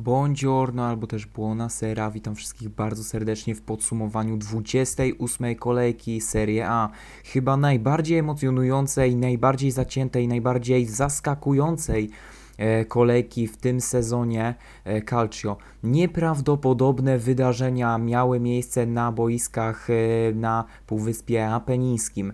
Buongiorno 0.00 0.86
albo 0.86 1.06
też 1.06 1.26
buonasera. 1.26 2.10
Witam 2.10 2.34
wszystkich 2.34 2.68
bardzo 2.68 3.04
serdecznie 3.04 3.54
w 3.54 3.62
podsumowaniu 3.62 4.36
28 4.36 5.54
kolejki 5.54 6.20
Serie 6.20 6.68
A. 6.68 6.90
Chyba 7.24 7.56
najbardziej 7.56 8.18
emocjonującej, 8.18 9.16
najbardziej 9.16 9.70
zaciętej, 9.70 10.28
najbardziej 10.28 10.86
zaskakującej 10.86 12.10
kolejki 12.88 13.46
w 13.46 13.56
tym 13.56 13.80
sezonie 13.80 14.54
e, 14.84 15.02
Calcio. 15.02 15.56
Nieprawdopodobne 15.82 17.18
wydarzenia 17.18 17.98
miały 17.98 18.40
miejsce 18.40 18.86
na 18.86 19.12
boiskach 19.12 19.90
e, 19.90 19.94
na 20.34 20.64
Półwyspie 20.86 21.48
Apenińskim. 21.48 22.32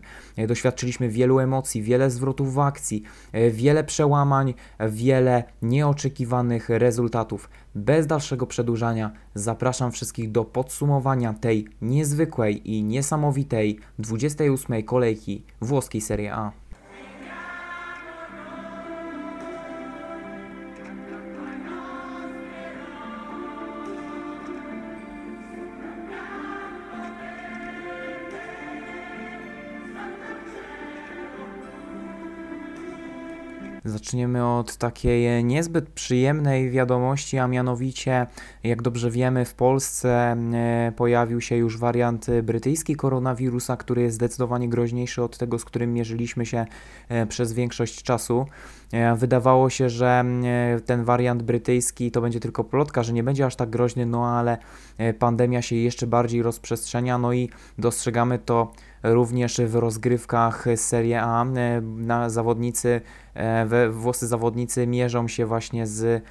Doświadczyliśmy 0.48 1.08
wielu 1.08 1.38
emocji, 1.38 1.82
wiele 1.82 2.10
zwrotów 2.10 2.54
w 2.54 2.58
akcji, 2.58 3.02
wiele 3.50 3.84
przełamań, 3.84 4.54
wiele 4.88 5.44
nieoczekiwanych 5.62 6.68
rezultatów. 6.68 7.48
Bez 7.74 8.06
dalszego 8.06 8.46
przedłużania 8.46 9.10
zapraszam 9.34 9.92
wszystkich 9.92 10.32
do 10.32 10.44
podsumowania 10.44 11.34
tej 11.34 11.68
niezwykłej 11.82 12.70
i 12.72 12.84
niesamowitej 12.84 13.78
28 13.98 14.82
kolejki 14.82 15.42
włoskiej 15.60 16.00
Serie 16.00 16.34
A. 16.34 16.65
Zaczniemy 33.96 34.46
od 34.46 34.76
takiej 34.76 35.44
niezbyt 35.44 35.88
przyjemnej 35.88 36.70
wiadomości, 36.70 37.38
a 37.38 37.46
mianowicie, 37.46 38.26
jak 38.64 38.82
dobrze 38.82 39.10
wiemy, 39.10 39.44
w 39.44 39.54
Polsce 39.54 40.36
e, 40.54 40.92
pojawił 40.96 41.40
się 41.40 41.56
już 41.56 41.78
wariant 41.78 42.26
brytyjski 42.42 42.96
koronawirusa, 42.96 43.76
który 43.76 44.02
jest 44.02 44.14
zdecydowanie 44.16 44.68
groźniejszy 44.68 45.22
od 45.22 45.38
tego, 45.38 45.58
z 45.58 45.64
którym 45.64 45.94
mierzyliśmy 45.94 46.46
się 46.46 46.66
e, 47.08 47.26
przez 47.26 47.52
większość 47.52 48.02
czasu. 48.02 48.46
E, 48.92 49.16
wydawało 49.16 49.70
się, 49.70 49.90
że 49.90 50.24
ten 50.86 51.04
wariant 51.04 51.42
brytyjski 51.42 52.10
to 52.10 52.20
będzie 52.20 52.40
tylko 52.40 52.64
plotka, 52.64 53.02
że 53.02 53.12
nie 53.12 53.22
będzie 53.22 53.46
aż 53.46 53.56
tak 53.56 53.70
groźny, 53.70 54.06
no 54.06 54.26
ale 54.26 54.58
pandemia 55.18 55.62
się 55.62 55.76
jeszcze 55.76 56.06
bardziej 56.06 56.42
rozprzestrzenia, 56.42 57.18
no 57.18 57.32
i 57.32 57.50
dostrzegamy 57.78 58.38
to 58.38 58.72
również 59.14 59.60
w 59.60 59.74
rozgrywkach 59.74 60.66
Serie 60.76 61.22
A. 61.22 61.46
Na 61.82 62.30
zawodnicy, 62.30 63.00
we, 63.66 63.90
włoscy 63.90 64.26
zawodnicy 64.26 64.86
mierzą 64.86 65.28
się 65.28 65.46
właśnie 65.46 65.86
z 65.86 66.22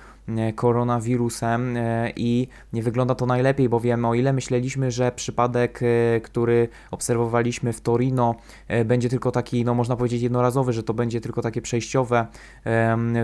koronawirusem 0.56 1.78
i 2.16 2.48
nie 2.74 2.84
wygląda 2.84 3.16
to 3.16 3.26
najlepiej, 3.26 3.70
bowiem 3.70 4.06
o 4.06 4.14
ile 4.14 4.34
myśleliśmy, 4.34 4.92
że 4.92 5.12
przypadek, 5.12 5.80
który 6.24 6.68
obserwowaliśmy 6.92 7.74
w 7.74 7.82
Torino 7.82 8.36
będzie 8.86 9.10
tylko 9.10 9.32
taki, 9.32 9.66
no 9.66 9.74
można 9.74 9.96
powiedzieć 9.96 10.22
jednorazowy, 10.22 10.74
że 10.74 10.84
to 10.84 10.94
będzie 10.94 11.22
tylko 11.22 11.42
takie 11.42 11.62
przejściowe 11.62 12.28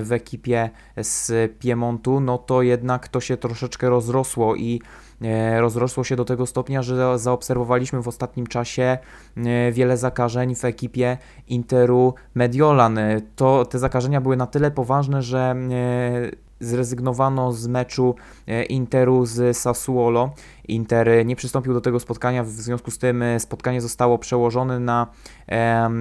w 0.02 0.12
ekipie 0.12 0.70
z 0.98 1.52
Piemontu, 1.60 2.20
no 2.20 2.38
to 2.38 2.62
jednak 2.62 3.08
to 3.08 3.20
się 3.20 3.38
troszeczkę 3.38 3.90
rozrosło 3.90 4.56
i 4.56 4.82
E, 4.82 5.11
rozrosło 5.60 6.04
się 6.04 6.16
do 6.16 6.26
tego 6.26 6.46
stopnia, 6.46 6.82
że 6.82 7.20
zaobserwowaliśmy 7.20 8.02
w 8.02 8.08
ostatnim 8.08 8.48
czasie 8.48 8.98
e, 9.38 9.72
wiele 9.72 9.98
zakażeń 9.98 10.56
w 10.56 10.66
ekipie 10.66 11.18
Interu 11.48 12.14
Mediolan. 12.36 12.98
E, 12.98 13.22
to, 13.36 13.66
te 13.66 13.80
zakażenia 13.80 14.22
były 14.22 14.38
na 14.38 14.48
tyle 14.48 14.72
poważne, 14.72 15.22
że 15.22 15.56
zrezygnowano 16.60 17.52
z 17.52 17.68
meczu 17.68 18.16
Interu 18.70 19.26
z 19.26 19.58
Sassuolo. 19.58 20.34
Inter 20.68 21.26
nie 21.26 21.36
przystąpił 21.36 21.74
do 21.74 21.82
tego 21.82 22.00
spotkania, 22.00 22.44
w 22.44 22.50
związku 22.50 22.92
z 22.92 22.98
tym 22.98 23.24
spotkanie 23.40 23.82
zostało 23.82 24.18
przełożone 24.18 24.80
na 24.80 25.08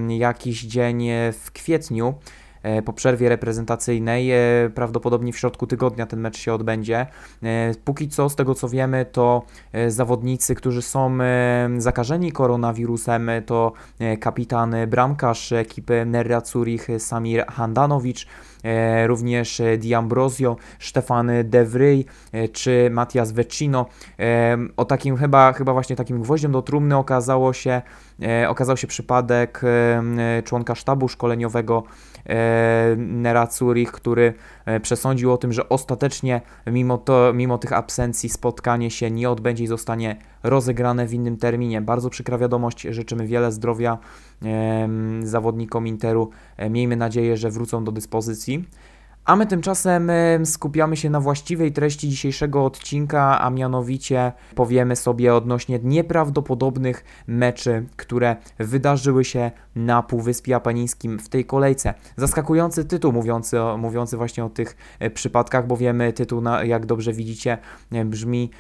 jakiś 0.09 0.63
dzień 0.63 1.09
w 1.33 1.51
kwietniu. 1.53 2.15
E, 2.63 2.83
po 2.83 2.93
przerwie 2.93 3.29
reprezentacyjnej. 3.29 4.31
E, 4.31 4.71
prawdopodobnie 4.75 5.33
w 5.33 5.39
środku 5.39 5.67
tygodnia 5.67 6.07
ten 6.07 6.21
mecz 6.21 6.39
się 6.39 6.55
odbędzie. 6.55 7.07
E, 7.43 7.75
póki 7.85 8.09
co, 8.09 8.29
z 8.29 8.37
tego 8.37 8.55
co 8.55 8.69
wiemy, 8.69 9.07
to 9.13 9.43
zawodnicy, 9.89 10.55
którzy 10.55 10.83
są 10.83 11.19
zakażeni 11.79 12.33
koronawirusem, 12.33 13.31
to 13.47 13.73
kapitan 14.21 14.75
bramkarz 14.89 15.53
ekipy 15.53 16.07
Nerra 16.07 16.41
Zurich 16.41 16.89
Samir 16.99 17.47
Handanowicz, 17.47 18.27
również 19.07 19.63
D'Ambrosio, 19.79 20.57
Stefan 20.79 21.31
De 21.45 21.65
Vrij 21.65 22.05
czy 22.53 22.89
Matias 22.91 23.33
Vecino. 23.33 23.87
O 24.77 24.85
takim 24.85 25.17
chyba, 25.17 25.53
chyba 25.53 25.73
właśnie 25.73 25.97
takim 25.97 26.23
gwoździem 26.23 26.53
do 26.53 26.63
trumny 26.63 26.97
okazało 26.97 27.53
się, 27.53 27.83
okazał 28.49 28.77
się 28.77 28.87
przypadek 28.87 29.61
członka 30.45 30.75
sztabu 30.75 31.09
szkoleniowego 31.09 31.83
E, 32.29 32.97
Nera 32.97 33.47
Zurich, 33.47 33.93
który 33.93 34.25
e, 34.25 34.35
przesądził 34.83 35.33
o 35.33 35.37
tym, 35.37 35.53
że 35.53 35.69
ostatecznie 35.69 36.41
mimo, 36.67 36.99
to, 36.99 37.33
mimo 37.35 37.59
tych 37.59 37.73
absencji 37.73 38.29
spotkanie 38.29 38.91
się 38.91 39.11
nie 39.11 39.31
odbędzie 39.31 39.65
i 39.65 39.67
zostanie 39.67 40.17
rozegrane 40.43 41.07
w 41.07 41.15
innym 41.15 41.37
terminie. 41.37 41.81
Bardzo 41.81 42.11
przykra 42.11 42.39
wiadomość, 42.39 42.83
życzymy 42.83 43.27
wiele 43.27 43.53
zdrowia 43.53 43.99
zawodnikom 45.23 45.87
Interu. 45.87 46.31
E, 46.57 46.71
miejmy 46.71 46.97
nadzieję, 46.97 47.37
że 47.37 47.51
wrócą 47.51 47.85
do 47.85 47.93
dyspozycji. 47.93 48.65
A 49.25 49.37
my 49.37 49.47
tymczasem 49.47 50.11
skupiamy 50.45 50.97
się 50.97 51.11
na 51.11 51.21
właściwej 51.21 51.73
treści 51.73 52.09
dzisiejszego 52.09 52.65
odcinka, 52.65 53.41
a 53.41 53.51
mianowicie 53.51 54.33
powiemy 54.55 54.97
sobie 54.97 55.35
odnośnie 55.35 55.81
nieprawdopodobnych 55.83 57.05
meczy, 57.27 57.87
które 57.97 58.37
wydarzyły 58.59 59.25
się 59.25 59.51
na 59.77 60.03
Półwyspie 60.03 60.57
Apenińskim 60.57 61.19
w 61.19 61.29
tej 61.29 61.45
kolejce. 61.45 61.95
Zaskakujący 62.17 62.85
tytuł 62.85 63.13
mówiący, 63.13 63.57
mówiący 63.79 64.17
właśnie 64.17 64.45
o 64.45 64.49
tych 64.49 64.77
e, 64.99 65.11
przypadkach, 65.11 65.67
bo 65.67 65.77
wiemy, 65.77 66.13
tytuł, 66.13 66.41
na, 66.41 66.65
jak 66.65 66.87
dobrze 66.87 67.13
widzicie, 67.13 67.59
e, 67.93 68.05
brzmi 68.05 68.51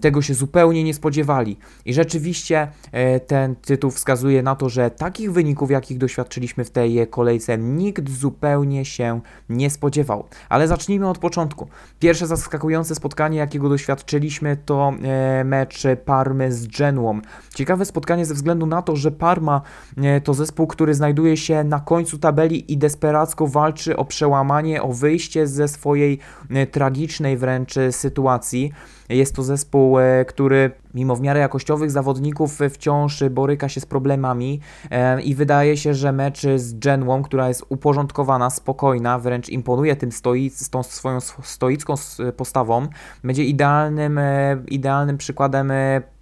tego 0.00 0.22
się 0.22 0.34
zupełnie 0.34 0.84
nie 0.84 0.94
spodziewali. 0.94 1.58
I 1.84 1.94
rzeczywiście 1.94 2.68
e, 2.92 3.20
ten 3.20 3.56
tytuł 3.56 3.90
wskazuje 3.90 4.42
na 4.42 4.54
to, 4.54 4.68
że 4.68 4.90
takich 4.90 5.32
wyników, 5.32 5.70
jakich 5.70 5.98
doświadczyliśmy 5.98 6.64
w 6.64 6.70
tej 6.70 7.08
kolejce, 7.08 7.58
nikt 7.58 8.10
zupełnie 8.10 8.84
się 8.84 9.20
nie 9.48 9.70
spodziewał. 9.70 10.03
Ale 10.48 10.68
zacznijmy 10.68 11.08
od 11.08 11.18
początku. 11.18 11.68
Pierwsze 11.98 12.26
zaskakujące 12.26 12.94
spotkanie, 12.94 13.38
jakiego 13.38 13.68
doświadczyliśmy, 13.68 14.56
to 14.56 14.92
e, 15.02 15.44
mecz 15.44 15.82
Parmy 16.04 16.52
z 16.52 16.66
Genuą. 16.66 17.20
Ciekawe 17.54 17.84
spotkanie 17.84 18.26
ze 18.26 18.34
względu 18.34 18.66
na 18.66 18.82
to, 18.82 18.96
że 18.96 19.10
Parma 19.10 19.60
e, 19.96 20.20
to 20.20 20.34
zespół, 20.34 20.66
który 20.66 20.94
znajduje 20.94 21.36
się 21.36 21.64
na 21.64 21.80
końcu 21.80 22.18
tabeli 22.18 22.72
i 22.72 22.78
desperacko 22.78 23.46
walczy 23.46 23.96
o 23.96 24.04
przełamanie, 24.04 24.82
o 24.82 24.92
wyjście 24.92 25.46
ze 25.46 25.68
swojej 25.68 26.18
e, 26.50 26.66
tragicznej 26.66 27.36
wręcz 27.36 27.74
sytuacji. 27.90 28.72
Jest 29.08 29.34
to 29.36 29.42
zespół, 29.42 29.98
e, 29.98 30.24
który 30.24 30.70
mimo 30.94 31.16
w 31.16 31.20
miarę 31.20 31.40
jakościowych 31.40 31.90
zawodników 31.90 32.58
wciąż 32.70 33.24
boryka 33.30 33.68
się 33.68 33.80
z 33.80 33.86
problemami 33.86 34.60
e, 34.90 35.22
i 35.22 35.34
wydaje 35.34 35.76
się, 35.76 35.94
że 35.94 36.12
mecz 36.12 36.46
z 36.56 36.78
Genwą, 36.78 37.22
która 37.22 37.48
jest 37.48 37.64
uporządkowana, 37.68 38.50
spokojna, 38.50 39.18
wręcz 39.18 39.48
imponuje 39.48 39.96
tym 39.96 40.12
stoi, 40.12 40.50
z 40.50 40.70
tą 40.70 40.82
swoją 40.82 41.20
stoicką 41.42 41.94
postawą, 42.36 42.86
będzie 43.24 43.44
idealnym, 43.44 44.18
e, 44.18 44.56
idealnym 44.68 45.18
przykładem 45.18 45.70
E, 45.70 46.13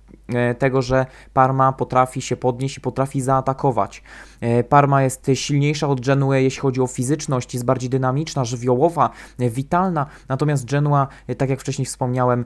tego, 0.59 0.83
że 0.83 1.07
Parma 1.33 1.73
potrafi 1.73 2.23
się 2.23 2.37
podnieść 2.37 2.79
i 2.79 2.81
potrafi 2.81 3.21
zaatakować. 3.21 4.03
E, 4.41 4.65
Parma 4.65 5.03
jest 5.03 5.31
silniejsza 5.35 5.89
od 5.89 6.01
Genue, 6.01 6.33
jeśli 6.33 6.61
chodzi 6.61 6.81
o 6.81 6.87
fizyczność, 6.87 7.55
jest 7.55 7.67
bardziej 7.67 7.91
dynamiczna, 7.91 8.45
żywiołowa, 8.45 9.11
e, 9.39 9.51
witalna, 9.51 10.07
natomiast 10.29 10.71
Genua, 10.71 11.09
tak 11.39 11.51
jak 11.51 11.61
wcześniej 11.61 11.87
wspomniałem, 11.87 12.45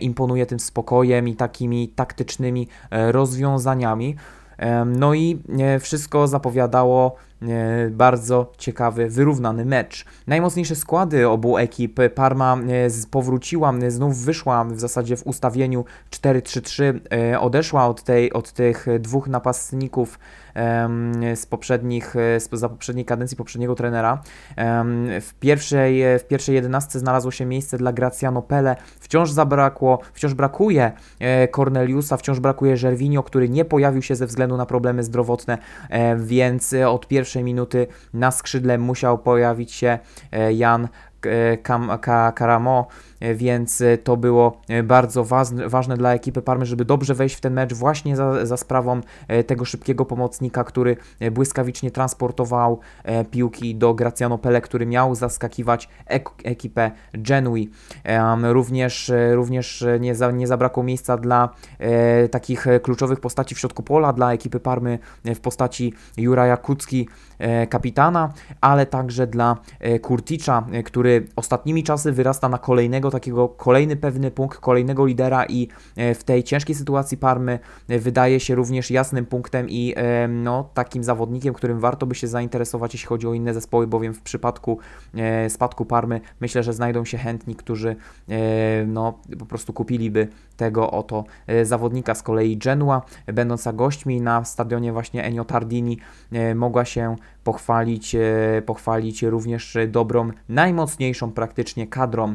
imponuje 0.00 0.46
tym 0.46 0.60
spokojem 0.60 1.28
i 1.28 1.36
takimi 1.36 1.88
taktycznymi 1.88 2.68
rozwiązaniami. 2.90 4.16
No 4.86 5.14
i 5.14 5.42
wszystko 5.80 6.28
zapowiadało 6.28 7.16
bardzo 7.90 8.52
ciekawy, 8.58 9.08
wyrównany 9.08 9.64
mecz. 9.64 10.04
Najmocniejsze 10.26 10.76
składy 10.76 11.28
obu 11.28 11.58
ekip 11.58 12.00
Parma 12.14 12.56
powróciła, 13.10 13.72
znów 13.88 14.18
wyszła 14.18 14.64
w 14.64 14.80
zasadzie 14.80 15.16
w 15.16 15.26
ustawieniu 15.26 15.84
4-3-3, 16.10 17.00
odeszła 17.40 17.86
od, 17.86 18.02
tej, 18.02 18.32
od 18.32 18.52
tych 18.52 18.86
dwóch 19.00 19.28
napastników 19.28 20.18
z 21.34 21.46
poprzednich, 21.46 22.14
z, 22.38 22.48
za 22.52 22.68
poprzedniej 22.68 23.04
kadencji 23.04 23.36
poprzedniego 23.36 23.74
trenera. 23.74 24.22
W 25.20 25.30
pierwszej, 25.40 26.02
w 26.18 26.24
pierwszej 26.24 26.54
jedenastce 26.54 26.98
znalazło 26.98 27.30
się 27.30 27.44
miejsce 27.44 27.78
dla 27.78 27.92
Graciano 27.92 28.42
Pele. 28.42 28.76
Wciąż 29.00 29.30
zabrakło, 29.30 29.98
wciąż 30.12 30.34
brakuje 30.34 30.92
e, 31.20 31.48
Corneliusa, 31.48 32.16
wciąż 32.16 32.40
brakuje 32.40 32.76
Żerwinio, 32.76 33.22
który 33.22 33.48
nie 33.48 33.64
pojawił 33.64 34.02
się 34.02 34.16
ze 34.16 34.26
względu 34.26 34.56
na 34.56 34.66
problemy 34.66 35.02
zdrowotne, 35.02 35.58
e, 35.90 36.16
więc 36.16 36.74
od 36.86 37.08
pierwszej 37.08 37.44
minuty 37.44 37.86
na 38.14 38.30
skrzydle 38.30 38.78
musiał 38.78 39.18
pojawić 39.18 39.72
się 39.72 39.98
e, 40.32 40.52
Jan 40.52 40.88
Karamo 42.34 42.86
więc 43.34 43.82
to 44.04 44.16
było 44.16 44.60
bardzo 44.84 45.24
ważne, 45.24 45.68
ważne 45.68 45.96
dla 45.96 46.14
ekipy 46.14 46.42
Parmy, 46.42 46.66
żeby 46.66 46.84
dobrze 46.84 47.14
wejść 47.14 47.36
w 47.36 47.40
ten 47.40 47.52
mecz 47.52 47.74
właśnie 47.74 48.16
za, 48.16 48.46
za 48.46 48.56
sprawą 48.56 49.00
tego 49.46 49.64
szybkiego 49.64 50.04
pomocnika, 50.04 50.64
który 50.64 50.96
błyskawicznie 51.32 51.90
transportował 51.90 52.80
piłki 53.30 53.74
do 53.74 53.94
Graziano 53.94 54.38
Pele, 54.38 54.60
który 54.60 54.86
miał 54.86 55.14
zaskakiwać 55.14 55.88
ek 56.06 56.30
ekipę 56.44 56.90
Genui. 57.12 57.70
Również, 58.42 59.12
również 59.32 59.84
nie, 60.00 60.14
za, 60.14 60.30
nie 60.30 60.46
zabrakło 60.46 60.82
miejsca 60.82 61.16
dla 61.16 61.48
takich 62.30 62.66
kluczowych 62.82 63.20
postaci 63.20 63.54
w 63.54 63.58
środku 63.58 63.82
pola, 63.82 64.12
dla 64.12 64.32
ekipy 64.32 64.60
Parmy 64.60 64.98
w 65.24 65.40
postaci 65.40 65.94
Juraja 66.16 66.56
Kucki, 66.56 67.08
kapitana, 67.70 68.32
ale 68.60 68.86
także 68.86 69.26
dla 69.26 69.56
Kurticza, 70.02 70.66
który 70.84 71.26
ostatnimi 71.36 71.84
czasy 71.84 72.12
wyrasta 72.12 72.48
na 72.48 72.58
kolejnego 72.58 73.10
takiego, 73.12 73.48
kolejny 73.48 73.96
pewny 73.96 74.30
punkt, 74.30 74.58
kolejnego 74.58 75.06
lidera 75.06 75.44
i 75.46 75.68
w 75.96 76.24
tej 76.24 76.44
ciężkiej 76.44 76.76
sytuacji 76.76 77.18
Parmy 77.18 77.58
wydaje 77.88 78.40
się 78.40 78.54
również 78.54 78.90
jasnym 78.90 79.26
punktem 79.26 79.66
i 79.70 79.94
no, 80.28 80.70
takim 80.74 81.04
zawodnikiem, 81.04 81.54
którym 81.54 81.80
warto 81.80 82.06
by 82.06 82.14
się 82.14 82.26
zainteresować, 82.26 82.94
jeśli 82.94 83.06
chodzi 83.06 83.26
o 83.26 83.34
inne 83.34 83.54
zespoły, 83.54 83.86
bowiem 83.86 84.14
w 84.14 84.22
przypadku 84.22 84.78
spadku 85.48 85.84
Parmy 85.84 86.20
myślę, 86.40 86.62
że 86.62 86.72
znajdą 86.72 87.04
się 87.04 87.18
chętni, 87.18 87.54
którzy 87.54 87.96
no, 88.86 89.18
po 89.38 89.46
prostu 89.46 89.72
kupiliby 89.72 90.28
tego 90.56 90.90
oto 90.90 91.24
zawodnika. 91.62 92.14
Z 92.14 92.22
kolei 92.22 92.56
Genua, 92.56 93.02
będąca 93.26 93.72
gośćmi 93.72 94.20
na 94.20 94.44
stadionie 94.44 94.92
właśnie 94.92 95.24
Ennio 95.24 95.44
Tardini, 95.44 95.98
mogła 96.54 96.84
się 96.84 97.16
pochwalić, 97.44 98.16
pochwalić 98.66 99.22
również 99.22 99.78
dobrą, 99.88 100.30
najmocniejszą 100.48 101.32
praktycznie 101.32 101.86
kadrą. 101.86 102.34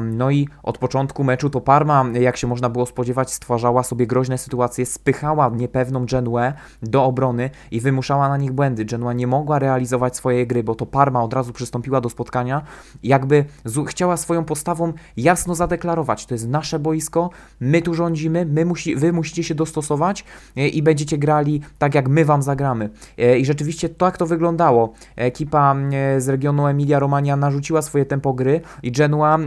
No 0.00 0.30
i 0.30 0.48
od 0.62 0.78
początku 0.78 1.24
meczu 1.24 1.50
to 1.50 1.60
Parma, 1.60 2.04
jak 2.20 2.36
się 2.36 2.46
można 2.46 2.68
było 2.68 2.86
spodziewać, 2.86 3.32
stwarzała 3.32 3.82
sobie 3.82 4.06
groźne 4.06 4.38
sytuacje, 4.38 4.86
spychała 4.86 5.48
niepewną 5.48 6.06
Genuę 6.06 6.52
do 6.82 7.04
obrony 7.04 7.50
i 7.70 7.80
wymuszała 7.80 8.28
na 8.28 8.36
nich 8.36 8.52
błędy. 8.52 8.84
Genua 8.84 9.12
nie 9.12 9.26
mogła 9.26 9.58
realizować 9.58 10.16
swojej 10.16 10.46
gry, 10.46 10.64
bo 10.64 10.74
to 10.74 10.86
Parma 10.86 11.22
od 11.22 11.34
razu 11.34 11.52
przystąpiła 11.52 12.00
do 12.00 12.10
spotkania, 12.10 12.62
jakby 13.02 13.44
chciała 13.86 14.16
swoją 14.16 14.44
postawą 14.44 14.92
jasno 15.16 15.54
zadeklarować, 15.54 16.26
to 16.26 16.34
jest 16.34 16.48
nasze 16.48 16.78
boisko, 16.78 17.30
my 17.60 17.82
tu 17.82 17.94
rządzimy, 17.94 18.46
my 18.46 18.64
musi, 18.64 18.96
wy 18.96 19.12
musicie 19.12 19.44
się 19.44 19.54
dostosować 19.54 20.24
e, 20.56 20.68
i 20.68 20.82
będziecie 20.82 21.18
grali 21.18 21.60
tak, 21.78 21.94
jak 21.94 22.08
my 22.08 22.24
wam 22.24 22.42
zagramy. 22.42 22.90
E, 23.18 23.38
I 23.38 23.44
rzeczywiście 23.44 23.88
tak 23.88 24.17
to 24.18 24.26
wyglądało. 24.26 24.92
Ekipa 25.16 25.74
e, 25.92 26.20
z 26.20 26.28
regionu 26.28 26.66
Emilia-Romagna 26.66 27.36
narzuciła 27.36 27.82
swoje 27.82 28.04
tempo 28.04 28.32
gry 28.32 28.60
i 28.82 28.92
Genua 28.92 29.38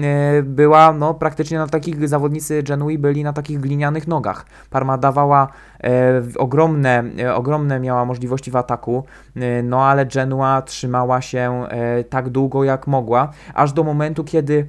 była 0.44 0.94
no, 0.94 1.13
praktycznie 1.13 1.57
na 1.57 1.68
takich, 1.68 2.07
zawodnicy 2.07 2.63
Genui 2.63 2.97
byli 2.97 3.23
na 3.23 3.33
takich 3.33 3.59
glinianych 3.59 4.07
nogach. 4.07 4.45
Parma 4.69 4.97
dawała 4.97 5.47
e, 5.83 6.21
ogromne, 6.38 7.03
e, 7.19 7.35
ogromne 7.35 7.79
miała 7.79 8.06
możliwości 8.06 8.51
w 8.51 8.56
ataku, 8.56 9.03
e, 9.35 9.63
no 9.63 9.85
ale 9.85 10.06
Genua 10.06 10.62
trzymała 10.62 11.21
się 11.21 11.65
e, 11.69 12.03
tak 12.03 12.29
długo 12.29 12.63
jak 12.63 12.88
mogła, 12.88 13.29
aż 13.53 13.73
do 13.73 13.83
momentu, 13.83 14.23
kiedy 14.23 14.68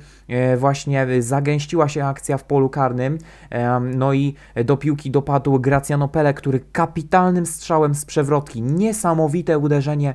właśnie 0.56 1.06
zagęściła 1.18 1.88
się 1.88 2.04
akcja 2.04 2.38
w 2.38 2.44
polu 2.44 2.68
karnym, 2.68 3.18
e, 3.50 3.80
no 3.80 4.12
i 4.12 4.34
do 4.64 4.76
piłki 4.76 5.10
dopadł 5.10 5.60
Graziano 5.60 6.08
Pele, 6.08 6.34
który 6.34 6.60
kapitalnym 6.72 7.46
strzałem 7.46 7.94
z 7.94 8.04
przewrotki, 8.04 8.62
niesamowite 8.62 9.58
uderzenie 9.58 10.14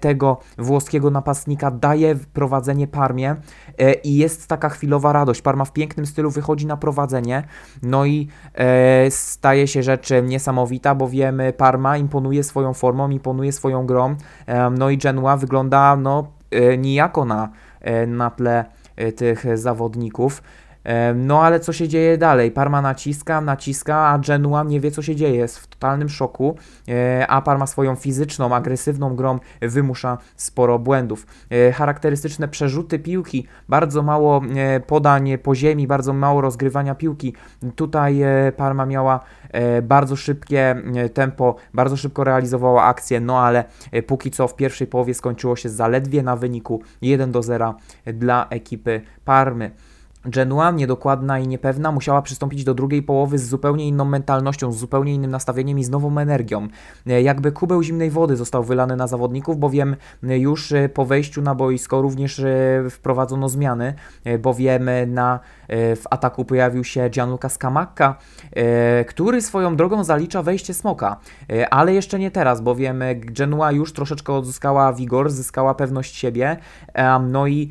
tego 0.00 0.40
włoskiego 0.58 1.10
napastnika 1.10 1.70
daje 1.70 2.16
prowadzenie 2.32 2.86
Parmie. 2.86 3.36
I 4.04 4.16
jest 4.16 4.46
taka 4.46 4.68
chwilowa 4.68 5.12
radość. 5.12 5.42
Parma 5.42 5.64
w 5.64 5.72
pięknym 5.72 6.06
stylu 6.06 6.30
wychodzi 6.30 6.66
na 6.66 6.76
prowadzenie, 6.76 7.42
no 7.82 8.06
i 8.06 8.28
e, 8.54 9.10
staje 9.10 9.66
się 9.68 9.82
rzecz 9.82 10.10
niesamowita, 10.22 10.94
bo 10.94 11.08
wiemy, 11.08 11.52
Parma 11.52 11.96
imponuje 11.96 12.44
swoją 12.44 12.74
formą, 12.74 13.10
imponuje 13.10 13.52
swoją 13.52 13.86
grą, 13.86 14.16
e, 14.46 14.70
no 14.70 14.90
i 14.90 14.98
Genua 14.98 15.36
wygląda 15.36 15.96
no, 15.96 16.32
e, 16.50 16.78
nijako 16.78 17.24
na, 17.24 17.48
e, 17.80 18.06
na 18.06 18.30
tle 18.30 18.58
e, 18.58 18.75
tych 19.16 19.58
zawodników. 19.58 20.42
E, 20.86 21.14
no 21.14 21.42
ale 21.42 21.60
co 21.60 21.72
się 21.72 21.88
dzieje 21.88 22.18
dalej? 22.18 22.50
Parma 22.50 22.82
naciska, 22.82 23.40
naciska, 23.40 23.96
a 23.96 24.18
Genua 24.18 24.64
nie 24.64 24.80
wie 24.80 24.90
co 24.90 25.02
się 25.02 25.16
dzieje, 25.16 25.36
jest 25.36 25.58
w 25.58 25.66
totalnym 25.66 26.08
szoku, 26.08 26.56
e, 26.88 27.26
a 27.28 27.42
Parma 27.42 27.66
swoją 27.66 27.94
fizyczną, 27.94 28.54
agresywną 28.54 29.16
grą 29.16 29.38
wymusza 29.60 30.18
sporo 30.36 30.78
błędów. 30.78 31.26
E, 31.50 31.72
charakterystyczne 31.72 32.48
przerzuty 32.48 32.98
piłki, 32.98 33.46
bardzo 33.68 34.02
mało 34.02 34.42
podań 34.86 35.38
po 35.38 35.54
ziemi, 35.54 35.86
bardzo 35.86 36.12
mało 36.12 36.40
rozgrywania 36.40 36.94
piłki. 36.94 37.34
Tutaj 37.76 38.20
Parma 38.56 38.86
miała 38.86 39.20
bardzo 39.82 40.16
szybkie 40.16 40.82
tempo, 41.14 41.56
bardzo 41.74 41.96
szybko 41.96 42.24
realizowała 42.24 42.84
akcję, 42.84 43.20
no 43.20 43.40
ale 43.40 43.64
póki 44.06 44.30
co 44.30 44.48
w 44.48 44.56
pierwszej 44.56 44.86
połowie 44.86 45.14
skończyło 45.14 45.56
się 45.56 45.68
zaledwie 45.68 46.22
na 46.22 46.36
wyniku 46.36 46.82
1 47.02 47.32
do 47.32 47.42
0 47.42 47.74
dla 48.06 48.46
ekipy 48.50 49.00
Parmy. 49.24 49.70
Genua, 50.26 50.70
niedokładna 50.70 51.38
i 51.38 51.48
niepewna, 51.48 51.92
musiała 51.92 52.22
przystąpić 52.22 52.64
do 52.64 52.74
drugiej 52.74 53.02
połowy 53.02 53.38
z 53.38 53.48
zupełnie 53.48 53.88
inną 53.88 54.04
mentalnością, 54.04 54.72
z 54.72 54.76
zupełnie 54.76 55.14
innym 55.14 55.30
nastawieniem 55.30 55.78
i 55.78 55.84
z 55.84 55.90
nową 55.90 56.18
energią. 56.18 56.68
E, 57.06 57.22
jakby 57.22 57.52
kubeł 57.52 57.82
zimnej 57.82 58.10
wody 58.10 58.36
został 58.36 58.64
wylany 58.64 58.96
na 58.96 59.06
zawodników, 59.06 59.58
bowiem 59.58 59.96
e, 60.24 60.38
już 60.38 60.72
e, 60.72 60.88
po 60.88 61.04
wejściu 61.04 61.42
na 61.42 61.54
boisko 61.54 62.02
również 62.02 62.42
wprowadzono 62.90 63.48
zmiany, 63.48 63.94
bowiem 64.38 64.90
na, 65.06 65.40
w 65.68 66.02
ataku 66.10 66.44
pojawił 66.44 66.84
się 66.84 67.08
Gianluca 67.10 67.48
Scamacca, 67.48 68.14
który 69.06 69.42
swoją 69.42 69.76
drogą 69.76 70.04
zalicza 70.04 70.42
wejście 70.42 70.74
Smoka, 70.74 71.16
ale 71.70 71.94
jeszcze 71.94 72.18
nie 72.18 72.30
teraz, 72.30 72.60
bowiem 72.60 73.02
Genua 73.16 73.72
już 73.72 73.92
troszeczkę 73.92 74.32
odzyskała 74.32 74.92
wigor, 74.92 75.30
zyskała 75.30 75.74
pewność 75.74 76.16
siebie, 76.16 76.56
no 77.28 77.46
i 77.46 77.70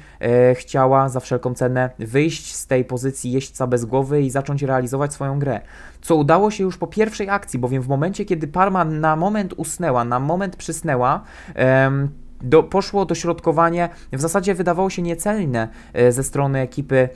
chciała 0.54 1.10
za 1.10 1.20
wszelką 1.20 1.54
cenę 1.54 1.90
wyjść 2.00 2.45
wyjść 2.46 2.56
z 2.56 2.68
tej 2.68 2.86
pozycji 2.86 3.32
jeźdźca 3.32 3.68
bez 3.68 3.86
głowy 3.86 4.22
i 4.22 4.30
zacząć 4.30 4.64
realizować 4.64 5.14
swoją 5.14 5.40
grę. 5.40 5.62
Co 6.02 6.16
udało 6.16 6.52
się 6.52 6.64
już 6.64 6.78
po 6.78 6.88
pierwszej 6.88 7.30
akcji, 7.30 7.60
bowiem 7.60 7.82
w 7.82 7.88
momencie, 7.88 8.26
kiedy 8.26 8.48
Parma 8.48 8.86
na 8.86 9.16
moment 9.16 9.54
usnęła, 9.58 10.06
na 10.06 10.20
moment 10.20 10.56
przysnęła, 10.56 11.22
um, 11.56 12.10
do, 12.42 12.64
poszło 12.64 13.06
dośrodkowanie, 13.06 13.90
w 14.14 14.22
zasadzie 14.22 14.56
wydawało 14.56 14.90
się 14.90 15.02
niecelne 15.02 15.68
e, 15.94 16.12
ze 16.12 16.24
strony 16.24 16.60
ekipy 16.60 16.96
e, 16.96 17.10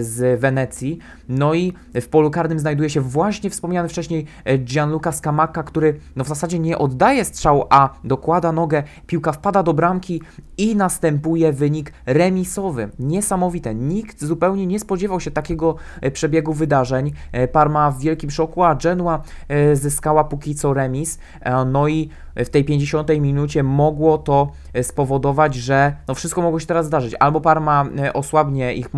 z 0.00 0.40
Wenecji. 0.40 0.98
No 1.28 1.54
i 1.54 1.72
w 1.94 2.08
polu 2.08 2.30
karnym 2.30 2.58
znajduje 2.58 2.90
się 2.90 3.00
właśnie 3.00 3.50
wspomniany 3.50 3.88
wcześniej 3.88 4.26
e, 4.44 4.58
Gianluca 4.58 5.12
Scamacca, 5.12 5.62
który 5.62 6.00
no 6.16 6.24
w 6.24 6.28
zasadzie 6.28 6.58
nie 6.58 6.78
oddaje 6.78 7.24
strzału, 7.24 7.64
a 7.70 7.90
dokłada 8.04 8.52
nogę, 8.52 8.82
piłka 9.06 9.32
wpada 9.32 9.62
do 9.62 9.74
bramki 9.74 10.22
i 10.58 10.76
następuje 10.76 11.52
wynik 11.52 11.92
remisowy. 12.06 12.88
Niesamowite. 12.98 13.74
Nikt 13.74 14.24
zupełnie 14.24 14.66
nie 14.66 14.80
spodziewał 14.80 15.20
się 15.20 15.30
takiego 15.30 15.76
przebiegu 16.12 16.52
wydarzeń. 16.52 17.12
Parma 17.52 17.90
w 17.90 18.00
wielkim 18.00 18.30
szoku, 18.30 18.64
a 18.64 18.74
Genua 18.74 19.22
zyskała 19.72 20.24
póki 20.24 20.54
co 20.54 20.74
remis. 20.74 21.18
No 21.66 21.88
i 21.88 22.10
w 22.44 22.50
tej 22.50 22.64
50 22.64 23.08
minucie 23.20 23.62
mogło 23.62 24.18
to 24.18 24.50
e, 24.72 24.82
spowodować, 24.82 25.54
że 25.54 25.96
no 26.08 26.14
wszystko 26.14 26.42
mogło 26.42 26.60
się 26.60 26.66
teraz 26.66 26.86
zdarzyć. 26.86 27.14
Albo 27.20 27.40
Parma 27.40 27.84
e, 27.98 28.12
osłabnie, 28.12 28.74
ich 28.74 28.88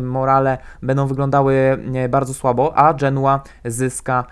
morale 0.00 0.58
będą 0.82 1.06
wyglądały 1.06 1.54
e, 1.94 2.08
bardzo 2.08 2.34
słabo, 2.34 2.76
a 2.76 2.94
Genua 2.94 3.40
zyska 3.64 4.24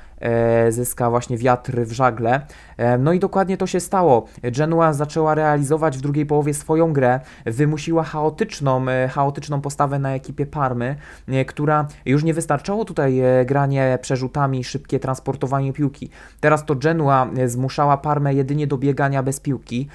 zyska 0.71 1.11
właśnie 1.11 1.39
wiatr 1.39 1.81
w 1.81 1.93
żagle. 1.93 2.41
E, 2.77 2.99
no 2.99 3.13
i 3.13 3.19
dokładnie 3.19 3.57
to 3.57 3.67
się 3.67 3.81
stało. 3.81 4.27
Genua 4.43 4.93
zaczęła 4.93 5.35
realizować 5.35 5.99
w 5.99 6.01
drugiej 6.01 6.27
połowie 6.27 6.55
swoją 6.55 6.93
grę, 6.93 7.21
wymusiła 7.47 8.03
chaotyczną, 8.03 8.89
e, 8.89 9.09
chaotyczną 9.09 9.61
postawę 9.61 9.99
na 9.99 10.15
ekipie 10.15 10.47
Parmy, 10.47 10.97
która 11.47 11.89
już 12.07 12.25
nie 12.25 12.35
wystarczało 12.35 12.85
tutaj 12.85 13.23
granie 13.47 13.99
przerzutami, 14.03 14.65
szybkie 14.65 15.01
transportowanie 15.01 15.73
piłki. 15.73 16.11
Teraz 16.41 16.65
to 16.65 16.75
Genua 16.75 17.31
zmuszała 17.47 17.97
Parmę 17.97 18.35
jedynie 18.35 18.67
do 18.67 18.79
biegania 18.79 19.23
bez 19.23 19.41
piłki, 19.41 19.89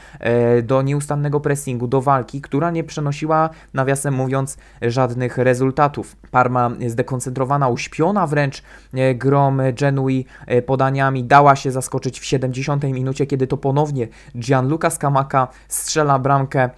do 0.63 0.81
nieustannego 0.81 1.39
pressingu, 1.39 1.87
do 1.87 2.01
walki, 2.01 2.41
która 2.41 2.71
nie 2.71 2.83
przenosiła, 2.83 3.49
nawiasem 3.73 4.13
mówiąc, 4.13 4.57
żadnych 4.81 5.37
rezultatów. 5.37 6.15
Parma 6.31 6.71
zdekoncentrowana, 6.87 7.69
uśpiona 7.69 8.27
wręcz 8.27 8.63
grom 9.15 9.61
Genui 9.79 10.10
E, 10.47 10.61
podaniami. 10.61 11.23
Dała 11.23 11.55
się 11.55 11.71
zaskoczyć 11.71 12.19
w 12.19 12.25
70 12.25 12.83
minucie, 12.83 13.25
kiedy 13.25 13.47
to 13.47 13.57
ponownie 13.57 14.07
Gianluca 14.39 14.89
Scamacca 14.89 15.47
strzela 15.67 16.19
bramkę 16.19 16.69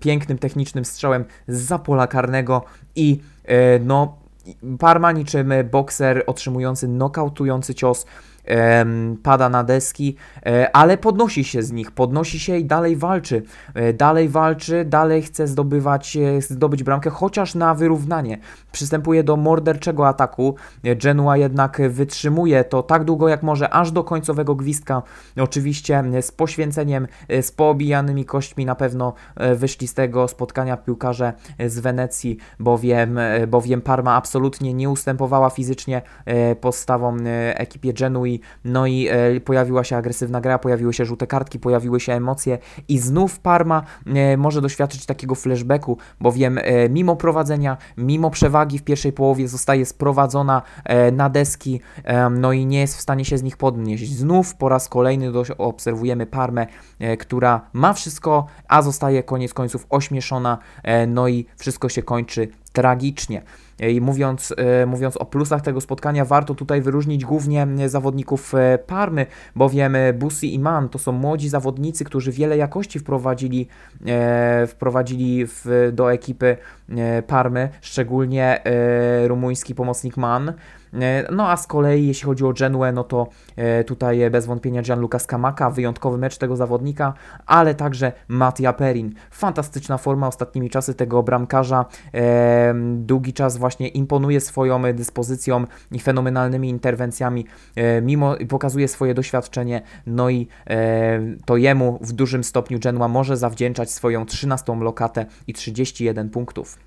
pięknym 0.00 0.38
technicznym 0.38 0.84
strzałem 0.84 1.24
z 1.48 1.82
pola 1.82 2.06
karnego 2.06 2.64
i 2.96 3.20
e, 3.44 3.78
no 3.78 4.22
Parma 4.78 5.12
niczym 5.12 5.52
bokser 5.70 6.24
otrzymujący 6.26 6.88
nokautujący 6.88 7.74
cios 7.74 8.06
pada 9.22 9.48
na 9.48 9.64
deski, 9.64 10.16
e, 10.46 10.76
ale 10.76 10.98
podnosi 10.98 11.44
się 11.44 11.62
z 11.62 11.72
nich, 11.72 11.90
podnosi 11.90 12.40
się 12.40 12.56
i 12.56 12.64
dalej 12.64 12.96
walczy. 12.96 13.42
E, 13.74 13.92
dalej 13.92 14.28
walczy, 14.28 14.84
dalej 14.84 15.22
chce 15.22 15.46
zdobywać, 15.46 16.16
e, 16.16 16.42
zdobyć 16.42 16.82
bramkę, 16.82 17.10
chociaż 17.10 17.54
na 17.54 17.74
wyrównanie. 17.74 18.38
Przystępuje 18.72 19.24
do 19.24 19.36
morderczego 19.36 20.08
ataku. 20.08 20.54
Genua 20.82 21.36
jednak 21.36 21.80
wytrzymuje 21.88 22.64
to 22.64 22.82
tak 22.82 23.04
długo 23.04 23.28
jak 23.28 23.42
może, 23.42 23.74
aż 23.74 23.92
do 23.92 24.04
końcowego 24.04 24.54
gwizdka. 24.54 25.02
Oczywiście 25.40 26.04
z 26.20 26.32
poświęceniem, 26.32 27.06
z 27.42 27.52
poobijanymi 27.52 28.24
kośćmi 28.24 28.66
na 28.66 28.74
pewno 28.74 29.14
wyszli 29.56 29.88
z 29.88 29.94
tego 29.94 30.28
spotkania 30.28 30.76
piłkarze 30.76 31.32
z 31.66 31.78
Wenecji, 31.78 32.38
bowiem, 32.60 33.18
bowiem 33.48 33.80
Parma 33.80 34.14
absolutnie 34.14 34.74
nie 34.74 34.90
ustępowała 34.90 35.50
fizycznie 35.50 36.02
postawom 36.60 37.18
ekipie 37.54 37.92
Genui 37.92 38.31
no 38.64 38.86
i 38.86 39.08
e, 39.10 39.40
pojawiła 39.40 39.84
się 39.84 39.96
agresywna 39.96 40.40
gra, 40.40 40.58
pojawiły 40.58 40.94
się 40.94 41.04
żółte 41.04 41.26
kartki, 41.26 41.58
pojawiły 41.58 42.00
się 42.00 42.12
emocje 42.12 42.58
i 42.88 42.98
znów 42.98 43.38
Parma 43.38 43.82
e, 44.06 44.36
może 44.36 44.60
doświadczyć 44.60 45.06
takiego 45.06 45.34
flashbacku, 45.34 45.98
bowiem 46.20 46.58
e, 46.58 46.88
mimo 46.88 47.16
prowadzenia, 47.16 47.76
mimo 47.96 48.30
przewagi 48.30 48.78
w 48.78 48.82
pierwszej 48.82 49.12
połowie 49.12 49.48
zostaje 49.48 49.86
sprowadzona 49.86 50.62
e, 50.84 51.12
na 51.12 51.28
deski, 51.28 51.80
e, 52.04 52.30
no 52.30 52.52
i 52.52 52.66
nie 52.66 52.80
jest 52.80 52.96
w 52.96 53.00
stanie 53.00 53.24
się 53.24 53.38
z 53.38 53.42
nich 53.42 53.56
podnieść. 53.56 54.08
Znów 54.08 54.54
po 54.54 54.68
raz 54.68 54.88
kolejny 54.88 55.32
do, 55.32 55.44
obserwujemy 55.58 56.26
Parmę, 56.26 56.66
e, 56.98 57.16
która 57.16 57.60
ma 57.72 57.92
wszystko, 57.92 58.46
a 58.68 58.82
zostaje 58.82 59.22
koniec 59.22 59.54
końców 59.54 59.86
ośmieszona, 59.90 60.58
no 61.08 61.28
i 61.28 61.46
wszystko 61.56 61.88
się 61.88 62.02
kończy 62.02 62.48
tragicznie. 62.72 63.42
I 63.80 64.00
mówiąc, 64.00 64.54
e, 64.56 64.86
mówiąc 64.86 65.16
o 65.16 65.26
plusach 65.26 65.62
tego 65.62 65.80
spotkania, 65.80 66.24
warto 66.24 66.54
tutaj 66.54 66.82
wyróżnić 66.82 67.24
głównie 67.24 67.66
zawodników 67.86 68.54
e, 68.54 68.78
Parmy, 68.78 69.26
bowiem 69.56 69.96
Busi 70.14 70.54
i 70.54 70.58
Man 70.58 70.88
to 70.88 70.98
są 70.98 71.12
młodzi 71.12 71.48
zawodnicy, 71.48 72.04
którzy 72.04 72.32
wiele 72.32 72.56
jakości 72.56 72.98
wprowadzili, 72.98 73.68
e, 74.06 74.66
wprowadzili 74.66 75.46
w, 75.46 75.90
do 75.92 76.12
ekipy 76.12 76.56
Parmy, 77.26 77.68
szczególnie 77.80 78.62
rumuński 79.26 79.74
pomocnik 79.74 80.16
Man. 80.16 80.52
E, 81.00 81.32
no 81.32 81.50
a 81.50 81.56
z 81.56 81.66
kolei 81.66 82.06
jeśli 82.06 82.26
chodzi 82.26 82.44
o 82.44 82.52
Genuę, 82.52 82.92
no 82.92 83.04
to 83.04 83.28
e, 83.56 83.84
tutaj 83.84 84.30
bez 84.30 84.46
wątpienia 84.46 84.82
Gianluca 84.82 85.18
Scamacca, 85.18 85.70
wyjątkowy 85.70 86.18
mecz 86.18 86.38
tego 86.38 86.56
zawodnika, 86.56 87.14
ale 87.46 87.74
także 87.74 88.12
Mattia 88.28 88.72
Perin. 88.72 89.14
Fantastyczna 89.30 89.98
forma 89.98 90.28
ostatnimi 90.28 90.70
czasy 90.70 90.94
tego 90.94 91.22
bramkarza. 91.22 91.84
E, 92.14 92.74
długi 92.96 93.32
czas 93.32 93.56
właśnie 93.56 93.88
imponuje 93.88 94.40
swoją 94.40 94.92
dyspozycją 94.92 95.64
i 95.92 96.00
fenomenalnymi 96.00 96.68
interwencjami, 96.68 97.46
mimo 98.02 98.34
pokazuje 98.48 98.88
swoje 98.88 99.14
doświadczenie, 99.14 99.82
no 100.06 100.30
i 100.30 100.48
to 101.44 101.56
jemu 101.56 101.98
w 102.00 102.12
dużym 102.12 102.44
stopniu 102.44 102.78
Genua 102.78 103.08
może 103.08 103.36
zawdzięczać 103.36 103.90
swoją 103.90 104.26
13 104.26 104.74
lokatę 104.74 105.26
i 105.46 105.54
31 105.54 106.30
punktów. 106.30 106.78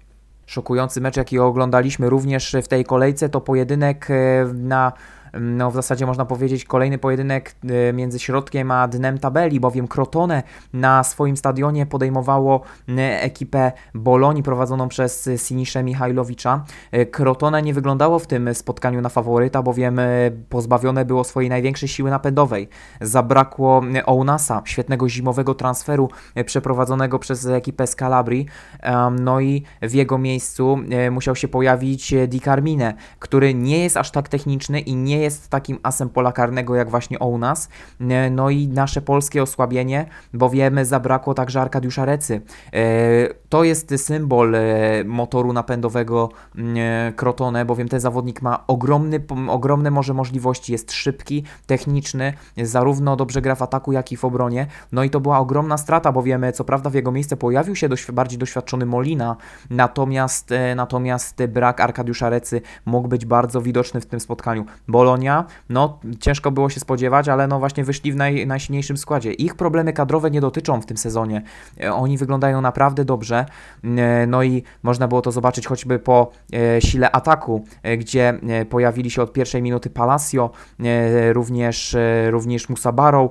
Szokujący 0.45 1.01
mecz, 1.01 1.17
jaki 1.17 1.39
oglądaliśmy 1.39 2.09
również 2.09 2.55
w 2.63 2.67
tej 2.67 2.85
kolejce, 2.85 3.29
to 3.29 3.41
pojedynek 3.41 4.07
e, 4.09 4.13
na 4.53 4.91
no 5.39 5.71
w 5.71 5.73
zasadzie 5.73 6.05
można 6.05 6.25
powiedzieć 6.25 6.65
kolejny 6.65 6.97
pojedynek 6.97 7.55
y, 7.89 7.93
między 7.93 8.19
środkiem 8.19 8.71
a 8.71 8.87
dnem 8.87 9.17
tabeli, 9.17 9.59
bowiem 9.59 9.87
Crotone 9.87 10.43
na 10.73 11.03
swoim 11.03 11.37
stadionie 11.37 11.85
podejmowało 11.85 12.61
y, 12.89 12.93
ekipę 13.01 13.71
Bolonii 13.93 14.43
prowadzoną 14.43 14.87
przez 14.87 15.29
Sinisze 15.37 15.83
Michajlowicza. 15.83 16.63
Crotone 17.11 17.61
nie 17.61 17.73
wyglądało 17.73 18.19
w 18.19 18.27
tym 18.27 18.55
spotkaniu 18.55 19.01
na 19.01 19.09
faworyta, 19.09 19.63
bowiem 19.63 19.99
pozbawione 20.49 21.05
było 21.05 21.23
swojej 21.23 21.49
największej 21.49 21.89
siły 21.89 22.09
napędowej. 22.09 22.69
Zabrakło 23.01 23.81
Ounasa, 24.05 24.61
świetnego 24.65 25.09
zimowego 25.09 25.55
transferu 25.55 26.09
przeprowadzonego 26.45 27.19
przez 27.19 27.45
ekipę 27.45 27.87
z 27.87 27.95
Calabrii, 27.95 28.45
no 29.19 29.41
i 29.41 29.63
w 29.81 29.93
jego 29.93 30.17
miejscu 30.17 30.77
musiał 31.11 31.35
się 31.35 31.47
pojawić 31.47 32.13
Di 32.27 32.39
Carmine, 32.39 32.93
który 33.19 33.53
nie 33.53 33.83
jest 33.83 33.97
aż 33.97 34.11
tak 34.11 34.29
techniczny 34.29 34.79
i 34.79 34.95
nie 34.95 35.19
jest 35.19 35.24
jest 35.25 35.49
takim 35.49 35.79
asem 35.83 36.09
pola 36.09 36.31
karnego 36.31 36.75
jak 36.75 36.89
właśnie 36.89 37.19
o 37.19 37.37
nas. 37.37 37.69
E, 37.99 38.29
no 38.29 38.49
i 38.49 38.67
nasze 38.67 39.01
polskie 39.01 39.43
osłabienie, 39.43 40.05
bo 40.33 40.49
wiemy, 40.49 40.85
zabrakło 40.85 41.33
także 41.33 41.61
Arkadiusza 41.61 42.05
Recy. 42.05 42.41
E, 42.73 42.81
to 43.49 43.63
jest 43.63 43.93
symbol 43.97 44.55
e, 44.55 44.59
motoru 45.05 45.53
napędowego 45.53 46.29
Crotone, 47.15 47.65
bowiem 47.65 47.89
ten 47.89 47.99
zawodnik 47.99 48.41
ma 48.41 48.67
ogromny, 48.67 49.23
ogromne 49.47 49.91
może 49.91 50.13
możliwości, 50.13 50.71
jest 50.71 50.91
szybki, 50.91 51.43
techniczny, 51.65 52.33
zarówno 52.57 53.15
dobrze 53.15 53.41
gra 53.41 53.55
w 53.55 53.61
ataku, 53.61 53.91
jak 53.91 54.11
i 54.11 54.17
w 54.17 54.25
obronie. 54.25 54.67
No 54.91 55.03
i 55.03 55.09
to 55.09 55.19
była 55.19 55.39
ogromna 55.39 55.77
strata, 55.77 56.11
bo 56.11 56.23
wiemy, 56.23 56.51
co 56.51 56.63
prawda 56.63 56.89
w 56.89 56.93
jego 56.93 57.11
miejsce 57.11 57.37
pojawił 57.37 57.75
się 57.75 57.89
dość, 57.89 58.11
bardziej 58.11 58.39
doświadczony 58.39 58.85
Molina, 58.85 59.35
natomiast, 59.69 60.49
natomiast 60.75 61.45
brak 61.45 61.81
Arkadiusza 61.81 62.29
Recy 62.29 62.61
mógł 62.85 63.07
być 63.07 63.25
bardzo 63.25 63.61
widoczny 63.61 64.01
w 64.01 64.05
tym 64.05 64.19
spotkaniu. 64.19 64.65
Bolo 64.87 65.04
Polonia, 65.05 65.45
no 65.69 65.99
ciężko 66.19 66.51
było 66.51 66.69
się 66.69 66.79
spodziewać, 66.79 67.29
ale 67.29 67.47
no 67.47 67.59
właśnie 67.59 67.83
wyszli 67.83 68.11
w 68.11 68.15
naj, 68.15 68.47
najsilniejszym 68.47 68.97
składzie. 68.97 69.33
Ich 69.33 69.55
problemy 69.55 69.93
kadrowe 69.93 70.31
nie 70.31 70.41
dotyczą 70.41 70.81
w 70.81 70.85
tym 70.85 70.97
sezonie. 70.97 71.41
E, 71.81 71.93
oni 71.93 72.17
wyglądają 72.17 72.61
naprawdę 72.61 73.05
dobrze, 73.05 73.45
e, 73.83 74.27
no 74.27 74.43
i 74.43 74.63
można 74.83 75.07
było 75.07 75.21
to 75.21 75.31
zobaczyć 75.31 75.67
choćby 75.67 75.99
po 75.99 76.31
e, 76.53 76.81
sile 76.81 77.11
ataku, 77.11 77.65
gdzie 77.97 78.39
pojawili 78.69 79.11
się 79.11 79.21
od 79.21 79.33
pierwszej 79.33 79.61
minuty 79.61 79.89
Palacio, 79.89 80.49
również, 81.31 81.95
również 82.29 82.69
Musabaro, 82.69 83.29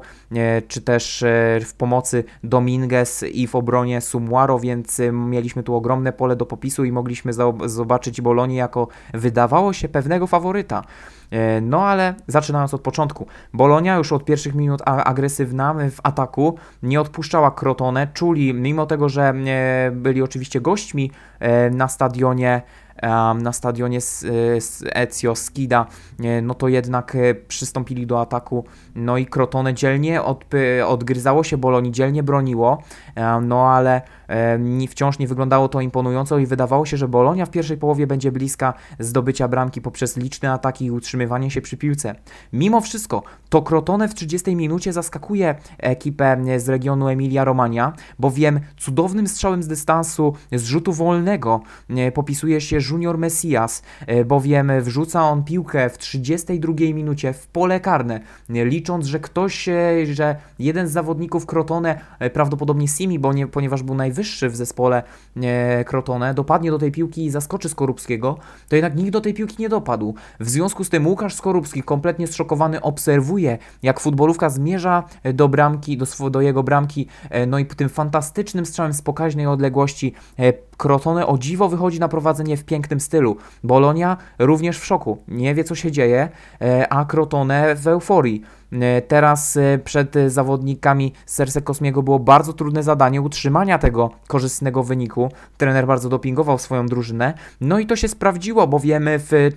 czy 0.69 0.81
też 0.81 1.25
w 1.65 1.75
pomocy 1.79 2.25
Dominguez 2.45 3.23
i 3.23 3.47
w 3.47 3.55
obronie 3.55 4.01
Sumuaro, 4.01 4.59
więc 4.59 5.01
mieliśmy 5.13 5.63
tu 5.63 5.75
ogromne 5.75 6.13
pole 6.13 6.37
do 6.37 6.47
popisu 6.47 6.85
i 6.85 6.93
mogliśmy 6.93 7.33
zobaczyć 7.65 8.21
Bolonię 8.21 8.57
jako 8.57 8.89
wydawało 9.15 9.73
się 9.73 9.89
pewnego 9.89 10.27
faworyta. 10.27 10.83
E, 11.31 11.61
no 11.61 11.87
ale 11.87 12.15
zaczynając 12.27 12.75
od 12.75 12.81
początku. 12.81 13.27
Bolonia 13.53 13.97
już 13.97 14.13
od 14.13 14.25
pierwszych 14.25 14.55
minut 14.55 14.83
agresywna 14.85 15.75
w 15.75 16.01
ataku, 16.03 16.59
nie 16.83 17.01
odpuszczała 17.01 17.51
Crotone, 17.51 18.09
czuli, 18.15 18.55
mimo 18.55 18.87
tego, 18.87 19.09
że 19.09 19.23
e, 19.23 19.91
byli 19.91 20.23
oczywiście 20.23 20.61
gośćmi 20.61 21.11
e, 21.41 21.71
na 21.71 21.89
stadionie 21.89 22.63
na 23.43 23.53
stadionie 23.53 23.99
Ezio 24.95 25.35
Skida, 25.35 25.87
no 26.43 26.55
to 26.55 26.69
jednak 26.69 27.17
przystąpili 27.49 28.07
do 28.07 28.21
ataku, 28.21 28.65
no 28.95 29.19
i 29.19 29.27
Crotone 29.27 29.75
dzielnie 29.75 30.23
odgryzało 30.87 31.45
się 31.45 31.57
Bolonii, 31.57 31.93
dzielnie 31.93 32.23
broniło, 32.23 32.83
no 33.43 33.69
ale 33.69 34.03
wciąż 34.89 35.19
nie 35.19 35.29
wyglądało 35.29 35.69
to 35.69 35.81
imponująco 35.81 36.39
i 36.39 36.47
wydawało 36.47 36.87
się, 36.87 36.97
że 36.97 37.09
Bolonia 37.09 37.47
w 37.47 37.51
pierwszej 37.51 37.77
połowie 37.77 38.07
będzie 38.07 38.33
bliska 38.33 38.75
zdobycia 38.99 39.49
bramki 39.49 39.81
poprzez 39.81 40.17
liczne 40.17 40.53
ataki 40.53 40.85
i 40.85 40.91
utrzymywanie 40.91 41.51
się 41.51 41.61
przy 41.61 41.77
piłce. 41.77 42.15
Mimo 42.53 42.81
wszystko, 42.81 43.23
to 43.49 43.63
Crotone 43.63 44.09
w 44.09 44.15
30 44.15 44.57
minucie 44.57 44.93
zaskakuje 44.93 45.55
ekipę 45.79 46.37
z 46.57 46.69
regionu 46.69 47.09
Emilia-Romagna, 47.09 47.93
bowiem 48.19 48.61
cudownym 48.77 49.29
strzałem 49.29 49.63
z 49.63 49.69
dystansu 49.69 50.35
z 50.53 50.65
rzutu 50.65 50.93
wolnego 50.93 51.61
popisuje 52.15 52.61
się 52.61 52.79
Junior 52.91 53.19
Messias, 53.19 53.83
e, 54.07 54.25
bowiem 54.25 54.73
wrzuca 54.81 55.23
on 55.23 55.45
piłkę 55.45 55.91
w 55.91 55.99
32 55.99 56.75
minucie 56.95 57.33
w 57.33 57.47
pole 57.47 57.81
karne, 57.81 58.21
licząc, 58.85 59.07
że 59.07 59.21
ktoś, 59.21 59.69
e, 59.69 60.07
że 60.13 60.37
jeden 60.59 60.89
z 60.89 60.93
zawodników 60.93 61.47
Crotone, 61.47 62.01
e, 62.19 62.31
prawdopodobnie 62.31 62.89
Simi, 62.89 63.19
bo 63.19 63.33
nie, 63.33 63.47
ponieważ 63.47 63.83
był 63.83 63.95
najwyższy 63.95 64.49
w 64.49 64.57
zespole 64.57 65.03
Crotone, 65.87 66.35
dopadnie 66.35 66.71
do 66.71 66.79
tej 66.79 66.93
piłki 66.93 67.25
i 67.25 67.31
zaskoczy 67.31 67.69
Skorupskiego, 67.69 68.39
to 68.69 68.77
jednak 68.77 68.97
nikt 68.97 69.11
do 69.11 69.21
tej 69.21 69.35
piłki 69.35 69.57
nie 69.59 69.69
dopadł. 69.69 70.15
W 70.41 70.51
związku 70.51 70.85
z 70.85 70.91
tym 70.91 71.07
Łukasz 71.07 71.35
Skorupski, 71.35 71.83
kompletnie 71.83 72.27
zszokowany, 72.27 72.81
obserwuje, 72.81 73.59
jak 73.83 74.01
futbolówka 74.01 74.51
zmierza 74.51 75.03
do 75.35 75.49
bramki, 75.49 75.97
do, 75.97 76.31
do 76.31 76.41
jego 76.41 76.63
bramki, 76.63 77.07
no 77.47 77.59
i 77.59 77.67
tym 77.67 77.89
fantastycznym 77.89 78.67
strzałem 78.67 78.93
z 78.93 79.03
pokaźnej 79.03 79.47
odległości 79.47 80.15
Crotone 80.77 81.27
o 81.27 81.39
dziwo 81.39 81.69
wychodzi 81.69 82.01
na 82.01 82.09
prowadzenie 82.09 82.57
w 82.57 82.65
pięknym 82.65 83.01
stylu. 83.01 83.37
Bolonia 83.65 84.17
również 84.39 84.79
w 84.79 84.85
szoku, 84.85 85.19
nie 85.29 85.55
wie 85.55 85.65
co 85.65 85.75
się 85.75 85.93
dzieje, 85.93 86.29
e, 86.61 86.93
a 86.93 87.05
Crotone 87.05 87.75
w 87.75 87.89
euforii. 87.89 88.43
Teraz 89.09 89.59
przed 89.85 90.15
zawodnikami 90.27 91.13
Serse 91.27 91.63
Kosmiego 91.63 92.03
było 92.03 92.19
bardzo 92.19 92.53
trudne 92.53 92.83
zadanie 92.83 93.23
utrzymania 93.23 93.79
tego 93.79 94.11
korzystnego 94.27 94.83
wyniku. 94.83 95.29
Trener 95.57 95.87
bardzo 95.87 96.09
dopingował 96.09 96.59
swoją 96.59 96.87
drużynę. 96.87 97.35
No 97.61 97.79
i 97.79 97.87
to 97.87 97.97
się 97.97 98.09
sprawdziło, 98.09 98.67
bo 98.67 98.79
wiemy 98.79 99.19
w 99.19 99.51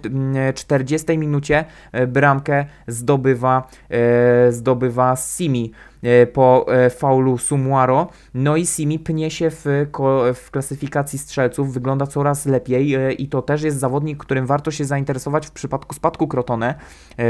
40 0.56 1.18
minucie 1.18 1.66
bramkę 2.08 2.66
zdobywa, 2.88 3.68
zdobywa 4.50 5.16
Simi. 5.16 5.72
E, 6.04 6.28
po 6.28 6.66
e, 6.68 6.90
faulu 6.90 7.38
Sumuaro. 7.38 8.08
No 8.34 8.56
i 8.56 8.66
Simi 8.66 9.00
pnie 9.00 9.32
się 9.32 9.50
w, 9.50 9.66
w 10.34 10.52
klasyfikacji 10.52 11.20
strzelców, 11.20 11.74
wygląda 11.74 12.08
coraz 12.08 12.46
lepiej 12.46 12.96
e, 12.96 13.14
i 13.14 13.28
to 13.28 13.42
też 13.42 13.64
jest 13.64 13.80
zawodnik, 13.80 14.18
którym 14.18 14.46
warto 14.46 14.72
się 14.72 14.86
zainteresować 14.86 15.48
w 15.48 15.52
przypadku 15.52 15.96
spadku 15.96 16.28
Crotone, 16.28 16.76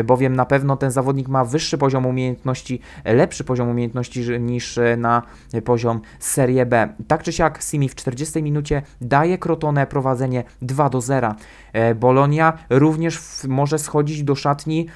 bowiem 0.05 0.36
na 0.36 0.45
pewno 0.45 0.77
ten 0.77 0.91
zawodnik 0.91 1.27
ma 1.27 1.45
wyższy 1.45 1.77
poziom 1.77 2.05
umiejętności, 2.05 2.79
lepszy 3.05 3.43
poziom 3.43 3.69
umiejętności 3.69 4.39
niż 4.39 4.79
na 4.97 5.21
poziom 5.65 6.01
Serie 6.19 6.65
B. 6.65 6.93
Tak 7.07 7.24
czy 7.24 7.33
siak 7.33 7.63
Simi 7.63 7.89
w 7.89 7.95
40 7.95 8.43
minucie 8.43 8.81
daje 9.01 9.38
Crotone 9.38 9.88
prowadzenie 9.88 10.43
2 10.62 10.89
do 10.89 11.01
0. 11.01 11.36
Bolonia 11.95 12.57
również 12.69 13.19
może 13.47 13.79
schodzić 13.79 14.24
do 14.24 14.36
szatni 14.36 14.88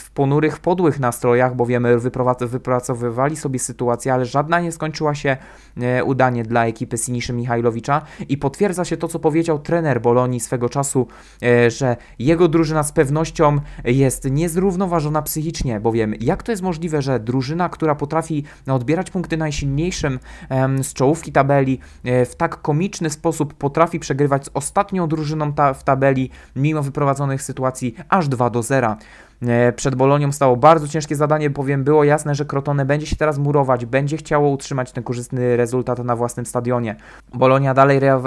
w 0.00 0.10
ponurych, 0.14 0.58
podłych 0.58 1.00
nastrojach, 1.00 1.56
bo 1.56 1.66
wiemy, 1.66 1.98
wyprowadza 1.98 2.46
wypracowywali 2.64 3.36
sobie 3.36 3.58
sytuację, 3.58 4.14
ale 4.14 4.26
żadna 4.26 4.60
nie 4.60 4.72
skończyła 4.72 5.14
się 5.14 5.36
e, 5.76 6.04
udanie 6.04 6.42
dla 6.42 6.66
ekipy 6.66 6.98
Siniszy 6.98 7.32
Michajlowicza 7.32 8.02
i 8.28 8.38
potwierdza 8.38 8.84
się 8.84 8.96
to, 8.96 9.08
co 9.08 9.18
powiedział 9.18 9.58
trener 9.58 10.00
Bolonii 10.00 10.40
swego 10.40 10.68
czasu, 10.68 11.06
e, 11.42 11.70
że 11.70 11.96
jego 12.18 12.48
drużyna 12.48 12.82
z 12.82 12.92
pewnością 12.92 13.58
jest 13.84 14.30
niezrównoważona 14.30 15.22
psychicznie, 15.22 15.80
bowiem 15.80 16.14
jak 16.20 16.42
to 16.42 16.52
jest 16.52 16.62
możliwe, 16.62 17.02
że 17.02 17.20
drużyna, 17.20 17.68
która 17.68 17.94
potrafi 17.94 18.44
odbierać 18.66 19.10
punkty 19.10 19.36
najsilniejszym 19.36 20.18
z 20.82 20.92
czołówki 20.92 21.32
tabeli 21.32 21.78
e, 22.04 22.24
w 22.24 22.36
tak 22.36 22.62
komiczny 22.62 23.10
sposób 23.10 23.54
potrafi 23.54 23.98
przegrywać 23.98 24.44
z 24.44 24.50
ostatnią 24.54 25.08
drużyną 25.08 25.52
ta 25.52 25.74
w 25.74 25.84
tabeli, 25.84 26.30
mimo 26.56 26.82
wyprowadzonych 26.82 27.42
sytuacji 27.42 27.94
aż 28.08 28.28
2 28.28 28.50
do 28.50 28.62
0. 28.62 28.96
Przed 29.76 29.94
Bolonią 29.94 30.32
stało 30.32 30.56
bardzo 30.56 30.88
ciężkie 30.88 31.16
zadanie, 31.16 31.50
bowiem 31.50 31.84
było 31.84 32.04
jasne, 32.04 32.34
że 32.34 32.44
Crotone 32.44 32.84
będzie 32.84 33.06
się 33.06 33.16
teraz 33.16 33.38
murować, 33.38 33.86
będzie 33.86 34.16
chciało 34.16 34.48
utrzymać 34.48 34.92
ten 34.92 35.04
korzystny 35.04 35.56
rezultat 35.56 35.98
na 35.98 36.16
własnym 36.16 36.46
stadionie. 36.46 36.96
Bolonia 37.34 37.74
dalej 37.74 37.96
re 37.96 38.20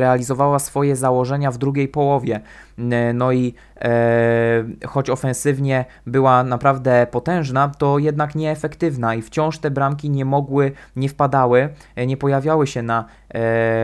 realizowała 0.00 0.58
swoje 0.58 0.96
założenia 0.96 1.50
w 1.50 1.58
drugiej 1.58 1.88
połowie. 1.88 2.40
E, 2.78 3.12
no 3.12 3.32
i 3.32 3.54
e, 3.80 4.64
choć 4.86 5.10
ofensywnie 5.10 5.84
była 6.06 6.44
naprawdę 6.44 7.06
potężna, 7.10 7.68
to 7.68 7.98
jednak 7.98 8.34
nieefektywna 8.34 9.14
i 9.14 9.22
wciąż 9.22 9.58
te 9.58 9.70
bramki 9.70 10.10
nie 10.10 10.24
mogły, 10.24 10.72
nie 10.96 11.08
wpadały, 11.08 11.68
e, 11.96 12.06
nie 12.06 12.16
pojawiały 12.16 12.66
się 12.66 12.82
na, 12.82 13.04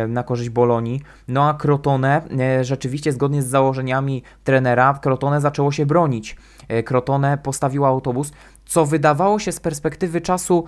na 0.09 0.23
korzyść 0.23 0.51
Bolonii. 0.51 1.03
No 1.29 1.49
a 1.49 1.55
Crotone 1.55 2.23
rzeczywiście 2.63 3.13
zgodnie 3.13 3.43
z 3.43 3.47
założeniami 3.47 4.23
trenera, 4.45 4.99
Crotone 5.03 5.41
zaczęło 5.41 5.73
się 5.73 5.87
bronić. 5.87 6.37
Crotone 6.85 7.39
postawiło 7.39 7.89
autobus, 7.89 8.33
co 8.67 8.87
wydawało 8.87 9.39
się 9.39 9.53
z 9.53 9.61
perspektywy 9.61 10.21
czasu 10.21 10.65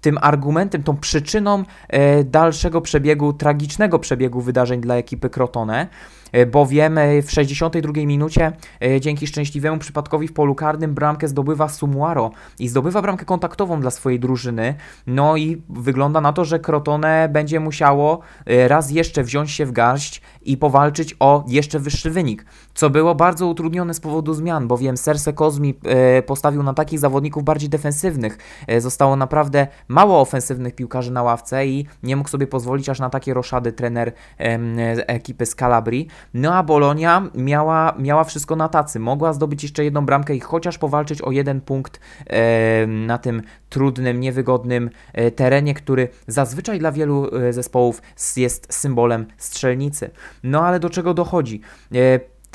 tym 0.00 0.18
argumentem, 0.20 0.82
tą 0.82 0.96
przyczyną 0.96 1.62
dalszego 2.24 2.80
przebiegu, 2.80 3.32
tragicznego 3.32 3.98
przebiegu 3.98 4.40
wydarzeń 4.40 4.80
dla 4.80 4.94
ekipy 4.94 5.30
Crotone. 5.30 5.88
E, 6.32 6.46
bowiem 6.46 6.98
w 7.22 7.30
62 7.30 7.92
minucie 7.92 8.52
e, 8.82 9.00
dzięki 9.00 9.26
szczęśliwemu 9.26 9.78
przypadkowi 9.78 10.28
w 10.28 10.32
polu 10.32 10.54
karnym 10.54 10.94
bramkę 10.94 11.28
zdobywa 11.28 11.68
Sumuaro 11.68 12.30
i 12.58 12.68
zdobywa 12.68 13.02
bramkę 13.02 13.24
kontaktową 13.24 13.80
dla 13.80 13.90
swojej 13.90 14.20
drużyny. 14.20 14.74
No 15.06 15.36
i 15.36 15.62
wygląda 15.68 16.20
na 16.20 16.32
to, 16.32 16.44
że 16.44 16.58
Crotone 16.58 17.28
będzie 17.32 17.60
musiało 17.60 18.20
e, 18.46 18.68
raz 18.68 18.90
jeszcze 18.90 19.24
wziąć 19.24 19.50
się 19.50 19.66
w 19.66 19.72
garść 19.72 20.20
i 20.46 20.56
powalczyć 20.56 21.16
o 21.20 21.44
jeszcze 21.48 21.78
wyższy 21.78 22.10
wynik, 22.10 22.44
co 22.74 22.90
było 22.90 23.14
bardzo 23.14 23.46
utrudnione 23.46 23.94
z 23.94 24.00
powodu 24.00 24.34
zmian, 24.34 24.68
bowiem 24.68 24.96
Serse 24.96 25.32
Kozmi 25.32 25.74
postawił 26.26 26.62
na 26.62 26.74
takich 26.74 26.98
zawodników 26.98 27.44
bardziej 27.44 27.68
defensywnych. 27.68 28.38
Zostało 28.78 29.16
naprawdę 29.16 29.66
mało 29.88 30.20
ofensywnych 30.20 30.74
piłkarzy 30.74 31.12
na 31.12 31.22
ławce 31.22 31.66
i 31.66 31.86
nie 32.02 32.16
mógł 32.16 32.28
sobie 32.28 32.46
pozwolić 32.46 32.88
aż 32.88 33.00
na 33.00 33.10
takie 33.10 33.34
roszady 33.34 33.72
trener 33.72 34.12
ekipy 35.06 35.46
z 35.46 35.54
Calabrii. 35.54 36.08
No 36.34 36.54
a 36.54 36.62
Bolonia 36.62 37.22
miała, 37.34 37.94
miała 37.98 38.24
wszystko 38.24 38.56
na 38.56 38.68
tacy. 38.68 38.98
Mogła 39.00 39.32
zdobyć 39.32 39.62
jeszcze 39.62 39.84
jedną 39.84 40.06
bramkę 40.06 40.34
i 40.34 40.40
chociaż 40.40 40.78
powalczyć 40.78 41.22
o 41.22 41.30
jeden 41.30 41.60
punkt 41.60 42.00
e, 42.26 42.86
na 42.86 43.18
tym 43.18 43.42
trudnym, 43.68 44.20
niewygodnym 44.20 44.90
e, 45.12 45.30
terenie, 45.30 45.74
który 45.74 46.08
zazwyczaj 46.26 46.78
dla 46.78 46.92
wielu 46.92 47.36
e, 47.36 47.52
zespołów 47.52 48.02
jest 48.36 48.74
symbolem 48.74 49.26
strzelnicy. 49.36 50.10
No 50.42 50.66
ale 50.66 50.80
do 50.80 50.90
czego 50.90 51.14
dochodzi? 51.14 51.60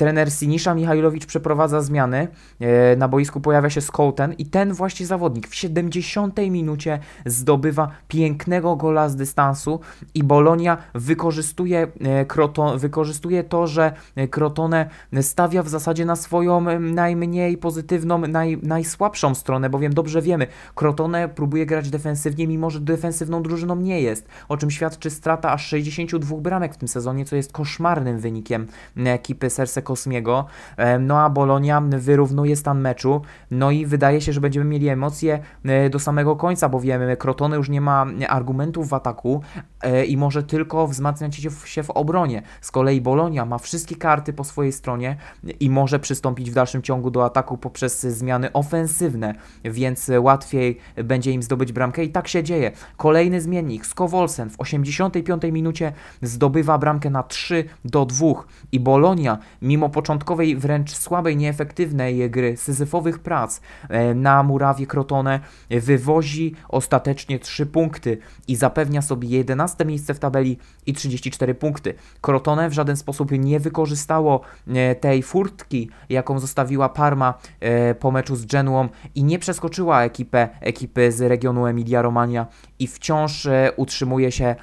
E, 0.02 0.04
trener 0.04 0.32
Sinisza 0.32 0.74
Michajlowicz 0.74 1.26
przeprowadza 1.26 1.80
zmiany. 1.80 2.28
E, 2.60 2.96
na 2.96 3.08
boisku 3.08 3.40
pojawia 3.40 3.70
się 3.70 3.80
Skouten 3.80 4.32
i 4.32 4.46
ten 4.46 4.72
właśnie 4.72 5.06
zawodnik 5.06 5.48
w 5.48 5.54
70 5.54 6.38
minucie 6.50 6.98
zdobywa 7.26 7.90
pięknego 8.08 8.76
gola 8.76 9.08
z 9.08 9.16
dystansu 9.16 9.80
i 10.14 10.24
Bolonia 10.24 10.78
wykorzystuje, 10.94 11.88
e, 12.04 12.78
wykorzystuje 12.78 13.44
to, 13.44 13.66
że 13.66 13.92
Crotone 14.30 14.90
stawia 15.20 15.62
w 15.62 15.68
zasadzie 15.68 16.04
na 16.04 16.16
swoją 16.16 16.80
najmniej 16.80 17.58
pozytywną, 17.58 18.18
naj, 18.18 18.58
najsłabszą 18.62 19.34
stronę, 19.34 19.70
bowiem 19.70 19.94
dobrze 19.94 20.22
wiemy, 20.22 20.46
Crotone 20.74 21.28
próbuje 21.28 21.66
grać 21.66 21.90
defensywnie, 21.90 22.46
mimo 22.46 22.70
że 22.70 22.80
defensywną 22.80 23.42
drużyną 23.42 23.76
nie 23.76 24.00
jest, 24.00 24.28
o 24.48 24.56
czym 24.56 24.70
świadczy 24.70 25.10
strata 25.10 25.52
aż 25.52 25.66
62 25.66 26.36
bramek 26.36 26.74
w 26.74 26.76
tym 26.76 26.88
sezonie, 26.88 27.24
co 27.24 27.36
jest 27.36 27.52
koszmarnym 27.52 28.18
wynikiem 28.18 28.66
ekipy 28.96 29.50
Serse 29.50 29.82
Kosmiego. 29.92 30.44
E, 30.76 30.98
no 30.98 31.20
a 31.20 31.30
Bolonia 31.30 31.80
wyrównuje 31.80 32.56
stan 32.56 32.80
meczu. 32.80 33.22
No 33.50 33.70
i 33.70 33.86
wydaje 33.86 34.20
się, 34.20 34.32
że 34.32 34.40
będziemy 34.40 34.66
mieli 34.66 34.88
emocje 34.88 35.38
e, 35.64 35.90
do 35.90 35.98
samego 35.98 36.36
końca, 36.36 36.68
bo 36.68 36.80
wiemy, 36.80 37.16
Krotone 37.16 37.56
już 37.56 37.68
nie 37.68 37.80
ma 37.80 38.06
argumentów 38.28 38.88
w 38.88 38.94
ataku 38.94 39.42
e, 39.80 40.04
i 40.04 40.16
może 40.16 40.42
tylko 40.42 40.86
wzmacniać 40.86 41.36
się 41.64 41.82
w 41.82 41.90
obronie. 41.90 42.42
Z 42.60 42.70
kolei 42.70 43.00
Bolonia 43.00 43.44
ma 43.44 43.58
wszystkie 43.58 43.96
karty 43.96 44.32
po 44.32 44.44
swojej 44.44 44.72
stronie 44.72 45.16
i 45.60 45.70
może 45.70 45.98
przystąpić 45.98 46.50
w 46.50 46.54
dalszym 46.54 46.82
ciągu 46.82 47.10
do 47.10 47.24
ataku 47.24 47.58
poprzez 47.58 48.00
zmiany 48.00 48.52
ofensywne, 48.52 49.34
więc 49.64 50.10
łatwiej 50.20 50.78
będzie 51.04 51.32
im 51.32 51.42
zdobyć 51.42 51.72
bramkę 51.72 52.04
i 52.04 52.08
tak 52.08 52.28
się 52.28 52.42
dzieje. 52.42 52.72
Kolejny 52.96 53.40
zmiennik, 53.40 53.86
Skowolsen 53.86 54.50
w 54.50 54.60
85 54.60 55.42
minucie 55.52 55.92
zdobywa 56.22 56.78
bramkę 56.78 57.10
na 57.10 57.22
3 57.22 57.64
do 57.84 58.04
2 58.04 58.26
i 58.72 58.80
Bolonia 58.80 59.38
mimo 59.72 59.88
początkowej 59.88 60.56
wręcz 60.56 60.94
słabej, 60.94 61.36
nieefektywnej 61.36 62.30
gry, 62.30 62.56
syzyfowych 62.56 63.18
prac 63.18 63.60
e, 63.88 64.14
na 64.14 64.42
murawie 64.42 64.86
Crotone 64.86 65.40
wywozi 65.70 66.54
ostatecznie 66.68 67.38
3 67.38 67.66
punkty 67.66 68.18
i 68.48 68.56
zapewnia 68.56 69.02
sobie 69.02 69.28
11 69.28 69.84
miejsce 69.84 70.14
w 70.14 70.18
tabeli 70.18 70.58
i 70.86 70.92
34 70.92 71.54
punkty. 71.54 71.94
Crotone 72.20 72.68
w 72.68 72.72
żaden 72.72 72.96
sposób 72.96 73.30
nie 73.30 73.60
wykorzystało 73.60 74.40
e, 74.68 74.94
tej 74.94 75.22
furtki, 75.22 75.90
jaką 76.08 76.38
zostawiła 76.38 76.88
Parma 76.88 77.34
e, 77.60 77.94
po 77.94 78.10
meczu 78.10 78.36
z 78.36 78.46
Genuą 78.46 78.88
i 79.14 79.24
nie 79.24 79.38
przeskoczyła 79.38 80.02
ekipę, 80.02 80.48
ekipy 80.60 81.12
z 81.12 81.20
regionu 81.20 81.66
Emilia-Romagna 81.66 82.46
i 82.78 82.86
wciąż 82.86 83.48
utrzymuje 83.76 84.32
się 84.32 84.56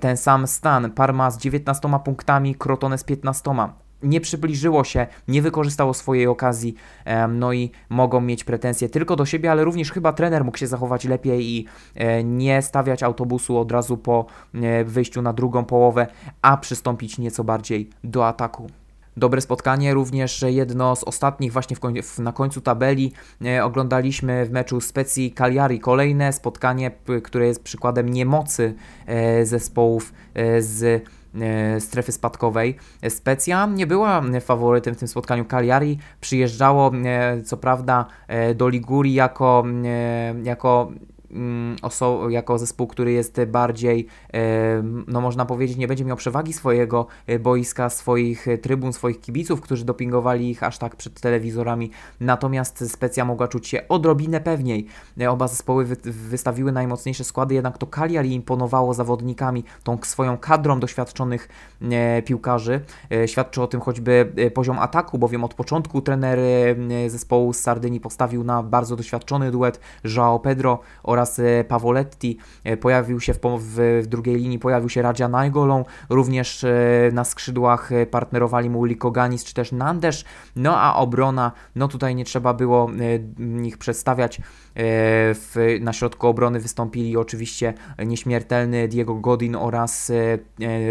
ten 0.00 0.16
sam 0.16 0.46
stan. 0.46 0.90
Parma 0.90 1.30
z 1.30 1.38
19 1.38 1.88
punktami, 2.04 2.54
Crotone 2.54 2.98
z 2.98 3.04
15 3.04 3.50
nie 4.04 4.20
przybliżyło 4.20 4.84
się, 4.84 5.06
nie 5.28 5.42
wykorzystało 5.42 5.94
swojej 5.94 6.26
okazji, 6.26 6.74
no 7.28 7.52
i 7.52 7.70
mogą 7.88 8.20
mieć 8.20 8.44
pretensje 8.44 8.88
tylko 8.88 9.16
do 9.16 9.26
siebie, 9.26 9.50
ale 9.50 9.64
również 9.64 9.92
chyba 9.92 10.12
trener 10.12 10.44
mógł 10.44 10.58
się 10.58 10.66
zachować 10.66 11.04
lepiej 11.04 11.46
i 11.46 11.66
e, 11.94 12.24
nie 12.24 12.62
stawiać 12.62 13.02
autobusu 13.02 13.58
od 13.58 13.72
razu 13.72 13.96
po 13.96 14.26
e, 14.54 14.84
wyjściu 14.84 15.22
na 15.22 15.32
drugą 15.32 15.64
połowę, 15.64 16.06
a 16.42 16.56
przystąpić 16.56 17.18
nieco 17.18 17.44
bardziej 17.44 17.90
do 18.04 18.28
ataku 18.28 18.70
dobre 19.16 19.40
spotkanie. 19.40 19.94
Również 19.94 20.44
jedno 20.48 20.96
z 20.96 21.04
ostatnich 21.04 21.52
właśnie 21.52 21.76
koń 21.76 21.94
na 22.18 22.32
końcu 22.32 22.60
tabeli 22.60 23.12
e, 23.44 23.64
oglądaliśmy 23.64 24.46
w 24.46 24.50
meczu 24.50 24.80
Specji 24.80 25.32
Cagliari. 25.32 25.80
Kolejne 25.80 26.32
spotkanie, 26.32 26.90
które 27.22 27.46
jest 27.46 27.62
przykładem 27.62 28.08
niemocy 28.08 28.74
e, 29.06 29.46
zespołów 29.46 30.12
e, 30.34 30.62
z 30.62 31.04
strefy 31.78 32.12
spadkowej. 32.12 32.76
Specja 33.08 33.66
nie 33.66 33.86
była 33.86 34.22
faworytem 34.40 34.94
w 34.94 34.98
tym 34.98 35.08
spotkaniu. 35.08 35.44
Cagliari 35.44 35.98
przyjeżdżało 36.20 36.92
e, 37.04 37.42
co 37.42 37.56
prawda 37.56 38.06
e, 38.28 38.54
do 38.54 38.68
Ligurii 38.68 39.14
jako, 39.14 39.64
jako 40.44 40.92
oso- 41.82 42.30
jako 42.30 42.58
zespół, 42.58 42.86
który 42.86 43.12
jest 43.12 43.40
bardziej, 43.44 44.06
no 45.06 45.20
można 45.20 45.44
powiedzieć, 45.46 45.76
nie 45.76 45.88
będzie 45.88 46.04
miał 46.04 46.16
przewagi 46.16 46.52
swojego 46.52 47.06
boiska, 47.40 47.90
swoich 47.90 48.46
trybun, 48.62 48.92
swoich 48.92 49.20
kibiców, 49.20 49.60
którzy 49.60 49.84
dopingowali 49.84 50.50
ich 50.50 50.62
aż 50.62 50.78
tak 50.78 50.96
przed 50.96 51.20
telewizorami. 51.20 51.90
Natomiast 52.20 52.90
Specja 52.92 53.24
mogła 53.24 53.48
czuć 53.48 53.68
się 53.68 53.88
odrobinę 53.88 54.40
pewniej. 54.40 54.86
Oba 55.28 55.48
zespoły 55.48 55.84
wy- 55.84 55.96
wystawiły 56.12 56.72
najmocniejsze 56.72 57.24
składy, 57.24 57.54
jednak 57.54 57.78
to 57.78 57.86
Cagliari 57.86 58.32
imponowało 58.32 58.94
zawodnikami, 58.94 59.64
tą 59.82 59.98
swoją 60.02 60.38
kadrą 60.38 60.80
doświadczonych 60.80 61.48
piłkarzy. 62.24 62.80
Świadczy 63.26 63.62
o 63.62 63.66
tym 63.66 63.80
choćby 63.80 64.32
poziom 64.54 64.78
ataku, 64.78 65.18
bowiem 65.18 65.44
od 65.44 65.54
początku 65.54 66.02
trener 66.02 66.38
zespołu 67.08 67.52
z 67.52 67.58
Sardynii 67.58 68.00
postawił 68.00 68.44
na 68.44 68.62
bardzo 68.62 68.96
doświadczony 68.96 69.50
duet 69.50 69.80
João 70.04 70.40
Pedro 70.40 70.78
oraz 71.02 71.23
e, 71.38 71.64
Pavoletti. 71.64 72.38
E, 72.64 72.76
pojawił 72.76 73.20
się 73.20 73.34
w, 73.34 73.38
w, 73.58 74.00
w 74.02 74.06
drugiej 74.06 74.36
linii, 74.36 74.58
pojawił 74.58 74.88
się 74.88 75.02
Radzia 75.02 75.28
Najgolą, 75.28 75.84
również 76.08 76.64
e, 76.64 76.70
na 77.12 77.24
skrzydłach 77.24 77.90
partnerowali 78.10 78.70
mu 78.70 78.84
Liko 78.84 79.10
Ganis 79.10 79.44
czy 79.44 79.54
też 79.54 79.72
Nandesz, 79.72 80.24
no 80.56 80.80
a 80.80 80.96
obrona, 80.96 81.52
no 81.76 81.88
tutaj 81.88 82.14
nie 82.14 82.24
trzeba 82.24 82.54
było 82.54 82.90
ich 83.64 83.78
przedstawiać. 83.78 84.40
W, 84.74 85.78
na 85.80 85.92
środku 85.92 86.26
obrony 86.26 86.60
wystąpili 86.60 87.16
oczywiście 87.16 87.74
nieśmiertelny 87.98 88.88
Diego 88.88 89.14
Godin 89.14 89.56
oraz 89.56 90.12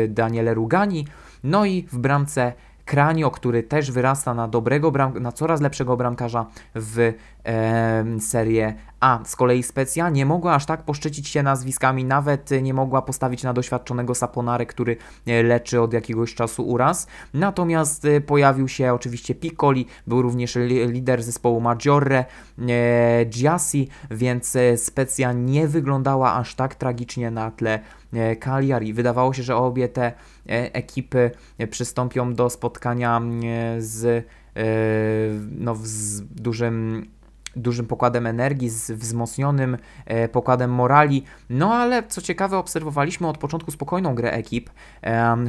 Daniele 0.10 0.54
Rugani, 0.54 1.08
no 1.44 1.66
i 1.66 1.88
w 1.92 1.98
bramce 1.98 2.54
Kranio, 2.86 3.32
który 3.32 3.64
też 3.64 3.92
wyrasta 3.92 4.34
na 4.34 4.48
dobrego 4.48 4.92
na 5.20 5.32
coraz 5.32 5.62
lepszego 5.62 5.98
bramkarza 5.98 6.46
w 6.76 7.14
e, 7.46 8.74
A. 9.00 9.20
Z 9.26 9.36
kolei 9.36 9.64
Specja 9.64 10.10
nie 10.10 10.26
mogła 10.26 10.54
aż 10.54 10.66
tak 10.66 10.84
poszczycić 10.84 11.28
się 11.28 11.44
nazwiskami, 11.44 12.06
nawet 12.06 12.50
nie 12.62 12.74
mogła 12.74 13.02
postawić 13.02 13.44
na 13.44 13.54
doświadczonego 13.54 14.16
Saponare, 14.16 14.66
który 14.66 14.98
e, 15.28 15.44
leczy 15.44 15.82
od 15.82 15.94
jakiegoś 15.94 16.36
czasu 16.36 16.68
uraz. 16.68 17.08
Natomiast 17.34 18.06
e, 18.06 18.22
pojawił 18.22 18.68
się 18.68 18.94
oczywiście 18.94 19.36
Piccoli, 19.36 19.88
był 20.08 20.22
również 20.22 20.58
lider 20.88 21.24
zespołu 21.24 21.62
Maggiore, 21.62 22.26
e, 22.70 23.26
Giassi, 23.26 23.90
więc 24.12 24.56
e, 24.56 24.78
Specja 24.78 25.34
nie 25.34 25.68
wyglądała 25.68 26.34
aż 26.34 26.56
tak 26.56 26.76
tragicznie 26.76 27.32
na 27.32 27.52
tle 27.52 27.80
Cagliari. 28.40 28.94
Wydawało 28.94 29.34
się, 29.34 29.44
że 29.44 29.56
obie 29.56 29.90
te 29.90 30.12
ekipy 30.48 31.32
e, 31.58 31.68
przystąpią 31.68 32.34
do 32.34 32.50
spotkania 32.50 33.22
z, 33.78 34.26
no, 35.52 35.76
z 35.84 36.22
dużym 36.22 37.08
dużym 37.56 37.86
pokładem 37.86 38.28
energii, 38.28 38.70
z 38.70 38.92
wzmocnionym 38.92 39.78
e, 40.06 40.28
pokładem 40.28 40.72
morali. 40.72 41.24
No 41.50 41.74
ale 41.74 42.04
co 42.08 42.22
ciekawe, 42.22 42.58
obserwowaliśmy 42.58 43.28
od 43.28 43.38
początku 43.38 43.72
spokojną 43.72 44.16
grę 44.16 44.32
ekip, 44.32 44.70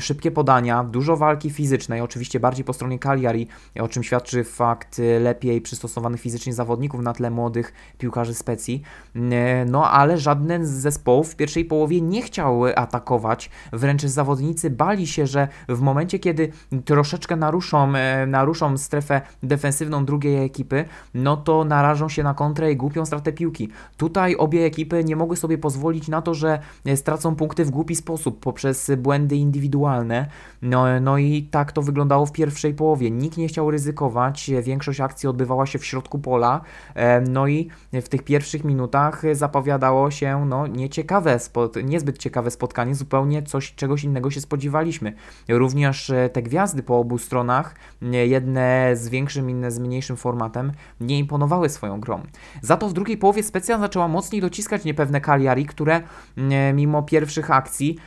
szybkie 0.01 0.31
podania, 0.31 0.85
dużo 0.85 1.17
walki 1.17 1.51
fizycznej, 1.51 2.01
oczywiście 2.01 2.41
bardziej 2.41 2.65
po 2.65 2.73
stronie 2.73 2.99
Cagliari, 2.99 3.49
o 3.81 3.89
czym 3.89 4.03
świadczy 4.03 4.45
fakt 4.45 5.01
lepiej 5.21 5.61
przystosowanych 5.61 6.21
fizycznie 6.21 6.55
zawodników 6.55 7.01
na 7.01 7.13
tle 7.13 7.31
młodych 7.31 7.73
piłkarzy 7.99 8.35
specji. 8.35 8.83
E, 9.17 9.65
no 9.65 9.91
ale 9.91 10.19
żaden 10.19 10.67
z 10.67 10.71
zespołów 10.71 11.33
w 11.33 11.37
pierwszej 11.37 11.65
połowie 11.65 12.01
nie 12.01 12.23
chciał 12.23 12.65
atakować, 12.77 13.51
wręcz 13.73 14.03
zawodnicy 14.03 14.71
bali 14.71 15.07
się, 15.07 15.27
że 15.27 15.49
w 15.69 15.81
momencie, 15.81 16.19
kiedy 16.19 16.53
troszeczkę 16.85 17.37
naruszą, 17.37 17.95
e, 17.95 18.27
naruszą 18.27 18.79
strefę 18.79 19.21
defensywną 19.43 20.05
drugiej 20.05 20.45
ekipy, 20.45 20.85
no 21.15 21.37
to 21.37 21.65
na 21.65 21.83
narażą 21.95 22.09
się 22.09 22.23
na 22.23 22.35
kontrę 22.35 22.73
i 22.73 22.77
głupią 22.77 23.07
stratę 23.07 23.33
piłki. 23.33 23.69
Tutaj 23.97 24.37
obie 24.37 24.65
ekipy 24.65 25.05
nie 25.05 25.17
mogły 25.17 25.37
sobie 25.37 25.59
pozwolić 25.59 26.09
na 26.09 26.23
to, 26.23 26.35
że 26.35 26.59
e, 26.87 26.97
stracą 26.97 27.37
punkty 27.37 27.65
w 27.65 27.71
głupi 27.71 27.97
sposób 27.97 28.41
poprzez 28.41 28.91
błędy 28.99 29.37
indywidualne. 29.37 30.27
No, 30.63 31.01
no 31.01 31.19
i 31.19 31.43
tak 31.51 31.73
to 31.73 31.83
wyglądało 31.83 32.27
w 32.27 32.33
pierwszej 32.33 32.75
połowie. 32.75 33.11
Nikt 33.11 33.37
nie 33.37 33.49
chciał 33.49 33.71
ryzykować, 33.71 34.51
większość 34.63 35.01
akcji 35.01 35.29
odbywała 35.29 35.67
się 35.67 35.79
w 35.79 35.85
środku 35.85 36.19
pola. 36.19 36.61
E, 36.95 37.21
no 37.21 37.47
i 37.47 37.69
w 37.93 38.09
tych 38.09 38.23
pierwszych 38.23 38.65
minutach 38.65 39.23
zapowiadało 39.33 40.11
się 40.11 40.47
no, 40.47 40.67
nieciekawe, 40.67 41.39
niezbyt 41.85 42.19
ciekawe 42.19 42.51
spotkanie, 42.51 42.95
zupełnie 42.95 43.43
coś, 43.43 43.75
czegoś 43.75 44.05
innego 44.05 44.31
się 44.31 44.41
spodziewaliśmy. 44.41 45.13
Również 45.49 46.11
e, 46.11 46.29
te 46.29 46.43
gwiazdy 46.43 46.83
po 46.83 46.99
obu 46.99 47.19
stronach, 47.19 47.75
jedne 48.03 48.91
z 48.95 49.09
większym, 49.09 49.51
inne 49.51 49.71
z 49.71 49.79
mniejszym 49.79 50.17
formatem, 50.17 50.73
nie 51.01 51.19
imponowały 51.19 51.69
swoją 51.69 51.84
swoją 51.85 52.01
grą. 52.01 52.23
Za 52.63 52.77
to 52.77 52.89
w 52.89 52.93
drugiej 52.93 53.19
połowie 53.19 53.43
Specja 53.43 53.79
zaczęła 53.79 54.09
mocniej 54.09 54.41
dociskać 54.41 54.85
niepewne 54.85 55.21
Cagliari, 55.21 55.67
które 55.67 56.03
mm, 56.37 56.77
mimo 56.77 57.03
pierwszych 57.03 57.51
akcji 57.51 57.99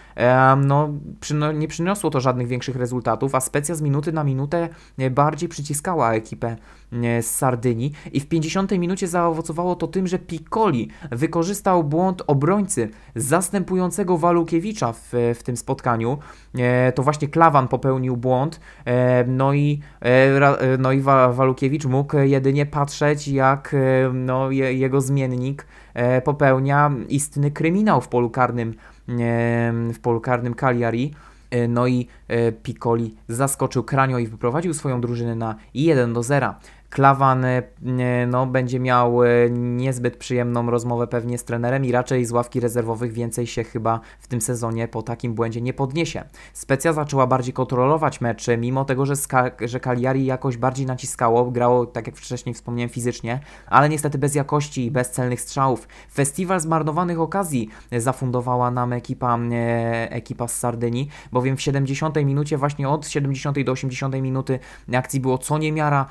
no, 0.57 0.89
nie 1.53 1.67
przyniosło 1.67 2.09
to 2.09 2.19
żadnych 2.19 2.47
większych 2.47 2.75
rezultatów, 2.75 3.35
a 3.35 3.39
Specja 3.39 3.75
z 3.75 3.81
minuty 3.81 4.11
na 4.11 4.23
minutę 4.23 4.69
e, 4.97 5.09
bardziej 5.09 5.49
przyciskała 5.49 6.13
ekipę 6.13 6.47
e, 6.47 6.57
z 7.21 7.25
Sardynii 7.25 7.91
i 8.11 8.19
w 8.19 8.27
50 8.27 8.71
minucie 8.71 9.07
zaowocowało 9.07 9.75
to 9.75 9.87
tym, 9.87 10.07
że 10.07 10.19
Piccoli 10.19 10.89
wykorzystał 11.11 11.83
błąd 11.83 12.23
obrońcy 12.27 12.89
zastępującego 13.15 14.17
Walukiewicza 14.17 14.93
w, 14.93 15.13
w 15.35 15.43
tym 15.43 15.57
spotkaniu. 15.57 16.17
E, 16.55 16.91
to 16.91 17.03
właśnie 17.03 17.27
Klawan 17.27 17.67
popełnił 17.67 18.17
błąd, 18.17 18.59
no 19.27 19.53
i, 19.53 19.79
no 20.79 20.91
i 20.91 21.01
Walukiewicz 21.31 21.85
mógł 21.85 22.17
jedynie 22.17 22.65
patrzeć, 22.65 23.27
jak 23.27 23.75
no, 24.13 24.51
jego 24.51 25.01
zmiennik 25.01 25.67
popełnia 26.23 26.91
istny 27.09 27.51
kryminał 27.51 28.01
w 28.01 28.07
polu 28.07 28.29
karnym 28.29 28.73
w 29.93 29.99
polu 30.01 30.21
karnym 30.21 30.53
Cagliari. 30.53 31.13
E, 31.51 31.67
no 31.67 31.87
i 31.87 32.07
e, 32.27 32.51
Piccoli 32.51 33.15
zaskoczył 33.27 33.83
Kranio 33.83 34.17
i 34.19 34.27
wyprowadził 34.27 34.73
swoją 34.73 35.01
drużynę 35.01 35.35
na 35.35 35.55
1 35.73 36.13
do 36.13 36.23
0. 36.23 36.53
Klawan 36.89 37.45
e, 37.45 37.63
no, 38.27 38.45
będzie 38.45 38.79
miał 38.79 39.23
e, 39.23 39.27
niezbyt 39.49 40.17
przyjemną 40.17 40.71
rozmowę 40.71 41.07
pewnie 41.07 41.37
z 41.37 41.43
trenerem 41.43 41.85
i 41.85 41.91
raczej 41.91 42.25
z 42.25 42.31
ławki 42.31 42.59
rezerwowych 42.59 43.13
więcej 43.13 43.47
się 43.47 43.63
chyba 43.63 43.99
w 44.19 44.27
tym 44.27 44.41
sezonie 44.41 44.87
po 44.87 45.01
takim 45.01 45.33
błędzie 45.33 45.61
nie 45.61 45.73
podniesie. 45.73 46.23
Specja 46.53 46.93
zaczęła 46.93 47.27
bardziej 47.27 47.53
kontrolować 47.53 48.21
mecze, 48.21 48.57
mimo 48.57 48.85
tego, 48.85 49.05
że, 49.05 49.13
że 49.61 49.79
Cagliari 49.79 50.25
jakoś 50.25 50.57
bardziej 50.57 50.85
naciskało, 50.85 51.51
grało, 51.51 51.85
tak 51.85 52.07
jak 52.07 52.15
wcześniej 52.15 52.55
wspomniałem, 52.55 52.89
fizycznie, 52.89 53.39
ale 53.67 53.89
niestety 53.89 54.17
bez 54.17 54.35
jakości 54.35 54.85
i 54.85 54.91
bez 54.91 55.11
celnych 55.11 55.41
strzałów. 55.41 55.87
Festiwal 56.13 56.59
zmarnowanych 56.59 57.19
okazji 57.19 57.69
zafundowała 57.91 58.71
nam 58.71 58.93
ekipa, 58.93 59.37
e, 59.37 60.11
ekipa 60.11 60.47
z 60.47 60.59
Sardynii, 60.59 61.09
bowiem 61.31 61.57
w 61.57 61.61
70 61.61 62.15
minucie, 62.25 62.57
właśnie 62.57 62.89
od 62.89 63.07
70 63.07 63.63
do 63.63 63.71
80 63.71 64.15
minuty 64.21 64.59
akcji 64.93 65.19
było 65.19 65.37
co 65.37 65.57
niemiara, 65.57 66.05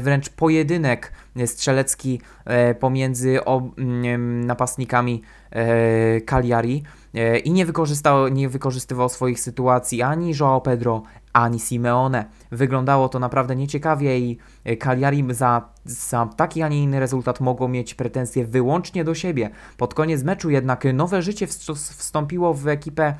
wręcz 0.00 0.09
wręcz 0.10 0.30
pojedynek 0.30 1.12
strzelecki 1.46 2.20
e, 2.44 2.74
pomiędzy 2.74 3.38
mm, 3.44 4.46
napastnikami 4.46 5.22
e, 5.50 6.20
Cagliari 6.20 6.82
e, 7.14 7.38
i 7.38 7.50
nie, 7.50 7.66
wykorzystał, 7.66 8.28
nie 8.28 8.48
wykorzystywał 8.48 9.08
swoich 9.08 9.40
sytuacji 9.40 10.02
ani 10.02 10.34
João 10.34 10.60
Pedro, 10.60 11.02
ani 11.32 11.60
Simeone. 11.60 12.24
Wyglądało 12.50 13.08
to 13.08 13.18
naprawdę 13.18 13.56
nieciekawie 13.56 14.18
i 14.18 14.38
Cagliari 14.78 15.24
za, 15.30 15.68
za 15.84 16.28
taki, 16.36 16.62
a 16.62 16.68
nie 16.68 16.82
inny 16.82 17.00
rezultat 17.00 17.40
mogło 17.40 17.68
mieć 17.68 17.94
pretensje 17.94 18.46
wyłącznie 18.46 19.04
do 19.04 19.14
siebie. 19.14 19.50
Pod 19.76 19.94
koniec 19.94 20.22
meczu 20.22 20.50
jednak 20.50 20.84
nowe 20.94 21.22
życie 21.22 21.46
wstąpiło 21.46 22.54
w 22.54 22.68
ekipę, 22.68 23.14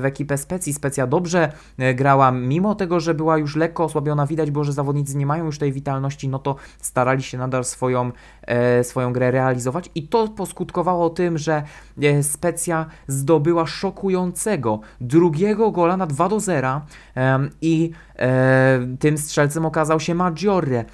w 0.00 0.04
ekipę 0.04 0.38
Specji. 0.38 0.72
Specja 0.72 1.06
dobrze 1.06 1.52
grała, 1.94 2.32
mimo 2.32 2.74
tego, 2.74 3.00
że 3.00 3.14
była 3.14 3.38
już 3.38 3.56
lekko 3.56 3.84
osłabiona. 3.84 4.26
Widać 4.26 4.50
było, 4.50 4.64
że 4.64 4.72
zawodnicy 4.72 5.16
nie 5.16 5.26
mają 5.26 5.44
już 5.44 5.58
tej 5.58 5.72
witalności, 5.72 6.28
no 6.28 6.38
to 6.38 6.56
starali 6.80 7.22
się 7.22 7.38
nadal 7.38 7.64
swoją, 7.64 8.12
e, 8.42 8.84
swoją 8.84 9.12
grę 9.12 9.30
realizować 9.30 9.90
i 9.94 10.08
to 10.08 10.28
poskutkowało 10.28 11.10
tym, 11.10 11.38
że 11.38 11.62
e, 12.02 12.22
Specja 12.22 12.86
zdobyła 13.06 13.66
szokującego 13.66 14.80
drugiego 15.00 15.70
gola 15.70 15.96
na 15.96 16.06
2 16.06 16.28
do 16.28 16.40
0 16.40 16.80
i 17.60 17.90
e, 18.11 18.11
tym 19.00 19.18
strzelcem 19.18 19.66
okazał 19.66 20.00
się 20.00 20.14
Maggiore, 20.14 20.84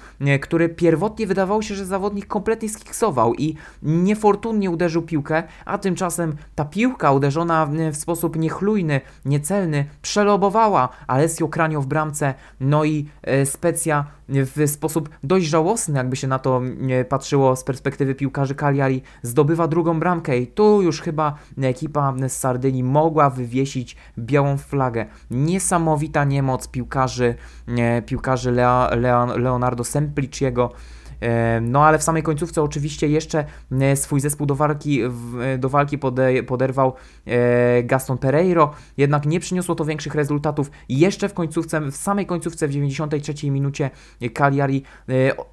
który 0.41 0.69
pierwotnie 0.69 1.27
wydawało 1.27 1.61
się, 1.61 1.75
że 1.75 1.85
zawodnik 1.85 2.27
kompletnie 2.27 2.69
skiksował 2.69 3.33
i 3.33 3.55
niefortunnie 3.83 4.69
uderzył 4.69 5.01
piłkę, 5.01 5.43
a 5.65 5.77
tymczasem 5.77 6.35
ta 6.55 6.65
piłka 6.65 7.11
uderzona 7.11 7.69
w 7.91 7.95
sposób 7.95 8.35
niechlujny, 8.35 9.01
niecelny, 9.25 9.85
przelobowała 10.01 10.89
Alessio 11.07 11.47
Kranio 11.47 11.81
w 11.81 11.87
bramce, 11.87 12.33
no 12.59 12.85
i 12.85 13.09
Specja 13.45 14.05
w 14.29 14.69
sposób 14.69 15.09
dość 15.23 15.45
żałosny, 15.45 15.97
jakby 15.97 16.15
się 16.15 16.27
na 16.27 16.39
to 16.39 16.61
patrzyło 17.09 17.55
z 17.55 17.63
perspektywy 17.63 18.15
piłkarzy 18.15 18.55
Cagliari, 18.55 19.01
zdobywa 19.21 19.67
drugą 19.67 19.99
bramkę 19.99 20.37
i 20.37 20.47
tu 20.47 20.81
już 20.81 21.01
chyba 21.01 21.35
ekipa 21.61 22.13
z 22.27 22.37
Sardynii 22.37 22.83
mogła 22.83 23.29
wywiesić 23.29 23.95
białą 24.19 24.57
flagę. 24.57 25.05
Niesamowita 25.31 26.23
niemoc 26.23 26.67
piłkarzy, 26.67 27.35
piłkarzy 28.05 28.51
Leo, 28.51 29.37
Leonardo 29.37 29.83
Sempliciego 29.83 30.71
No 31.61 31.85
ale 31.85 31.99
w 31.99 32.03
samej 32.03 32.23
końcówce 32.23 32.61
oczywiście 32.61 33.07
jeszcze 33.07 33.45
swój 33.95 34.19
zespół 34.19 34.47
do 34.47 34.55
walki, 34.55 35.01
do 35.57 35.69
walki 35.69 35.97
pode, 35.97 36.43
poderwał 36.43 36.93
Gaston 37.83 38.17
Pereiro, 38.17 38.71
jednak 38.97 39.25
nie 39.25 39.39
przyniosło 39.39 39.75
to 39.75 39.85
większych 39.85 40.15
rezultatów. 40.15 40.71
Jeszcze 40.89 41.29
w 41.29 41.33
końcówce, 41.33 41.81
w 41.81 41.95
samej 41.95 42.25
końcówce 42.25 42.67
w 42.67 42.71
93 42.71 43.51
minucie 43.51 43.89
Cagliari 44.33 44.83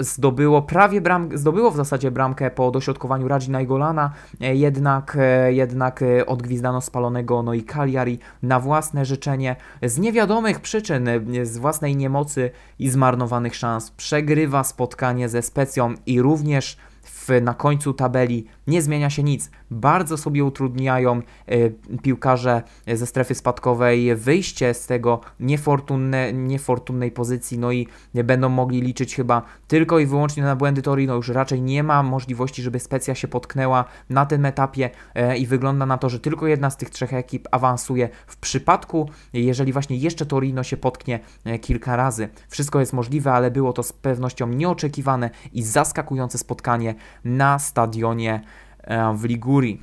zdobyło 0.01 0.63
prawie 0.63 1.01
bram, 1.01 1.39
zdobyło 1.39 1.71
w 1.71 1.77
zasadzie 1.77 2.11
bramkę 2.11 2.51
po 2.51 2.71
dośrodkowaniu 2.71 3.29
Radzina 3.29 3.61
i 3.61 3.67
Golana, 3.67 4.11
jednak, 4.41 5.19
jednak 5.49 6.05
odgwizdano 6.27 6.81
spalonego 6.81 7.43
no 7.43 7.55
i 7.55 7.63
Cagliari 7.63 8.19
na 8.43 8.61
własne 8.61 9.05
życzenie. 9.05 9.57
Z 9.83 9.99
niewiadomych 9.99 10.61
przyczyn, 10.61 11.09
z 11.43 11.59
własnej 11.59 11.97
niemocy 11.97 12.51
i 12.79 12.91
zmarnowanych 12.91 13.55
szans 13.55 13.91
przegrywa 13.91 14.65
spotkanie 14.65 15.29
ze 15.29 15.43
Specją 15.57 15.95
i 16.07 16.21
również 16.23 16.77
w, 17.03 17.29
na 17.43 17.55
końcu 17.55 17.95
tabeli 17.95 18.47
nie 18.67 18.83
zmienia 18.83 19.11
się 19.11 19.23
nic. 19.23 19.51
Bardzo 19.71 20.17
sobie 20.17 20.45
utrudniają 20.45 21.23
y, 21.53 21.75
piłkarze 22.03 22.63
ze 22.95 23.07
strefy 23.07 23.35
spadkowej 23.35 24.17
wyjście 24.17 24.75
z 24.75 24.87
tego 24.87 25.21
niefortunne, 25.41 26.33
niefortunnej 26.33 27.11
pozycji, 27.11 27.59
no 27.59 27.73
i 27.73 27.89
będą 28.15 28.49
mogli 28.49 28.81
liczyć 28.81 29.17
chyba 29.17 29.43
tylko 29.69 29.99
i 29.99 30.07
wyłącznie 30.07 30.43
na 30.43 30.57
błędy 30.57 30.83
Torino. 30.83 31.15
Już 31.15 31.29
raczej 31.29 31.63
nie 31.63 31.83
ma 31.83 32.03
możliwości, 32.03 32.63
żeby 32.63 32.81
Specja 32.81 33.15
się 33.15 33.29
potknęła 33.29 33.85
na 34.11 34.27
tym 34.27 34.47
etapie 34.47 34.91
y, 35.33 35.37
i 35.37 35.47
wygląda 35.47 35.87
na 35.87 35.99
to, 35.99 36.09
że 36.09 36.21
tylko 36.21 36.47
jedna 36.47 36.71
z 36.71 36.77
tych 36.77 36.91
trzech 36.91 37.15
ekip 37.15 37.49
awansuje. 37.51 38.09
W 38.27 38.37
przypadku, 38.37 39.09
jeżeli 39.33 39.73
właśnie 39.73 39.97
jeszcze 39.97 40.27
Torino 40.27 40.63
się 40.63 40.77
potknie 40.77 41.21
y, 41.47 41.59
kilka 41.59 41.97
razy, 41.97 42.29
wszystko 42.49 42.81
jest 42.81 42.93
możliwe, 42.93 43.33
ale 43.33 43.51
było 43.51 43.73
to 43.73 43.83
z 43.83 43.93
pewnością 43.93 44.49
nieoczekiwane 44.49 45.31
i 45.53 45.63
zaskakujące 45.63 46.39
spotkanie 46.39 46.95
na 47.25 47.59
stadionie 47.59 48.35
e, 48.35 48.66
w 49.15 49.25
Ligurii. 49.25 49.81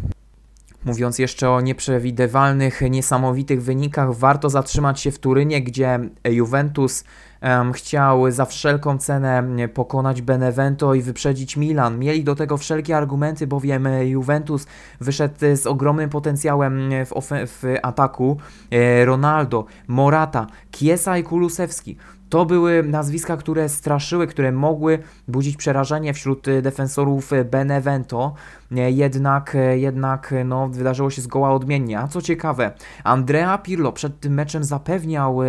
Mówiąc 0.85 1.19
jeszcze 1.19 1.49
o 1.49 1.61
nieprzewidywalnych, 1.61 2.81
niesamowitych 2.89 3.63
wynikach, 3.63 4.13
warto 4.13 4.49
zatrzymać 4.49 4.99
się 4.99 5.11
w 5.11 5.19
Turynie, 5.19 5.61
gdzie 5.61 5.99
Juventus 6.29 7.03
um, 7.41 7.73
chciał 7.73 8.31
za 8.31 8.45
wszelką 8.45 8.97
cenę 8.97 9.43
pokonać 9.73 10.21
Benevento 10.21 10.93
i 10.93 11.01
wyprzedzić 11.01 11.57
Milan. 11.57 11.99
Mieli 11.99 12.23
do 12.23 12.35
tego 12.35 12.57
wszelkie 12.57 12.97
argumenty, 12.97 13.47
bowiem 13.47 13.87
Juventus 14.03 14.67
wyszedł 15.01 15.35
z 15.55 15.67
ogromnym 15.67 16.09
potencjałem 16.09 16.89
w, 17.05 17.11
w 17.47 17.75
ataku. 17.83 18.37
E, 18.71 19.05
Ronaldo, 19.05 19.65
Morata, 19.87 20.47
Kiesa 20.71 21.17
i 21.17 21.23
Kulusewski. 21.23 21.97
To 22.33 22.45
były 22.45 22.83
nazwiska, 22.83 23.37
które 23.37 23.69
straszyły, 23.69 24.27
które 24.27 24.51
mogły 24.51 24.99
budzić 25.27 25.57
przerażenie 25.57 26.13
wśród 26.13 26.47
y, 26.47 26.61
defensorów 26.61 27.33
y, 27.33 27.45
Benevento. 27.45 28.33
Jednak, 28.71 29.55
y, 29.55 29.79
jednak 29.79 30.33
no, 30.45 30.67
wydarzyło 30.67 31.09
się 31.09 31.21
zgoła 31.21 31.51
odmiennie. 31.51 31.99
A 31.99 32.07
co 32.07 32.21
ciekawe, 32.21 32.73
Andrea 33.03 33.57
Pirlo 33.57 33.91
przed 33.91 34.19
tym 34.19 34.33
meczem 34.33 34.63
zapewniał, 34.63 35.39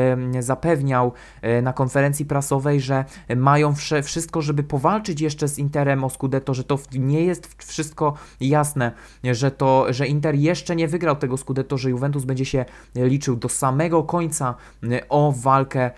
zapewniał 0.40 1.12
na 1.62 1.73
konferencji 1.73 2.25
prasowej, 2.25 2.81
że 2.81 3.05
mają 3.37 3.75
wszystko, 4.03 4.42
żeby 4.42 4.62
powalczyć 4.62 5.20
jeszcze 5.20 5.49
z 5.49 5.59
Interem 5.59 6.05
o 6.05 6.11
Scudetto, 6.11 6.55
że 6.55 6.64
to 6.64 6.79
nie 6.92 7.25
jest 7.25 7.62
wszystko 7.62 8.14
jasne, 8.40 8.92
że, 9.25 9.51
to, 9.51 9.87
że 9.92 10.07
Inter 10.07 10.35
jeszcze 10.35 10.77
nie 10.77 10.88
wygrał 10.88 11.16
tego 11.16 11.37
Scudetto, 11.37 11.79
że 11.79 11.90
Juventus 11.90 12.25
będzie 12.25 12.44
się 12.44 12.64
liczył 12.94 13.37
do 13.37 13.49
samego 13.49 14.03
końca 14.03 14.55
o 15.09 15.33
walkę 15.37 15.90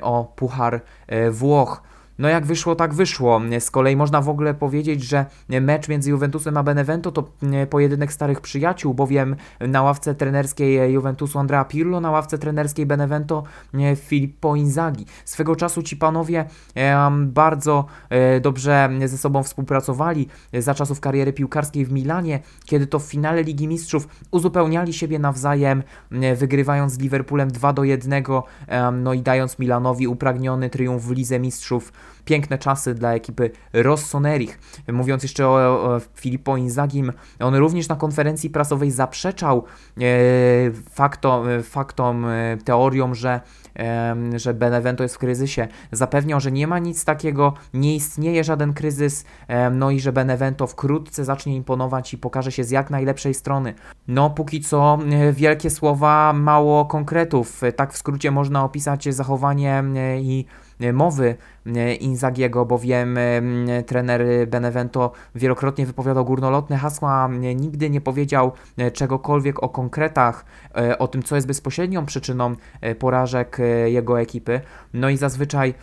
o 0.00 0.24
Puchar 0.24 0.82
e, 1.06 1.30
Włoch. 1.30 1.82
No 2.18 2.28
jak 2.28 2.46
wyszło, 2.46 2.74
tak 2.74 2.94
wyszło. 2.94 3.40
Z 3.60 3.70
kolei 3.70 3.96
można 3.96 4.20
w 4.20 4.28
ogóle 4.28 4.54
powiedzieć, 4.54 5.02
że 5.02 5.26
mecz 5.48 5.88
między 5.88 6.10
Juventusem 6.10 6.56
a 6.56 6.62
Benevento 6.62 7.12
to 7.12 7.24
e, 7.42 7.66
pojedynek 7.66 8.12
starych 8.12 8.40
przyjaciół, 8.40 8.94
bowiem 8.94 9.36
na 9.60 9.82
ławce 9.82 10.14
trenerskiej 10.14 10.92
Juventusu 10.92 11.38
Andrea 11.38 11.64
Pirlo, 11.64 12.00
na 12.00 12.10
ławce 12.10 12.38
trenerskiej 12.38 12.86
Benevento 12.86 13.42
e, 13.74 13.96
Filippo 13.96 14.56
Inzaghi. 14.56 15.06
Swego 15.24 15.56
czasu 15.56 15.82
ci 15.82 15.96
panowie 15.96 16.44
bardzo 17.20 17.84
dobrze 18.40 18.90
ze 19.04 19.18
sobą 19.18 19.42
współpracowali 19.42 20.28
za 20.52 20.74
czasów 20.74 21.00
kariery 21.00 21.32
piłkarskiej 21.32 21.84
w 21.84 21.92
Milanie, 21.92 22.40
kiedy 22.64 22.86
to 22.86 22.98
w 22.98 23.02
finale 23.02 23.42
Ligi 23.42 23.68
Mistrzów 23.68 24.08
uzupełniali 24.30 24.92
siebie 24.92 25.18
nawzajem, 25.18 25.82
wygrywając 26.36 26.92
z 26.92 26.98
Liverpoolem 26.98 27.50
2 27.50 27.72
do 27.72 27.84
1, 27.84 28.24
no 28.92 29.14
i 29.14 29.22
dając 29.22 29.58
Milanowi 29.58 30.08
upragniony 30.08 30.70
triumf 30.70 31.02
w 31.02 31.10
Lidze 31.10 31.40
Mistrzów 31.40 31.92
piękne 32.28 32.58
czasy 32.58 32.94
dla 32.94 33.14
ekipy 33.14 33.50
Rossonerich. 33.72 34.58
Mówiąc 34.92 35.22
jeszcze 35.22 35.48
o, 35.48 35.54
o 35.54 36.00
Filippo 36.14 36.56
Inzagim, 36.56 37.12
on 37.40 37.54
również 37.54 37.88
na 37.88 37.96
konferencji 37.96 38.50
prasowej 38.50 38.90
zaprzeczał 38.90 39.64
e, 40.00 40.02
faktom, 40.90 41.48
e, 41.48 41.62
faktom 41.62 42.24
e, 42.24 42.56
teoriom, 42.64 43.14
że 43.14 43.40
że 44.36 44.54
Benevento 44.54 45.02
jest 45.02 45.14
w 45.14 45.18
kryzysie. 45.18 45.68
Zapewniał, 45.92 46.40
że 46.40 46.52
nie 46.52 46.66
ma 46.66 46.78
nic 46.78 47.04
takiego, 47.04 47.54
nie 47.74 47.94
istnieje 47.96 48.44
żaden 48.44 48.74
kryzys, 48.74 49.24
no 49.72 49.90
i 49.90 50.00
że 50.00 50.12
Benevento 50.12 50.66
wkrótce 50.66 51.24
zacznie 51.24 51.56
imponować 51.56 52.14
i 52.14 52.18
pokaże 52.18 52.52
się 52.52 52.64
z 52.64 52.70
jak 52.70 52.90
najlepszej 52.90 53.34
strony. 53.34 53.74
No, 54.08 54.30
póki 54.30 54.60
co 54.60 54.98
e, 55.10 55.32
wielkie 55.32 55.70
słowa, 55.70 56.32
mało 56.32 56.84
konkretów. 56.84 57.62
Tak 57.76 57.92
w 57.92 57.98
skrócie 57.98 58.30
można 58.30 58.64
opisać 58.64 59.14
zachowanie 59.14 59.84
i 60.20 60.44
e, 60.48 60.67
mowy 60.92 61.36
e, 61.66 61.94
Inzagiego, 61.94 62.66
bowiem 62.66 63.18
trener 63.86 64.48
Benevento 64.48 65.12
wielokrotnie 65.34 65.86
wypowiadał 65.86 66.24
górnolotne 66.24 66.76
hasła, 66.76 67.30
nigdy 67.56 67.90
nie 67.90 68.00
powiedział 68.00 68.52
czegokolwiek 68.92 69.62
o 69.62 69.68
konkretach, 69.68 70.44
o 70.98 71.08
tym, 71.08 71.22
co 71.22 71.34
jest 71.34 71.46
bezpośrednią 71.46 72.06
przyczyną 72.06 72.54
porażek 72.98 73.58
jego 73.86 74.20
ekipy. 74.20 74.60
No 74.94 75.10
i 75.10 75.16
zazwyczaj 75.16 75.74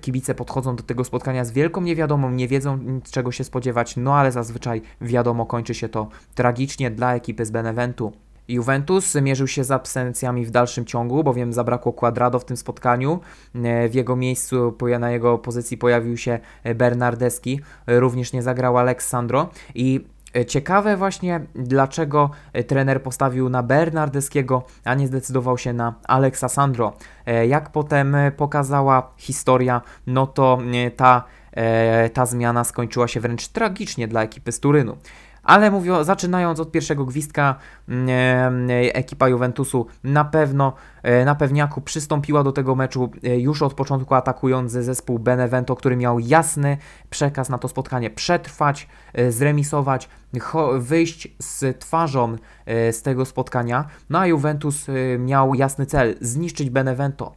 kibice 0.00 0.34
podchodzą 0.34 0.76
do 0.76 0.82
tego 0.82 1.04
spotkania 1.04 1.44
z 1.44 1.52
wielką 1.52 1.80
niewiadomą, 1.80 2.30
nie 2.30 2.48
wiedzą 2.48 2.78
czego 3.10 3.32
się 3.32 3.44
spodziewać, 3.44 3.96
no 3.96 4.14
ale 4.14 4.32
zazwyczaj 4.32 4.82
wiadomo, 5.00 5.46
kończy 5.46 5.74
się 5.74 5.88
to 5.88 6.08
tragicznie 6.34 6.90
dla 6.90 7.14
ekipy 7.14 7.44
z 7.44 7.50
Beneventu. 7.50 8.25
Juventus 8.48 9.14
mierzył 9.14 9.46
się 9.46 9.64
z 9.64 9.70
absencjami 9.70 10.44
w 10.44 10.50
dalszym 10.50 10.84
ciągu, 10.84 11.24
bowiem 11.24 11.52
zabrakło 11.52 11.92
Quadrado 11.92 12.38
w 12.38 12.44
tym 12.44 12.56
spotkaniu. 12.56 13.20
W 13.90 13.94
jego 13.94 14.16
miejscu, 14.16 14.76
na 15.00 15.10
jego 15.10 15.38
pozycji 15.38 15.78
pojawił 15.78 16.16
się 16.16 16.38
Bernardeski, 16.74 17.60
również 17.86 18.32
nie 18.32 18.42
zagrał 18.42 18.78
Aleksandro 18.78 19.48
i 19.74 20.04
Ciekawe 20.46 20.96
właśnie, 20.96 21.40
dlaczego 21.54 22.30
trener 22.66 23.02
postawił 23.02 23.48
na 23.48 23.62
Bernardeskiego, 23.62 24.62
a 24.84 24.94
nie 24.94 25.06
zdecydował 25.06 25.58
się 25.58 25.72
na 25.72 25.94
Alexa 26.04 26.48
Sandro. 26.48 26.92
Jak 27.48 27.70
potem 27.70 28.16
pokazała 28.36 29.10
historia, 29.16 29.82
no 30.06 30.26
to 30.26 30.58
ta, 30.96 31.24
ta 32.12 32.26
zmiana 32.26 32.64
skończyła 32.64 33.08
się 33.08 33.20
wręcz 33.20 33.48
tragicznie 33.48 34.08
dla 34.08 34.22
ekipy 34.22 34.52
z 34.52 34.60
Turynu. 34.60 34.96
Ale 35.46 35.70
mówią, 35.70 36.04
zaczynając 36.04 36.60
od 36.60 36.70
pierwszego 36.72 37.04
gwizdka, 37.04 37.54
mm, 37.88 38.70
e, 38.70 38.94
ekipa 38.94 39.28
Juventusu 39.28 39.86
na 40.04 40.24
pewno 40.24 40.72
e, 41.02 41.24
na 41.24 41.34
pewniaku 41.34 41.80
przystąpiła 41.80 42.42
do 42.42 42.52
tego 42.52 42.74
meczu 42.74 43.10
e, 43.24 43.38
już 43.38 43.62
od 43.62 43.74
początku 43.74 44.14
atakując 44.14 44.72
zespół 44.72 45.18
Benevento, 45.18 45.76
który 45.76 45.96
miał 45.96 46.18
jasny 46.18 46.76
przekaz 47.10 47.48
na 47.48 47.58
to 47.58 47.68
spotkanie 47.68 48.10
przetrwać, 48.10 48.88
zremisować, 49.28 50.08
wyjść 50.78 51.28
z 51.38 51.80
twarzą 51.80 52.36
z 52.66 53.02
tego 53.02 53.24
spotkania. 53.24 53.84
No 54.10 54.18
a 54.18 54.26
Juventus 54.26 54.86
miał 55.18 55.54
jasny 55.54 55.86
cel 55.86 56.14
zniszczyć 56.20 56.70
Benevento. 56.70 57.32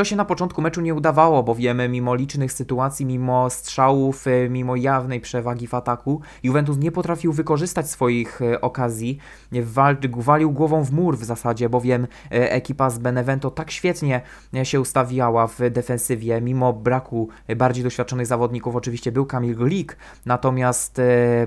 To 0.00 0.04
się 0.04 0.16
na 0.16 0.24
początku 0.24 0.62
meczu 0.62 0.80
nie 0.80 0.94
udawało, 0.94 1.42
bowiem 1.42 1.90
mimo 1.90 2.14
licznych 2.14 2.52
sytuacji, 2.52 3.06
mimo 3.06 3.50
strzałów, 3.50 4.26
e, 4.26 4.48
mimo 4.48 4.76
jawnej 4.76 5.20
przewagi 5.20 5.66
w 5.66 5.74
ataku, 5.74 6.20
Juventus 6.42 6.78
nie 6.78 6.92
potrafił 6.92 7.32
wykorzystać 7.32 7.90
swoich 7.90 8.42
e, 8.42 8.60
okazji. 8.60 9.18
Walił 10.16 10.52
głową 10.52 10.84
w 10.84 10.92
mur 10.92 11.18
w 11.18 11.24
zasadzie, 11.24 11.68
bowiem 11.68 12.06
e, 12.30 12.52
ekipa 12.52 12.90
z 12.90 12.98
Benevento 12.98 13.50
tak 13.50 13.70
świetnie 13.70 14.20
się 14.62 14.80
ustawiała 14.80 15.46
w 15.46 15.58
defensywie, 15.70 16.40
mimo 16.40 16.72
braku 16.72 17.28
bardziej 17.56 17.84
doświadczonych 17.84 18.26
zawodników. 18.26 18.76
Oczywiście 18.76 19.12
był 19.12 19.26
Kamil 19.26 19.56
Glik, 19.56 19.96
natomiast 20.26 21.00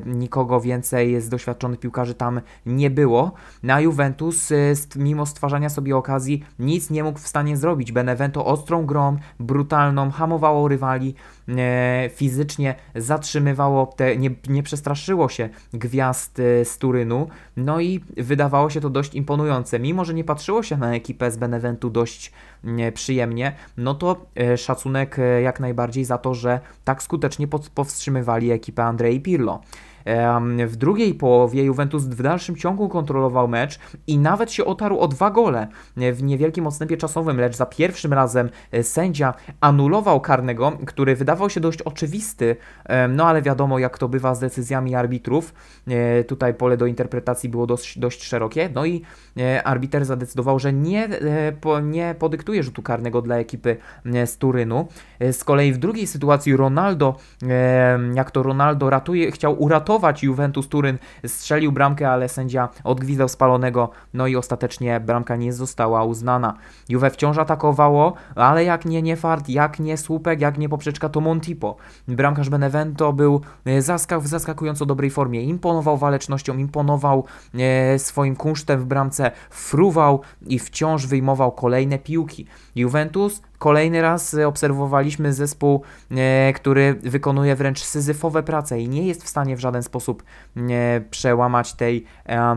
nikogo 0.05 0.61
więcej 0.61 1.21
z 1.21 1.29
doświadczonych 1.29 1.79
piłkarzy 1.79 2.13
tam 2.13 2.41
nie 2.65 2.89
było. 2.89 3.31
Na 3.63 3.81
Juventus, 3.81 4.49
mimo 4.95 5.25
stwarzania 5.25 5.69
sobie 5.69 5.97
okazji, 5.97 6.43
nic 6.59 6.89
nie 6.89 7.03
mógł 7.03 7.19
w 7.19 7.27
stanie 7.27 7.57
zrobić. 7.57 7.91
Benevento 7.91 8.42
Ostrą 8.45 8.85
grą, 8.85 9.17
brutalną, 9.39 10.11
hamowało 10.11 10.67
rywali, 10.67 11.15
e, 11.49 12.09
fizycznie 12.15 12.75
zatrzymywało, 12.95 13.85
te, 13.85 14.17
nie, 14.17 14.29
nie 14.49 14.63
przestraszyło 14.63 15.29
się 15.29 15.49
gwiazd 15.73 16.39
e, 16.39 16.65
z 16.65 16.77
Turynu, 16.77 17.27
no 17.57 17.79
i 17.79 17.99
wydawało 18.17 18.69
się 18.69 18.81
to 18.81 18.89
dość 18.89 19.15
imponujące. 19.15 19.79
Mimo, 19.79 20.05
że 20.05 20.13
nie 20.13 20.23
patrzyło 20.23 20.63
się 20.63 20.77
na 20.77 20.95
ekipę 20.95 21.31
z 21.31 21.37
Beneventu 21.37 21.89
dość 21.89 22.31
e, 22.63 22.91
przyjemnie, 22.91 23.55
no 23.77 23.95
to 23.95 24.25
e, 24.35 24.57
szacunek 24.57 25.19
e, 25.19 25.41
jak 25.41 25.59
najbardziej 25.59 26.05
za 26.05 26.17
to, 26.17 26.33
że 26.33 26.59
tak 26.83 27.03
skutecznie 27.03 27.47
pod, 27.47 27.69
powstrzymywali 27.69 28.51
ekipę 28.51 28.83
Andrei 28.83 29.21
Pirlo. 29.21 29.61
W 30.67 30.75
drugiej 30.75 31.13
połowie 31.13 31.63
Juventus 31.63 32.03
w 32.03 32.21
dalszym 32.21 32.55
ciągu 32.55 32.89
kontrolował 32.89 33.47
mecz 33.47 33.79
i 34.07 34.17
nawet 34.17 34.51
się 34.51 34.65
otarł 34.65 34.99
o 34.99 35.07
dwa 35.07 35.31
gole 35.31 35.67
w 35.97 36.23
niewielkim 36.23 36.67
odstępie 36.67 36.97
czasowym, 36.97 37.39
lecz 37.39 37.55
za 37.55 37.65
pierwszym 37.65 38.13
razem 38.13 38.49
e, 38.71 38.83
sędzia 38.83 39.33
anulował 39.61 40.21
karnego, 40.21 40.71
który 40.85 41.15
wydawał 41.15 41.49
się 41.49 41.59
dość 41.59 41.81
oczywisty, 41.81 42.55
no 43.09 43.27
ale 43.27 43.41
wiadomo 43.41 43.79
jak 43.79 43.97
to 43.97 44.09
bywa 44.09 44.35
z 44.35 44.39
decyzjami 44.39 44.95
arbitrów. 44.95 45.53
E, 45.87 46.23
tutaj 46.23 46.53
pole 46.53 46.77
do 46.77 46.85
interpretacji 46.85 47.49
było 47.49 47.67
dość, 47.67 47.99
dość 47.99 48.23
szerokie, 48.23 48.69
no 48.75 48.85
i 48.85 49.01
e, 49.37 49.63
arbiter 49.63 50.05
zadecydował, 50.05 50.59
że 50.59 50.73
nie, 50.73 51.09
nie 51.83 52.15
podyktuje 52.19 52.63
rzutu 52.63 52.81
karnego 52.81 53.21
dla 53.21 53.37
ekipy 53.37 53.77
z 54.25 54.37
Turynu. 54.37 54.87
Z 55.31 55.43
kolei 55.43 55.73
w 55.73 55.77
drugiej 55.77 56.07
sytuacji 56.07 56.57
Ronaldo, 56.57 57.15
jak 58.13 58.31
to 58.31 58.43
Ronaldo 58.43 58.89
ratuje, 58.89 59.31
chciał 59.31 59.61
uratować 59.61 59.92
uratować 59.93 60.23
Juventus 60.23 60.67
Turyn, 60.67 60.97
strzelił 61.27 61.71
bramkę, 61.71 62.09
ale 62.09 62.29
sędzia 62.29 62.69
odgwizdał 62.83 63.29
spalonego, 63.29 63.89
no 64.13 64.27
i 64.27 64.35
ostatecznie 64.35 64.99
bramka 64.99 65.35
nie 65.35 65.53
została 65.53 66.03
uznana. 66.03 66.57
Juve 66.89 67.09
wciąż 67.09 67.37
atakowało, 67.37 68.13
ale 68.35 68.63
jak 68.63 68.85
nie 68.85 69.01
Niefart, 69.01 69.49
jak 69.49 69.79
nie 69.79 69.97
Słupek, 69.97 70.41
jak 70.41 70.57
nie 70.57 70.69
poprzeczka, 70.69 71.09
to 71.09 71.21
Montipo. 71.21 71.75
Bramkarz 72.07 72.49
Benevento 72.49 73.13
był 73.13 73.41
e, 73.65 73.81
zaskak 73.81 74.19
w 74.21 74.27
zaskakująco 74.27 74.85
dobrej 74.85 75.09
formie, 75.09 75.41
imponował 75.43 75.97
walecznością, 75.97 76.57
imponował 76.57 77.25
e, 77.53 77.99
swoim 77.99 78.35
kunsztem 78.35 78.79
w 78.79 78.85
bramce, 78.85 79.31
fruwał 79.49 80.21
i 80.47 80.59
wciąż 80.59 81.07
wyjmował 81.07 81.51
kolejne 81.51 81.99
piłki. 81.99 82.45
Juventus 82.75 83.41
Kolejny 83.63 84.01
raz 84.01 84.35
obserwowaliśmy 84.45 85.33
zespół, 85.33 85.83
e, 86.11 86.53
który 86.53 86.93
wykonuje 86.93 87.55
wręcz 87.55 87.83
syzyfowe 87.83 88.43
prace 88.43 88.79
i 88.79 88.89
nie 88.89 89.07
jest 89.07 89.23
w 89.23 89.29
stanie 89.29 89.55
w 89.55 89.59
żaden 89.59 89.83
sposób 89.83 90.23
e, 90.57 91.01
przełamać 91.01 91.73
tej 91.73 92.05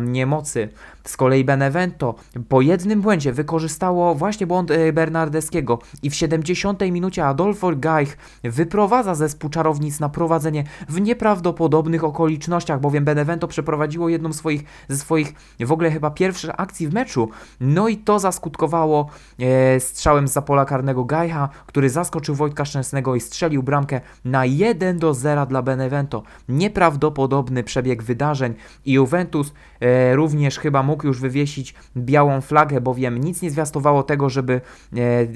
niemocy. 0.00 0.68
Z 1.06 1.16
kolei 1.16 1.44
Benevento 1.44 2.14
po 2.48 2.60
jednym 2.60 3.00
błędzie 3.00 3.32
wykorzystało 3.32 4.14
właśnie 4.14 4.46
błąd 4.46 4.70
e, 4.70 4.92
Bernardeskiego 4.92 5.78
i 6.02 6.10
w 6.10 6.14
70 6.14 6.80
minucie 6.80 7.26
Adolfo 7.26 7.76
Gaich 7.76 8.18
wyprowadza 8.44 9.14
zespół 9.14 9.50
czarownic 9.50 10.00
na 10.00 10.08
prowadzenie 10.08 10.64
w 10.88 11.00
nieprawdopodobnych 11.00 12.04
okolicznościach, 12.04 12.80
bowiem 12.80 13.04
Benevento 13.04 13.48
przeprowadziło 13.48 14.08
jedną 14.08 14.32
swoich, 14.32 14.64
ze 14.88 14.96
swoich 14.96 15.34
w 15.60 15.72
ogóle 15.72 15.90
chyba 15.90 16.10
pierwszych 16.10 16.50
akcji 16.56 16.88
w 16.88 16.94
meczu, 16.94 17.28
no 17.60 17.88
i 17.88 17.96
to 17.96 18.18
zaskutkowało 18.18 19.08
e, 19.38 19.80
strzałem 19.80 20.28
z 20.28 20.44
pola 20.46 20.64
karnego 20.64 21.04
Gajcha, 21.04 21.48
który 21.66 21.90
zaskoczył 21.90 22.34
Wojtka 22.34 22.64
Szczęsnego 22.64 23.14
i 23.14 23.20
strzelił 23.20 23.62
bramkę 23.62 24.00
na 24.24 24.44
1 24.44 24.98
do 24.98 25.14
0 25.14 25.46
dla 25.46 25.62
Benevento. 25.62 26.22
Nieprawdopodobny 26.48 27.64
przebieg 27.64 28.02
wydarzeń 28.02 28.54
i 28.84 28.92
Juventus 28.92 29.52
e, 29.80 30.16
również 30.16 30.58
chyba 30.58 30.82
mógł 30.82 30.95
mógł 30.96 31.06
już 31.06 31.20
wywiesić 31.20 31.74
białą 31.96 32.40
flagę, 32.40 32.80
bowiem 32.80 33.18
nic 33.18 33.42
nie 33.42 33.50
zwiastowało 33.50 34.02
tego, 34.02 34.28
żeby 34.28 34.60
e, 34.96 35.26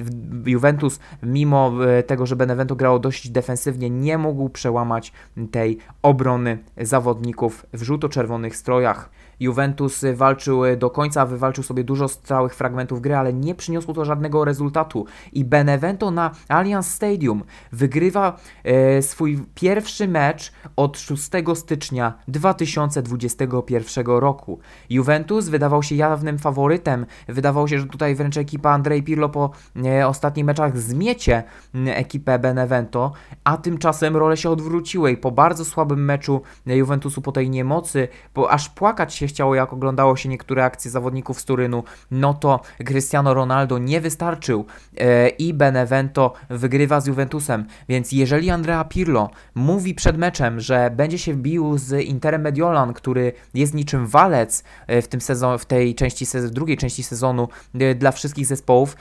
Juventus, 0.46 1.00
mimo 1.22 1.72
e, 1.86 2.02
tego, 2.02 2.26
że 2.26 2.36
Benevento 2.36 2.76
grało 2.76 2.98
dość 2.98 3.28
defensywnie, 3.28 3.90
nie 3.90 4.18
mógł 4.18 4.48
przełamać 4.48 5.12
tej 5.50 5.78
obrony 6.02 6.58
zawodników 6.80 7.66
w 7.72 7.82
żółto-czerwonych 7.82 8.56
strojach. 8.56 9.10
Juventus 9.40 10.04
walczył 10.14 10.62
do 10.76 10.90
końca, 10.90 11.26
wywalczył 11.26 11.64
sobie 11.64 11.84
dużo 11.84 12.08
stałych 12.08 12.54
fragmentów 12.54 13.00
gry, 13.00 13.16
ale 13.16 13.32
nie 13.32 13.54
przyniosło 13.54 13.94
to 13.94 14.04
żadnego 14.04 14.44
rezultatu. 14.44 15.06
I 15.32 15.44
Benevento 15.44 16.10
na 16.10 16.30
Allianz 16.48 16.94
Stadium 16.94 17.42
wygrywa 17.72 18.36
e, 18.64 19.02
swój 19.02 19.38
pierwszy 19.54 20.08
mecz 20.08 20.52
od 20.76 20.98
6 20.98 21.30
stycznia 21.54 22.14
2021 22.28 24.06
roku. 24.06 24.58
Juventus 24.90 25.48
wydawał 25.48 25.82
się 25.82 25.94
jawnym 25.94 26.38
faworytem. 26.38 27.06
Wydawało 27.28 27.68
się, 27.68 27.78
że 27.78 27.86
tutaj 27.86 28.14
wręcz 28.14 28.36
ekipa 28.36 28.70
Andrej 28.70 29.02
Pirlo 29.02 29.28
po 29.28 29.50
e, 29.84 30.06
ostatnich 30.08 30.46
meczach 30.46 30.78
zmiecie 30.78 31.42
ekipę 31.86 32.38
Benevento, 32.38 33.12
a 33.44 33.56
tymczasem 33.56 34.16
role 34.16 34.36
się 34.36 34.50
odwróciły 34.50 35.12
i 35.12 35.16
po 35.16 35.30
bardzo 35.30 35.64
słabym 35.64 36.04
meczu 36.04 36.42
Juventusu, 36.66 37.22
po 37.22 37.32
tej 37.32 37.50
niemocy, 37.50 38.08
bo 38.34 38.50
aż 38.50 38.68
płakać 38.68 39.14
się 39.14 39.28
chciało, 39.30 39.54
jak 39.54 39.72
oglądało 39.72 40.16
się 40.16 40.28
niektóre 40.28 40.64
akcje 40.64 40.90
zawodników 40.90 41.40
z 41.40 41.44
Turynu, 41.44 41.84
no 42.10 42.34
to 42.34 42.60
Cristiano 42.84 43.34
Ronaldo 43.34 43.78
nie 43.78 44.00
wystarczył 44.00 44.64
e, 44.98 45.28
i 45.28 45.54
Benevento 45.54 46.32
wygrywa 46.50 47.00
z 47.00 47.06
Juventusem. 47.06 47.66
Więc 47.88 48.12
jeżeli 48.12 48.50
Andrea 48.50 48.84
Pirlo 48.84 49.30
mówi 49.54 49.94
przed 49.94 50.18
meczem, 50.18 50.60
że 50.60 50.90
będzie 50.96 51.18
się 51.18 51.34
bił 51.34 51.78
z 51.78 52.04
Interem 52.04 52.42
Mediolan, 52.42 52.92
który 52.92 53.32
jest 53.54 53.74
niczym 53.74 54.06
walec 54.06 54.64
e, 54.86 55.02
w 55.02 55.08
tym 55.08 55.20
sezonie, 55.20 55.58
w 55.58 55.66
tej 55.66 55.94
części 55.94 56.26
sezonu, 56.26 56.54
drugiej 56.54 56.76
części 56.76 57.02
sezonu 57.02 57.48
e, 57.74 57.94
dla 57.94 58.12
wszystkich 58.12 58.46
zespołów, 58.46 58.96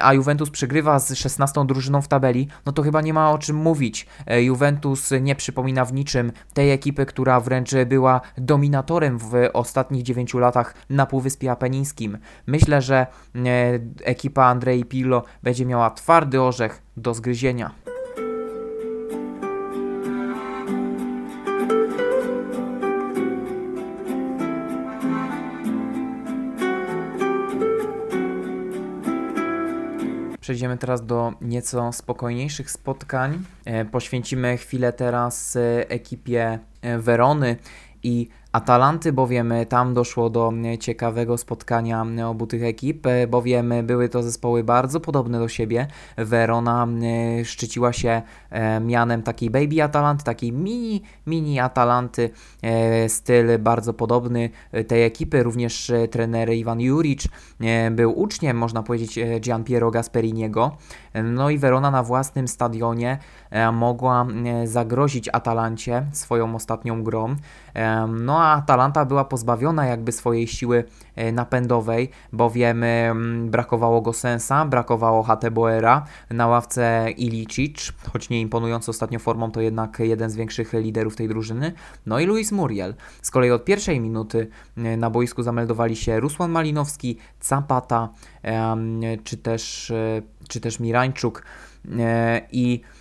a 0.00 0.14
Juventus 0.14 0.50
przegrywa 0.50 0.98
z 0.98 1.14
16 1.14 1.64
drużyną 1.66 2.02
w 2.02 2.08
tabeli, 2.08 2.48
no 2.66 2.72
to 2.72 2.82
chyba 2.82 3.00
nie 3.00 3.14
ma 3.14 3.32
o 3.32 3.38
czym 3.38 3.56
mówić. 3.56 4.06
Juventus 4.26 5.10
nie 5.20 5.34
przypomina 5.34 5.84
w 5.84 5.92
niczym 5.92 6.32
tej 6.54 6.70
ekipy, 6.70 7.06
która 7.06 7.40
wręcz 7.40 7.70
była 7.86 8.20
dominatorem 8.38 9.18
w 9.18 9.32
ostatnim 9.52 9.73
ostatnich 9.74 10.02
9 10.02 10.34
latach 10.34 10.74
na 10.90 11.06
Półwyspie 11.06 11.50
Apenińskim. 11.50 12.18
Myślę, 12.46 12.82
że 12.82 12.96
e, 12.96 13.08
ekipa 14.04 14.44
Andrei 14.44 14.84
Pillo 14.84 15.22
będzie 15.42 15.66
miała 15.66 15.90
twardy 15.90 16.42
orzech 16.42 16.82
do 16.96 17.14
zgryzienia. 17.14 17.70
Przejdziemy 30.40 30.78
teraz 30.78 31.06
do 31.06 31.32
nieco 31.40 31.92
spokojniejszych 31.92 32.70
spotkań. 32.70 33.44
E, 33.64 33.84
poświęcimy 33.84 34.56
chwilę 34.56 34.92
teraz 34.92 35.56
e, 35.56 35.90
ekipie 35.90 36.58
Werony 36.98 37.56
i 38.02 38.28
Atalanty, 38.54 39.12
bowiem 39.12 39.54
tam 39.68 39.94
doszło 39.94 40.30
do 40.30 40.52
ciekawego 40.80 41.38
spotkania 41.38 42.06
obu 42.26 42.46
tych 42.46 42.62
ekip, 42.62 43.06
bowiem 43.28 43.72
były 43.82 44.08
to 44.08 44.22
zespoły 44.22 44.64
bardzo 44.64 45.00
podobne 45.00 45.38
do 45.38 45.48
siebie. 45.48 45.86
Verona 46.16 46.86
e, 47.40 47.44
szczyciła 47.44 47.92
się 47.92 48.22
e, 48.50 48.80
mianem 48.80 49.22
takiej 49.22 49.50
baby 49.50 49.82
Atalanty, 49.82 50.24
takiej 50.24 50.52
mini, 50.52 51.02
mini 51.26 51.60
Atalanty, 51.60 52.30
e, 52.62 53.08
styl 53.08 53.58
bardzo 53.58 53.94
podobny 53.94 54.50
tej 54.88 55.04
ekipy, 55.04 55.42
również 55.42 55.92
trener 56.10 56.52
Iwan 56.52 56.80
Juric 56.80 57.28
był 57.90 58.20
uczniem, 58.20 58.56
można 58.56 58.82
powiedzieć, 58.82 59.18
Gian 59.40 59.64
Piero 59.64 59.90
Gasperiniego. 59.90 60.76
No 61.22 61.50
i 61.50 61.58
Verona 61.58 61.90
na 61.90 62.02
własnym 62.02 62.48
stadionie 62.48 63.18
mogła 63.72 64.26
zagrozić 64.64 65.28
Atalancie 65.32 66.06
swoją 66.12 66.54
ostatnią 66.54 67.02
grą. 67.02 67.36
No 68.08 68.42
a 68.42 68.56
Atalanta 68.56 69.04
była 69.04 69.24
pozbawiona 69.24 69.86
jakby 69.86 70.12
swojej 70.12 70.46
siły 70.46 70.84
e, 71.13 71.13
napędowej, 71.32 72.10
bowiem 72.32 72.84
brakowało 73.50 74.00
go 74.00 74.12
Sensa, 74.12 74.64
brakowało 74.64 75.22
Hateboera, 75.22 76.04
na 76.30 76.46
ławce 76.46 77.10
Ilicic, 77.16 77.92
choć 78.12 78.30
nie 78.30 78.40
imponujący 78.40 78.90
ostatnio 78.90 79.18
formą, 79.18 79.50
to 79.50 79.60
jednak 79.60 79.98
jeden 79.98 80.30
z 80.30 80.36
większych 80.36 80.72
liderów 80.72 81.16
tej 81.16 81.28
drużyny, 81.28 81.72
no 82.06 82.20
i 82.20 82.26
Luis 82.26 82.52
Muriel. 82.52 82.94
Z 83.22 83.30
kolei 83.30 83.50
od 83.50 83.64
pierwszej 83.64 84.00
minuty 84.00 84.48
e, 84.76 84.96
na 84.96 85.10
boisku 85.10 85.42
zameldowali 85.42 85.96
się 85.96 86.20
Rusłan 86.20 86.50
Malinowski, 86.50 87.18
Zapata, 87.40 88.08
czy 89.24 89.36
też, 89.36 89.90
e, 89.90 90.22
czy 90.48 90.60
też 90.60 90.80
Mirańczuk 90.80 91.42
i 92.52 92.80
E, 92.80 92.93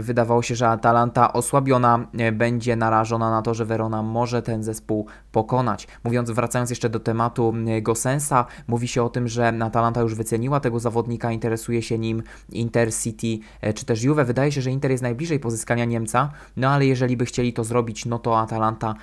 wydawało 0.00 0.42
się, 0.42 0.54
że 0.54 0.68
Atalanta 0.68 1.32
osłabiona 1.32 2.06
e, 2.18 2.32
będzie 2.32 2.76
narażona 2.76 3.30
na 3.30 3.42
to, 3.42 3.54
że 3.54 3.64
Verona 3.64 4.02
może 4.02 4.42
ten 4.42 4.62
zespół 4.62 5.06
pokonać. 5.32 5.88
Mówiąc, 6.04 6.30
wracając 6.30 6.70
jeszcze 6.70 6.88
do 6.88 7.00
tematu 7.00 7.54
e, 7.66 7.82
Gosensa, 7.82 8.46
mówi 8.68 8.88
się 8.88 9.02
o 9.02 9.08
tym, 9.08 9.28
że 9.28 9.48
Atalanta 9.62 10.00
już 10.00 10.14
wyceniła 10.14 10.60
tego 10.60 10.80
zawodnika, 10.80 11.32
interesuje 11.32 11.82
się 11.82 11.98
nim 11.98 12.22
Intercity 12.52 13.38
czy 13.74 13.84
też 13.84 14.02
Juve. 14.02 14.24
Wydaje 14.24 14.52
się, 14.52 14.62
że 14.62 14.70
Inter 14.70 14.90
jest 14.90 15.02
najbliżej 15.02 15.40
pozyskania 15.40 15.84
Niemca, 15.84 16.30
no 16.56 16.68
ale 16.68 16.86
jeżeli 16.86 17.16
by 17.16 17.24
chcieli 17.24 17.52
to 17.52 17.64
zrobić, 17.64 18.06
no 18.06 18.18
to 18.18 18.40
Atalanta 18.40 18.94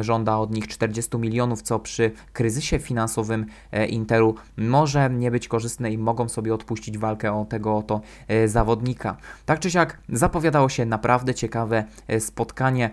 żąda 0.00 0.36
od 0.36 0.50
nich 0.50 0.68
40 0.68 1.18
milionów, 1.18 1.62
co 1.62 1.78
przy 1.78 2.12
kryzysie 2.32 2.78
finansowym 2.78 3.46
Interu 3.88 4.34
może 4.56 5.10
nie 5.10 5.30
być 5.30 5.48
korzystne 5.48 5.92
i 5.92 5.98
mogą 5.98 6.28
sobie 6.28 6.54
odpuścić 6.54 6.98
walkę 6.98 7.32
o 7.32 7.44
tego 7.44 7.76
oto 7.76 8.00
zawodnika. 8.46 9.16
Tak 9.46 9.60
czy 9.60 9.70
siak 9.70 9.98
zapowiadało 10.08 10.68
się 10.68 10.86
naprawdę 10.86 11.34
ciekawe 11.34 11.84
spotkanie 12.18 12.90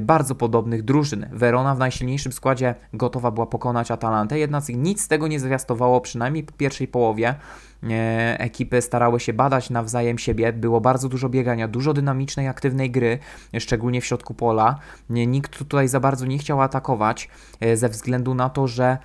bardzo 0.00 0.34
podobnych 0.34 0.82
drużyn. 0.82 1.26
Verona 1.32 1.74
w 1.74 1.78
najsilniejszym 1.78 2.32
składzie 2.32 2.74
gotowa 2.92 3.30
była 3.30 3.46
pokonać 3.46 3.90
Atalantę, 3.90 4.38
jednak 4.38 4.68
nic 4.68 5.00
z 5.02 5.08
tego 5.08 5.28
nie 5.28 5.40
zwiastowało, 5.40 6.00
przynajmniej 6.00 6.44
po 6.44 6.52
pierwszej 6.52 6.88
połowie. 6.88 7.34
E, 7.82 8.40
ekipy 8.40 8.82
starały 8.82 9.20
się 9.20 9.32
badać 9.32 9.70
nawzajem 9.70 10.18
siebie, 10.18 10.52
było 10.52 10.80
bardzo 10.80 11.08
dużo 11.08 11.28
biegania, 11.28 11.68
dużo 11.68 11.92
dynamicznej, 11.92 12.48
aktywnej 12.48 12.90
gry, 12.90 13.18
szczególnie 13.58 14.00
w 14.00 14.06
środku 14.06 14.34
pola. 14.34 14.78
Nikt 15.10 15.58
tutaj 15.58 15.88
za 15.88 16.00
bardzo 16.00 16.26
nie 16.26 16.38
chciał 16.38 16.62
atakować, 16.62 17.28
e, 17.60 17.76
ze 17.76 17.88
względu 17.88 18.34
na 18.34 18.48
to, 18.48 18.66
że 18.66 18.98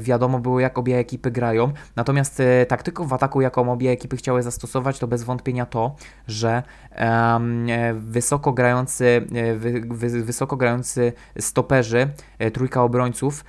wiadomo 0.00 0.38
było, 0.38 0.60
jak 0.60 0.78
obie 0.78 0.98
ekipy 0.98 1.30
grają. 1.30 1.72
Natomiast 1.96 2.40
e, 2.40 2.66
taktyką 2.66 3.06
w 3.06 3.12
ataku, 3.12 3.40
jaką 3.40 3.72
obie 3.72 3.90
ekipy 3.90 4.16
chciały 4.16 4.42
zastosować, 4.42 4.98
to 4.98 5.06
bez 5.06 5.22
wątpienia 5.22 5.66
to, 5.66 5.94
że 6.26 6.62
wysoko 7.94 8.52
grający, 8.52 9.26
wysoko 10.24 10.56
grający 10.56 11.12
stoperzy, 11.38 12.08
trójka 12.50 12.82
obrońców, 12.82 13.44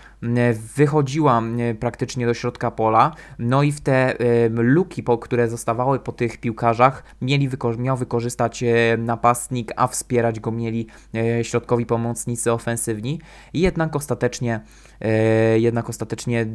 wychodziła 0.75 1.41
praktycznie 1.79 2.25
do 2.25 2.33
środka 2.33 2.71
pola, 2.71 3.11
no 3.39 3.63
i 3.63 3.71
w 3.71 3.81
te 3.81 4.17
luki, 4.49 5.03
które 5.21 5.49
zostawały 5.49 5.99
po 5.99 6.11
tych 6.11 6.37
piłkarzach, 6.37 7.03
mieli 7.21 7.49
miał 7.77 7.97
wykorzystać 7.97 8.63
napastnik, 8.97 9.71
a 9.75 9.87
wspierać 9.87 10.39
go 10.39 10.51
mieli 10.51 10.87
e, 11.15 11.43
środkowi 11.43 11.85
pomocnicy 11.85 12.51
ofensywni. 12.51 13.21
I 13.53 13.59
jednak 13.59 13.95
ostatecznie, 13.95 14.61
e, 15.01 15.59
jednak 15.59 15.89
ostatecznie 15.89 16.41
e, 16.41 16.45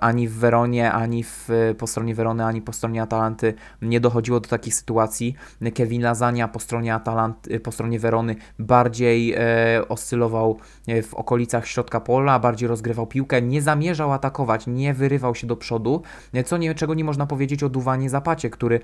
ani 0.00 0.28
w 0.28 0.32
Weronie, 0.32 0.92
ani 0.92 1.24
w, 1.24 1.48
po 1.78 1.86
stronie 1.86 2.14
Werony, 2.14 2.44
ani 2.44 2.62
po 2.62 2.72
stronie 2.72 3.02
Atalanty 3.02 3.54
nie 3.82 4.00
dochodziło 4.00 4.40
do 4.40 4.48
takich 4.48 4.74
sytuacji. 4.74 5.34
Kevin 5.74 6.02
Lazania 6.02 6.48
po 6.48 6.60
stronie 6.60 6.94
Atalanty, 6.94 7.60
po 7.60 7.72
stronie 7.72 7.98
Werony 7.98 8.36
bardziej 8.58 9.34
oscylował 9.88 10.58
w 11.02 11.14
okolicach 11.14 11.66
środka 11.68 12.00
pola, 12.00 12.38
bardziej 12.38 12.68
rozgrywał 12.68 13.06
piłkę, 13.06 13.42
nie 13.42 13.62
zamierzał 13.62 14.12
atakować, 14.12 14.66
nie 14.66 14.94
wyrywał 14.94 15.34
się 15.34 15.46
do 15.46 15.56
przodu, 15.56 16.02
co 16.46 16.56
nie, 16.56 16.74
czego 16.74 16.94
nie 16.94 17.04
można 17.04 17.26
powiedzieć 17.26 17.62
o 17.62 17.68
Duwanie 17.68 18.10
Zapacie, 18.10 18.50
który 18.50 18.80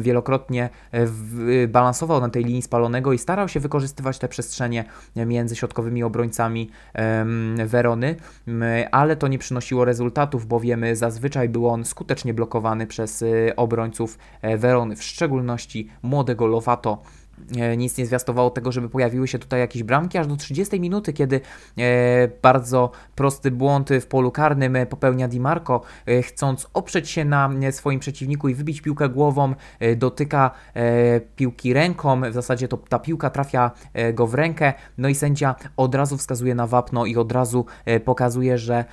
wielokrotnie 0.00 0.70
e, 0.92 1.68
balansował 1.68 2.20
na 2.20 2.28
tej 2.28 2.44
linii 2.44 2.62
spalonego 2.62 3.12
i 3.12 3.18
starał 3.18 3.48
się 3.48 3.60
wykorzystywać 3.60 4.18
te 4.18 4.28
przestrzenie 4.28 4.84
między 5.16 5.56
środkowymi 5.56 6.02
obrońcami 6.02 6.70
Werony, 7.66 8.16
ale 8.90 9.16
to 9.16 9.28
nie 9.28 9.38
przynosiło 9.38 9.84
rezultatów, 9.84 10.46
bowiem 10.46 10.84
zazwyczaj 10.92 11.48
był 11.48 11.68
on 11.68 11.84
skutecznie 11.84 12.34
blokowany 12.34 12.86
przez 12.86 13.22
e, 13.22 13.56
obrońców 13.56 14.18
e, 14.42 14.58
Werony, 14.58 14.96
w 14.96 15.02
szczególności 15.02 15.88
młodego 16.02 16.46
Lovato, 16.46 16.98
E, 16.98 17.17
nic 17.76 17.98
nie 17.98 18.06
zwiastowało 18.06 18.50
tego, 18.50 18.72
żeby 18.72 18.88
pojawiły 18.88 19.28
się 19.28 19.38
tutaj 19.38 19.60
jakieś 19.60 19.82
bramki, 19.82 20.18
aż 20.18 20.26
do 20.26 20.36
30 20.36 20.80
minuty, 20.80 21.12
kiedy 21.12 21.40
e, 21.78 22.28
bardzo 22.42 22.90
prosty 23.14 23.50
błąd 23.50 23.90
w 24.00 24.06
polu 24.06 24.30
karnym 24.30 24.76
popełnia 24.90 25.28
Di 25.28 25.40
Marco, 25.40 25.80
e, 26.06 26.22
chcąc 26.22 26.66
oprzeć 26.74 27.10
się 27.10 27.24
na 27.24 27.50
swoim 27.70 28.00
przeciwniku 28.00 28.48
i 28.48 28.54
wybić 28.54 28.80
piłkę 28.80 29.08
głową, 29.08 29.54
dotyka 29.96 30.50
piłki 31.36 31.72
ręką, 31.72 32.20
w 32.30 32.32
zasadzie 32.32 32.68
to 32.68 32.76
ta 32.76 32.98
piłka 32.98 33.30
trafia 33.30 33.70
go 34.14 34.26
w 34.26 34.34
rękę, 34.34 34.72
no 34.98 35.08
i 35.08 35.14
sędzia 35.14 35.54
od 35.76 35.94
razu 35.94 36.16
wskazuje 36.16 36.54
na 36.54 36.66
wapno 36.66 37.06
i 37.06 37.16
od 37.16 37.32
razu 37.32 37.66
pokazuje, 38.04 38.58
że 38.58 38.84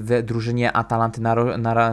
w 0.00 0.22
drużynie 0.24 0.72
Atalanty 0.72 1.20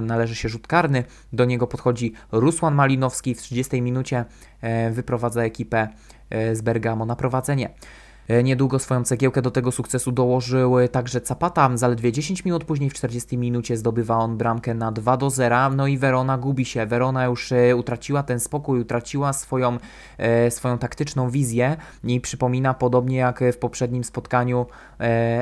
należy 0.02 0.36
się 0.36 0.50
rzut 0.50 0.68
karny, 0.68 1.04
do 1.34 1.46
niego 1.46 1.68
podchodzi 1.68 2.14
Rusłan 2.32 2.76
Malinowski 2.76 3.36
w 3.36 3.42
30 3.42 3.82
minucie. 3.82 4.18
E, 4.18 4.26
wyprowadza 4.92 5.44
ekipę 5.44 5.88
e, 6.30 6.56
z 6.56 6.62
Bergamo 6.62 7.06
na 7.06 7.16
prowadzenie. 7.16 7.70
E, 8.28 8.44
niedługo 8.44 8.80
swoją 8.80 9.04
cegiełkę 9.04 9.42
do 9.42 9.52
tego 9.52 9.72
sukcesu 9.72 10.12
dołożył 10.12 10.76
także 10.92 11.20
Zapata. 11.24 11.78
Zaledwie 11.78 12.12
10 12.12 12.46
minut 12.46 12.64
później, 12.64 12.90
w 12.90 12.94
40 12.94 13.38
minucie, 13.38 13.78
zdobywa 13.78 14.18
on 14.18 14.38
bramkę 14.38 14.74
na 14.74 14.92
2 14.92 15.18
do 15.18 15.30
0. 15.30 15.70
No 15.70 15.88
i 15.88 15.98
Verona 15.98 16.38
gubi 16.38 16.66
się. 16.66 16.86
Verona 16.86 17.26
już 17.26 17.54
utraciła 17.76 18.24
ten 18.24 18.40
spokój, 18.40 18.80
utraciła 18.80 19.34
swoją, 19.34 19.78
swoją 20.50 20.78
taktyczną 20.78 21.30
wizję 21.30 21.78
i 22.04 22.22
przypomina, 22.22 22.74
podobnie 22.74 23.18
jak 23.18 23.44
w 23.54 23.58
poprzednim 23.58 24.04
spotkaniu, 24.04 24.66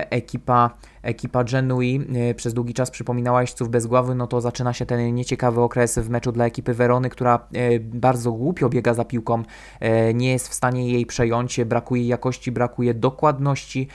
ekipa 0.10 0.70
ekipa 1.04 1.44
Genui 1.44 2.02
y, 2.32 2.36
przez 2.36 2.54
długi 2.54 2.74
czas 2.74 2.92
przypominała 2.92 3.42
jeźdźców 3.42 3.70
bez 3.70 3.88
głowy, 3.88 4.16
no 4.16 4.28
to 4.28 4.42
zaczyna 4.42 4.74
się 4.74 4.86
ten 4.86 5.16
nieciekawy 5.16 5.62
okres 5.62 6.00
w 6.00 6.10
meczu 6.10 6.32
dla 6.32 6.46
ekipy 6.46 6.74
Werony, 6.74 7.10
która 7.10 7.48
y, 7.56 7.80
bardzo 7.80 8.32
głupio 8.32 8.70
biega 8.70 8.94
za 8.94 9.06
piłką, 9.06 9.44
y, 10.10 10.14
nie 10.14 10.32
jest 10.32 10.48
w 10.48 10.54
stanie 10.54 10.92
jej 10.92 11.06
przejąć, 11.06 11.64
brakuje 11.66 12.08
jakości, 12.08 12.52
brakuje 12.52 12.94
dokładności, 12.94 13.88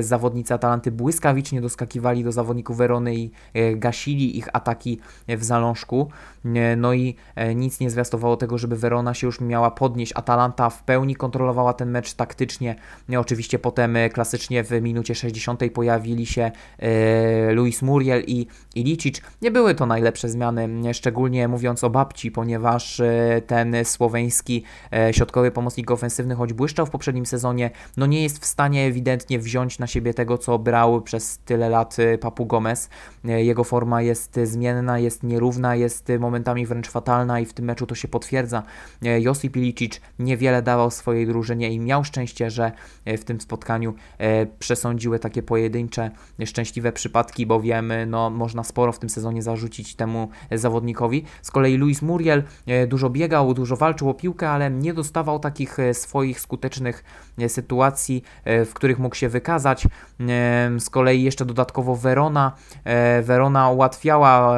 zawodnicy 0.00 0.54
Atalanty 0.54 0.90
błyskawicznie 0.90 1.60
doskakiwali 1.60 2.24
do 2.24 2.32
zawodników 2.32 2.76
Werony 2.76 3.14
i 3.14 3.30
e, 3.54 3.74
gasili 3.76 4.38
ich 4.38 4.48
ataki 4.52 5.00
w 5.28 5.44
zalążku. 5.44 6.10
E, 6.44 6.76
no 6.76 6.92
i 6.92 7.16
nic 7.54 7.80
nie 7.80 7.90
zwiastowało 7.90 8.36
tego, 8.36 8.58
żeby 8.58 8.76
Verona 8.76 9.14
się 9.14 9.26
już 9.26 9.40
miała 9.40 9.70
podnieść. 9.70 10.12
Atalanta 10.16 10.70
w 10.70 10.82
pełni 10.82 11.16
kontrolowała 11.16 11.72
ten 11.72 11.90
mecz 11.90 12.14
taktycznie. 12.14 12.76
Oczywiście 13.16 13.58
potem 13.58 13.96
klasycznie 14.12 14.64
w 14.64 14.70
minucie 14.70 15.14
60 15.14 15.60
pojawili 15.74 16.26
się 16.26 16.50
Luis 17.50 17.82
Muriel 17.82 18.22
i, 18.26 18.46
i 18.74 18.84
Licic. 18.84 19.20
Nie 19.42 19.50
były 19.50 19.74
to 19.74 19.86
najlepsze 19.86 20.28
zmiany, 20.28 20.94
szczególnie 20.94 21.48
mówiąc 21.48 21.84
o 21.84 21.90
babci, 21.90 22.30
ponieważ 22.30 23.02
ten 23.46 23.76
słoweński 23.84 24.64
środkowy 25.12 25.50
pomocnik 25.50 25.90
ofensywny, 25.90 26.34
choć 26.34 26.52
błyszczał 26.52 26.86
w 26.86 26.90
poprzednim 26.90 27.26
sezonie, 27.26 27.70
no 27.96 28.06
nie 28.06 28.22
jest 28.22 28.38
w 28.38 28.46
stanie 28.46 28.86
ewidentnie 28.86 29.31
wziąć 29.38 29.78
na 29.78 29.86
siebie 29.86 30.14
tego, 30.14 30.38
co 30.38 30.58
brał 30.58 31.02
przez 31.02 31.38
tyle 31.38 31.68
lat 31.68 31.98
y, 31.98 32.18
Papu 32.18 32.46
Gomez. 32.46 32.88
Y, 33.24 33.44
jego 33.44 33.64
forma 33.64 34.02
jest 34.02 34.40
zmienna, 34.44 34.98
jest 34.98 35.22
nierówna, 35.22 35.76
jest 35.76 36.12
momentami 36.18 36.66
wręcz 36.66 36.88
fatalna 36.88 37.40
i 37.40 37.44
w 37.46 37.52
tym 37.52 37.64
meczu 37.64 37.86
to 37.86 37.94
się 37.94 38.08
potwierdza. 38.08 38.62
Y, 39.06 39.20
Josip 39.20 39.56
Ilicic 39.56 40.00
niewiele 40.18 40.62
dawał 40.62 40.90
swojej 40.90 41.26
drużynie 41.26 41.72
i 41.72 41.80
miał 41.80 42.04
szczęście, 42.04 42.50
że 42.50 42.72
w 43.06 43.24
tym 43.24 43.40
spotkaniu 43.40 43.94
przesądziły 44.58 45.18
takie 45.18 45.42
pojedyncze, 45.42 46.10
szczęśliwe 46.44 46.92
przypadki, 46.92 47.46
bowiem 47.46 47.92
no, 48.06 48.30
można 48.30 48.64
sporo 48.64 48.92
w 48.92 48.98
tym 48.98 49.10
sezonie 49.10 49.42
zarzucić 49.42 49.94
temu 49.94 50.28
zawodnikowi. 50.50 51.24
Z 51.42 51.50
kolei 51.50 51.76
Luis 51.76 52.02
Muriel 52.02 52.42
dużo 52.88 53.10
biegał, 53.10 53.54
dużo 53.54 53.76
walczył 53.76 54.10
o 54.10 54.14
piłkę, 54.14 54.50
ale 54.50 54.70
nie 54.70 54.94
dostawał 54.94 55.38
takich 55.38 55.76
swoich 55.92 56.40
skutecznych 56.40 57.04
sytuacji, 57.48 58.22
w 58.44 58.70
których 58.74 58.98
mógł 58.98 59.14
się 59.14 59.21
się 59.22 59.28
wykazać. 59.28 59.86
Z 60.78 60.90
kolei 60.90 61.22
jeszcze 61.22 61.44
dodatkowo 61.44 61.96
Verona. 61.96 62.52
E, 62.84 63.22
Verona 63.22 63.70
ułatwiała 63.70 64.56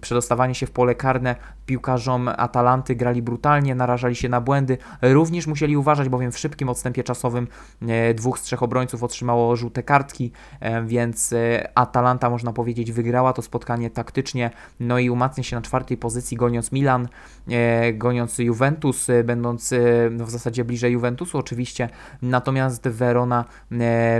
przedostawanie 0.00 0.54
się 0.54 0.66
w 0.66 0.70
pole 0.70 0.94
karne 0.94 1.36
piłkarzom 1.66 2.28
Atalanty, 2.36 2.94
grali 2.94 3.22
brutalnie, 3.22 3.74
narażali 3.74 4.14
się 4.14 4.28
na 4.28 4.40
błędy. 4.40 4.78
Również 5.02 5.46
musieli 5.46 5.76
uważać, 5.76 6.08
bowiem 6.08 6.32
w 6.32 6.38
szybkim 6.38 6.68
odstępie 6.68 7.04
czasowym 7.04 7.48
e, 7.88 8.14
dwóch 8.14 8.38
z 8.38 8.42
trzech 8.42 8.62
obrońców 8.62 9.02
otrzymało 9.02 9.56
żółte 9.56 9.82
kartki, 9.82 10.32
e, 10.60 10.82
więc 10.82 11.34
Atalanta 11.74 12.30
można 12.30 12.52
powiedzieć 12.52 12.92
wygrała 12.92 13.32
to 13.32 13.42
spotkanie 13.42 13.90
taktycznie, 13.90 14.50
no 14.80 14.98
i 14.98 15.10
umacnia 15.10 15.44
się 15.44 15.56
na 15.56 15.62
czwartej 15.62 15.96
pozycji 15.96 16.36
goniąc 16.36 16.72
Milan, 16.72 17.08
goniąc 17.94 18.38
Juventus, 18.38 19.06
będąc 19.24 19.74
w 20.10 20.30
zasadzie 20.30 20.64
bliżej 20.64 20.92
Juventusu 20.92 21.38
oczywiście, 21.38 21.88
natomiast 22.22 22.88
Verona 22.88 23.44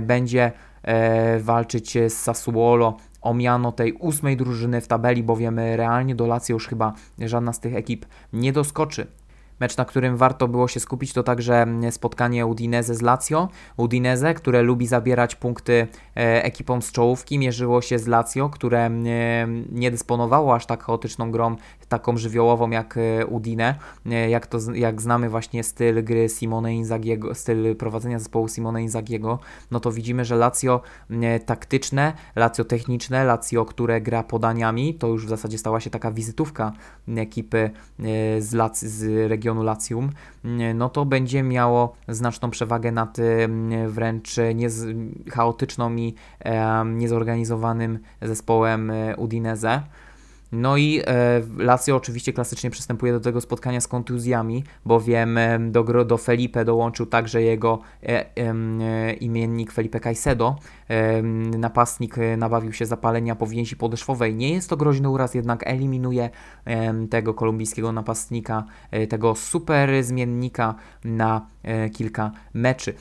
będzie 0.03 0.53
e, 0.83 1.41
walczyć 1.41 1.99
z 2.09 2.12
Sassuolo 2.12 2.97
o 3.23 3.35
miano 3.35 3.73
tej 3.73 3.93
ósmej 3.93 4.37
drużyny 4.37 4.81
w 4.81 4.89
tabeli, 4.89 5.23
bowiem 5.23 5.59
realnie 5.59 6.15
do 6.15 6.27
Lazio 6.27 6.55
już 6.55 6.67
chyba 6.67 6.93
żadna 7.19 7.53
z 7.53 7.61
tych 7.61 7.75
ekip 7.75 8.07
nie 8.33 8.53
doskoczy. 8.53 9.07
Mecz, 9.61 9.76
na 9.76 9.84
którym 9.84 10.16
warto 10.16 10.48
było 10.48 10.68
się 10.68 10.80
skupić, 10.80 11.12
to 11.12 11.22
także 11.22 11.66
spotkanie 11.90 12.46
Udinese 12.46 12.94
z 12.94 13.02
Lazio. 13.02 13.48
Udinese, 13.76 14.34
które 14.34 14.62
lubi 14.62 14.86
zabierać 14.86 15.34
punkty 15.36 15.86
e, 16.16 16.44
ekipom 16.44 16.82
z 16.82 16.92
czołówki, 16.92 17.38
mierzyło 17.38 17.82
się 17.82 17.98
z 17.98 18.07
Lazio, 18.07 18.50
które 18.50 18.90
nie 19.72 19.90
dysponowało 19.90 20.55
aż 20.55 20.66
tak 20.66 20.82
chaotyczną 20.82 21.30
grą, 21.30 21.57
taką 21.88 22.16
żywiołową 22.16 22.70
jak 22.70 22.96
e, 22.96 23.26
Udine. 23.26 23.74
E, 24.07 24.30
jak, 24.30 24.46
to, 24.46 24.59
jak 24.74 25.02
znamy 25.02 25.28
właśnie 25.28 25.64
styl 25.64 26.05
gry 26.05 26.28
Simone 26.28 26.74
Inzagiego, 26.74 27.34
styl 27.34 27.76
prowadzenia 27.76 28.18
zespołu 28.18 28.48
Simone 28.48 28.82
Inzagiego, 28.82 29.38
no 29.70 29.80
to 29.80 29.92
widzimy, 29.92 30.24
że 30.24 30.36
Lazio 30.36 30.80
taktyczne, 31.46 32.12
Lazio 32.36 32.64
techniczne, 32.64 33.24
Lazio, 33.24 33.64
które 33.64 34.00
gra 34.00 34.22
podaniami, 34.22 34.94
to 34.94 35.07
już 35.07 35.26
w 35.26 35.28
zasadzie 35.28 35.59
stała 35.59 35.80
się 35.80 35.90
taka 35.90 36.11
wizytówka 36.11 36.72
ekipy 37.16 37.70
z, 38.38 38.52
Lazio, 38.52 38.88
z 38.88 39.30
regionu 39.30 39.43
regionu 39.45 39.62
Latium, 39.62 40.11
no 40.74 40.88
to 40.88 41.05
będzie 41.05 41.42
miało 41.42 41.97
znaczną 42.09 42.51
przewagę 42.51 42.92
nad 42.92 43.16
wręcz 43.88 44.36
niez, 44.55 44.84
chaotyczną 45.30 45.97
i 45.97 46.14
niezorganizowanym 46.86 47.99
zespołem 48.22 48.92
Udinese. 49.16 49.82
No 50.55 50.76
i 50.76 51.02
e, 51.07 51.42
Lazio 51.57 51.96
oczywiście 51.96 52.32
klasycznie 52.32 52.70
przystępuje 52.70 53.12
do 53.12 53.20
tego 53.20 53.40
spotkania 53.40 53.80
z 53.80 53.88
kontuzjami, 53.88 54.64
bowiem 54.84 55.38
e, 55.38 55.59
do, 55.59 56.05
do 56.05 56.18
Felipe 56.18 56.64
dołączył 56.64 57.07
także 57.07 57.42
jego 57.42 57.78
e, 58.02 59.12
imiennik 59.12 59.72
Felipe 59.72 60.00
Caicedo. 60.00 60.57
Napastnik 61.59 62.16
nabawił 62.36 62.72
się 62.72 62.86
zapalenia 62.86 63.36
powięzi 63.36 63.76
podeszwowej. 63.76 64.34
Nie 64.34 64.52
jest 64.52 64.70
to 64.70 64.76
groźny 64.76 65.09
uraz, 65.09 65.34
jednak 65.34 65.66
eliminuje 65.66 66.30
tego 67.11 67.34
kolumbijskiego 67.34 67.92
napastnika, 67.92 68.64
tego 69.09 69.34
super 69.34 70.05
zmiennika 70.05 70.74
na 71.05 71.46
kilka 71.93 72.31
meczy. 72.55 72.95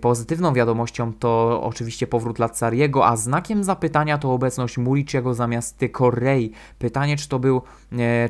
Pozytywną 0.00 0.54
wiadomością 0.54 1.12
to 1.12 1.60
oczywiście 1.62 2.06
powrót 2.06 2.38
Lazzariego, 2.38 3.06
a 3.06 3.16
znakiem 3.16 3.64
zapytania 3.64 4.18
to 4.18 4.32
obecność 4.32 4.78
Muriciego 4.78 5.34
zamiast 5.34 5.80
Korei. 5.92 6.52
Pytanie, 6.78 7.16
czy 7.16 7.28
to 7.28 7.38
był, 7.38 7.62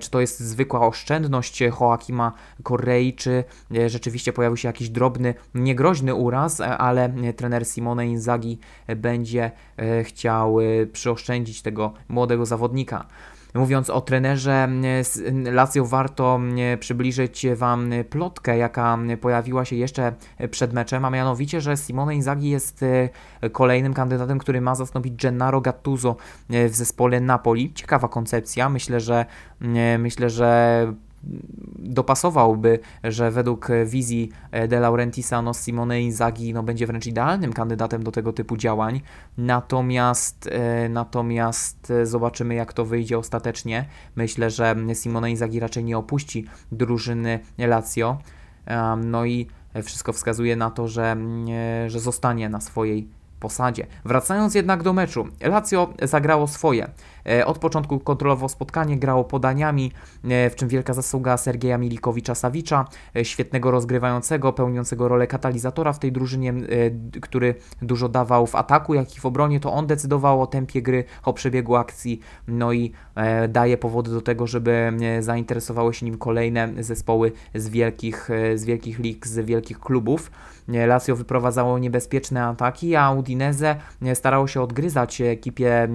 czy 0.01 0.11
to 0.11 0.21
jest 0.21 0.41
zwykła 0.41 0.87
oszczędność 0.87 1.61
Joaquima 1.61 2.33
Korei, 2.63 3.15
czy 3.15 3.45
rzeczywiście 3.87 4.33
pojawił 4.33 4.57
się 4.57 4.69
jakiś 4.69 4.89
drobny, 4.89 5.35
niegroźny 5.55 6.15
uraz, 6.15 6.61
ale 6.61 7.13
trener 7.37 7.67
Simone 7.67 8.07
Inzaghi 8.07 8.59
będzie 8.97 9.51
chciał 10.03 10.57
przyoszczędzić 10.93 11.63
tego 11.63 11.93
młodego 12.09 12.47
zawodnika. 12.47 13.07
Mówiąc 13.55 13.91
o 13.91 14.01
trenerze 14.01 14.69
Lazio, 15.53 15.85
warto 15.85 16.41
przybliżyć 16.81 17.47
Wam 17.57 17.91
plotkę, 18.11 18.57
jaka 18.57 18.99
pojawiła 19.21 19.65
się 19.65 19.77
jeszcze 19.77 20.13
przed 20.51 20.73
meczem, 20.73 21.05
a 21.05 21.11
mianowicie, 21.11 21.61
że 21.61 21.77
Simone 21.77 22.15
Inzaghi 22.15 22.51
jest 22.51 22.83
e, 22.83 23.51
kolejnym 23.51 23.95
kandydatem, 23.95 24.39
który 24.39 24.61
ma 24.61 24.75
zastąpić 24.75 25.23
Gennaro 25.23 25.61
Gattuso 25.61 26.17
e, 26.51 26.69
w 26.69 26.75
zespole 26.75 27.21
Napoli. 27.21 27.73
Ciekawa 27.75 28.09
koncepcja. 28.09 28.69
Myślę, 28.69 29.01
że 29.01 29.27
myślę, 29.99 30.31
że 30.31 30.93
dopasowałby, 31.79 32.79
że 33.05 33.31
według 33.31 33.69
wizji 33.87 34.31
e, 34.51 34.69
De 34.69 34.81
Laurentisa 34.81 35.43
no 35.43 35.55
Simone 35.55 36.03
Inzaghi 36.03 36.53
no, 36.55 36.63
będzie 36.63 36.87
wręcz 36.87 37.07
idealnym 37.07 37.53
kandydatem 37.53 38.03
do 38.03 38.13
tego 38.13 38.33
typu 38.33 38.57
działań. 38.57 39.01
Natomiast, 39.39 40.49
e, 40.53 40.89
natomiast 40.89 41.91
e, 41.91 42.07
zobaczymy 42.07 42.55
jak 42.55 42.73
to 42.73 42.85
wyjdzie 42.85 43.19
ostatecznie. 43.19 43.87
Myślę, 44.17 44.51
że 44.51 44.77
Simone 44.95 45.31
Inzaghi 45.31 45.61
raczej 45.61 45.85
nie 45.85 45.99
opuści 45.99 46.47
drużyny 46.73 47.39
Lazio. 47.59 48.19
No 48.97 49.25
i 49.25 49.47
wszystko 49.83 50.13
wskazuje 50.13 50.57
na 50.57 50.71
to, 50.71 50.89
że, 50.89 51.17
że 51.87 52.01
zostanie 52.01 52.49
na 52.49 52.61
swojej 52.61 53.09
posadzie. 53.41 53.87
Wracając 54.05 54.55
jednak 54.55 54.83
do 54.83 54.93
meczu, 54.93 55.29
Lazio 55.41 55.95
zagrało 56.03 56.49
swoje. 56.49 56.91
E, 57.31 57.47
od 57.47 57.59
początku 57.59 58.01
kontrolował 58.01 58.49
spotkanie, 58.49 58.97
grało 58.97 59.25
podaniami, 59.25 59.93
e, 60.25 60.51
w 60.51 60.57
czym 60.57 60.69
wielka 60.69 60.95
zasługa 60.95 61.37
Sergeja 61.37 61.79
Milikowicza-Sawicza, 61.79 62.85
e, 63.17 63.25
świetnego 63.25 63.71
rozgrywającego, 63.71 64.53
pełniącego 64.53 65.09
rolę 65.09 65.27
katalizatora 65.27 65.93
w 65.93 65.99
tej 65.99 66.13
drużynie, 66.13 66.55
który 67.21 67.55
dużo 67.83 68.09
dawał 68.09 68.47
w 68.47 68.55
ataku, 68.55 68.95
jak 68.95 69.17
i 69.17 69.21
w 69.21 69.27
obronie. 69.27 69.61
To 69.61 69.73
on 69.73 69.87
decydował 69.87 70.43
o 70.43 70.47
tempie 70.47 70.83
gry, 70.83 71.05
o 71.25 71.33
przebiegu 71.33 71.77
akcji, 71.77 72.21
no 72.49 72.73
i 72.73 72.93
daje 73.49 73.77
powody 73.77 74.11
do 74.11 74.21
tego, 74.21 74.47
żeby 74.47 74.93
zainteresowały 75.21 75.95
się 75.95 76.07
nim 76.07 76.19
kolejne 76.19 76.85
zespoły 76.85 77.33
z 77.55 77.69
wielkich, 77.69 78.29
z 78.55 78.65
wielkich 78.65 78.99
lig, 78.99 79.27
z 79.27 79.47
wielkich 79.47 79.81
klubów. 79.81 80.31
Lazio 80.69 81.17
wyprowadzało 81.17 81.79
niebezpieczne 81.79 82.45
ataki, 82.45 82.97
a 82.97 83.11
Udinese 83.11 83.77
starało 84.15 84.47
się 84.47 84.63
odgryzać 84.63 85.21
ekipie 85.21 85.89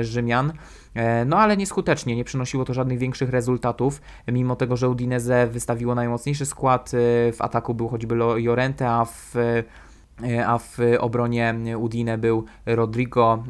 Rzymian. 0.00 0.52
E, 0.98 1.24
no 1.24 1.38
ale 1.38 1.56
nieskutecznie, 1.56 2.16
nie 2.16 2.24
przynosiło 2.24 2.64
to 2.64 2.74
żadnych 2.74 2.98
większych 2.98 3.30
rezultatów, 3.30 4.00
mimo 4.28 4.56
tego, 4.56 4.76
że 4.76 4.88
Udinese 4.88 5.46
wystawiło 5.46 5.94
najmocniejszy 5.94 6.46
skład, 6.46 6.90
e, 6.94 7.32
w 7.32 7.36
ataku 7.38 7.74
był 7.74 7.88
choćby 7.88 8.14
Llorente, 8.14 8.90
a 8.90 9.04
w, 9.04 9.36
e, 9.36 10.46
a 10.46 10.58
w 10.58 10.78
obronie 10.98 11.54
Udine 11.78 12.18
był 12.18 12.44
Rodrigo, 12.66 13.44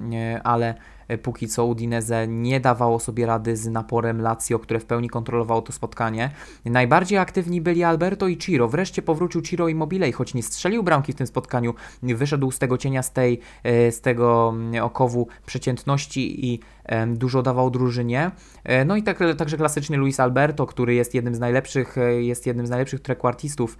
ale 0.45 0.75
póki 1.23 1.49
co 1.49 1.67
Udinese 1.67 2.29
nie 2.29 2.61
dawało 2.61 3.01
sobie 3.01 3.27
rady 3.27 3.57
z 3.57 3.67
naporem 3.67 4.21
Lazio, 4.21 4.59
które 4.59 4.81
w 4.81 4.85
pełni 4.85 5.09
kontrolowało 5.09 5.63
to 5.63 5.73
spotkanie. 5.73 6.31
Najbardziej 6.65 7.19
aktywni 7.19 7.61
byli 7.61 7.85
Alberto 7.85 8.29
i 8.29 8.37
Ciro. 8.37 8.69
Wreszcie 8.69 9.03
powrócił 9.03 9.43
Ciro 9.43 9.69
Immobile, 9.69 10.13
choć 10.13 10.35
nie 10.35 10.43
strzelił 10.43 10.83
bramki 10.83 11.13
w 11.13 11.17
tym 11.17 11.27
spotkaniu, 11.27 11.75
wyszedł 12.03 12.51
z 12.51 12.59
tego 12.59 12.79
cienia, 12.79 13.03
z, 13.03 13.13
tej, 13.13 13.41
e, 13.63 13.93
z 13.93 14.01
tego 14.01 14.53
mm, 14.55 14.85
okowu 14.85 15.29
przeciętności 15.47 16.47
i 16.47 16.61
dużo 17.07 17.43
dawał 17.43 17.71
drużynie. 17.71 18.31
E, 18.65 18.85
no 18.85 18.97
i 18.97 19.03
tak, 19.03 19.19
także 19.39 19.57
klasycznie 19.57 19.97
Luis 19.97 20.21
Alberto, 20.21 20.67
który 20.67 20.95
jest 20.95 21.15
jednym 21.15 21.35
z 21.35 21.41
najlepszych, 21.41 21.97
jest 22.19 22.47
jednym 22.47 22.67
z 22.67 22.71
najlepszych 22.71 23.01
trekwartistów 23.01 23.79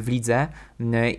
w 0.00 0.04
lidze 0.08 0.48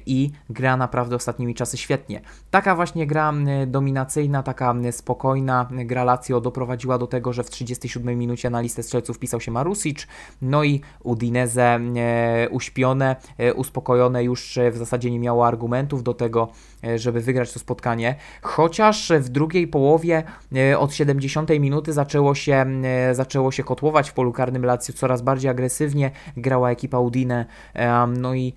i 0.06 0.32
gra 0.50 0.78
naprawdę 0.78 1.16
ostatnimi 1.16 1.56
czasy 1.56 1.78
świetnie. 1.78 2.22
Taka 2.52 2.76
właśnie 2.76 3.08
gra 3.08 3.34
dominacyjna, 3.68 4.44
taka 4.44 4.74
spokojna. 4.92 5.68
Gra 5.72 6.04
Lazio 6.04 6.42
doprowadziła 6.42 6.98
do 6.98 7.08
tego, 7.08 7.34
że 7.34 7.44
w 7.44 7.50
37 7.50 8.20
minucie 8.20 8.50
na 8.50 8.62
listę 8.62 8.84
strzelców 8.84 9.20
pisał 9.20 9.42
się 9.42 9.52
Marusic, 9.52 10.08
no 10.42 10.64
i 10.64 10.82
Udinese 11.04 11.60
e, 11.60 12.50
uśpione, 12.50 13.16
e, 13.38 13.54
uspokojone 13.54 14.24
już 14.24 14.60
w 14.72 14.78
zasadzie 14.78 15.12
nie 15.12 15.20
miało 15.20 15.48
argumentów 15.48 16.04
do 16.04 16.14
tego, 16.14 16.48
e, 16.84 17.00
żeby 17.00 17.22
wygrać 17.22 17.54
to 17.54 17.60
spotkanie, 17.60 18.16
chociaż 18.42 19.12
w 19.20 19.30
drugiej 19.30 19.68
połowie 19.68 20.24
od 20.78 20.94
70 20.94 21.50
minuty 21.60 21.94
zaczęło 21.94 22.36
się, 22.36 22.66
zaczęło 23.12 23.52
się 23.52 23.64
kotłować 23.64 24.10
w 24.10 24.14
polu 24.14 24.34
karnym. 24.34 24.66
Lazio 24.66 24.94
coraz 24.94 25.22
bardziej 25.22 25.52
agresywnie, 25.52 26.12
grała 26.38 26.72
ekipa 26.72 27.00
Udine, 27.00 27.46
no 28.18 28.36
i 28.36 28.54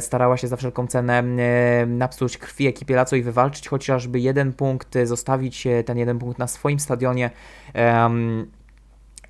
starała 0.00 0.36
się 0.36 0.48
za 0.48 0.56
wszelką 0.56 0.86
cenę 0.86 1.22
napsuć 1.86 2.38
krwi 2.38 2.66
ekipie 2.66 2.96
Lazio 2.96 3.16
i 3.16 3.22
wywalczyć 3.22 3.68
chociażby 3.68 4.20
jeden 4.20 4.52
punkt, 4.52 4.94
zostawić 5.04 5.68
ten 5.82 5.98
jeden 5.98 6.18
punkt 6.18 6.38
na 6.38 6.46
swoim 6.46 6.80
stadionie. 6.80 7.30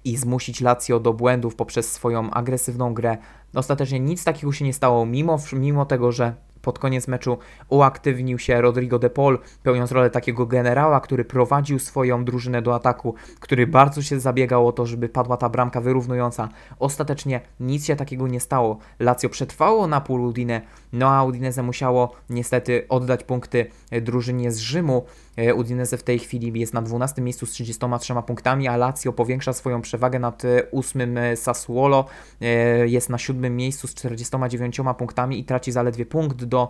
I 0.04 0.16
zmusić 0.16 0.60
Lazio 0.60 1.00
do 1.00 1.12
błędów 1.12 1.56
poprzez 1.56 1.92
swoją 1.92 2.30
agresywną 2.30 2.94
grę. 2.94 3.16
Ostatecznie 3.54 4.00
nic 4.00 4.24
takiego 4.24 4.52
się 4.52 4.64
nie 4.64 4.72
stało, 4.72 5.06
mimo, 5.06 5.38
mimo 5.52 5.86
tego, 5.86 6.12
że 6.12 6.34
pod 6.64 6.78
koniec 6.78 7.08
meczu 7.08 7.38
uaktywnił 7.68 8.38
się 8.38 8.60
Rodrigo 8.60 8.98
de 8.98 9.10
Paul, 9.10 9.38
pełniąc 9.62 9.92
rolę 9.92 10.10
takiego 10.10 10.46
generała, 10.46 11.00
który 11.00 11.24
prowadził 11.24 11.78
swoją 11.78 12.24
drużynę 12.24 12.62
do 12.62 12.74
ataku, 12.74 13.14
który 13.40 13.66
bardzo 13.66 14.02
się 14.02 14.20
zabiegał 14.20 14.68
o 14.68 14.72
to, 14.72 14.86
żeby 14.86 15.08
padła 15.08 15.36
ta 15.36 15.48
bramka 15.48 15.80
wyrównująca. 15.80 16.48
Ostatecznie 16.78 17.40
nic 17.60 17.86
się 17.86 17.96
takiego 17.96 18.28
nie 18.28 18.40
stało. 18.40 18.78
Lazio 18.98 19.28
przetrwało 19.28 19.86
na 19.86 20.00
pół 20.00 20.22
Udine, 20.22 20.60
no 20.92 21.10
a 21.10 21.24
Udinese 21.24 21.62
musiało 21.62 22.12
niestety 22.30 22.86
oddać 22.88 23.24
punkty 23.24 23.66
drużynie 24.02 24.52
z 24.52 24.58
Rzymu. 24.58 25.04
E, 25.36 25.54
Udinese 25.54 25.98
w 25.98 26.02
tej 26.02 26.18
chwili 26.18 26.60
jest 26.60 26.74
na 26.74 26.82
12 26.82 27.22
miejscu 27.22 27.46
z 27.46 27.50
33 27.50 28.14
punktami, 28.26 28.68
a 28.68 28.76
Lazio 28.76 29.12
powiększa 29.12 29.52
swoją 29.52 29.80
przewagę 29.80 30.18
nad 30.18 30.42
8 30.72 31.18
e, 31.18 31.36
Sassuolo, 31.36 32.04
e, 32.40 32.46
jest 32.88 33.10
na 33.10 33.18
7 33.18 33.56
miejscu 33.56 33.86
z 33.86 33.94
49 33.94 34.80
punktami 34.98 35.38
i 35.38 35.44
traci 35.44 35.72
zaledwie 35.72 36.06
punkt 36.06 36.44
do 36.54 36.68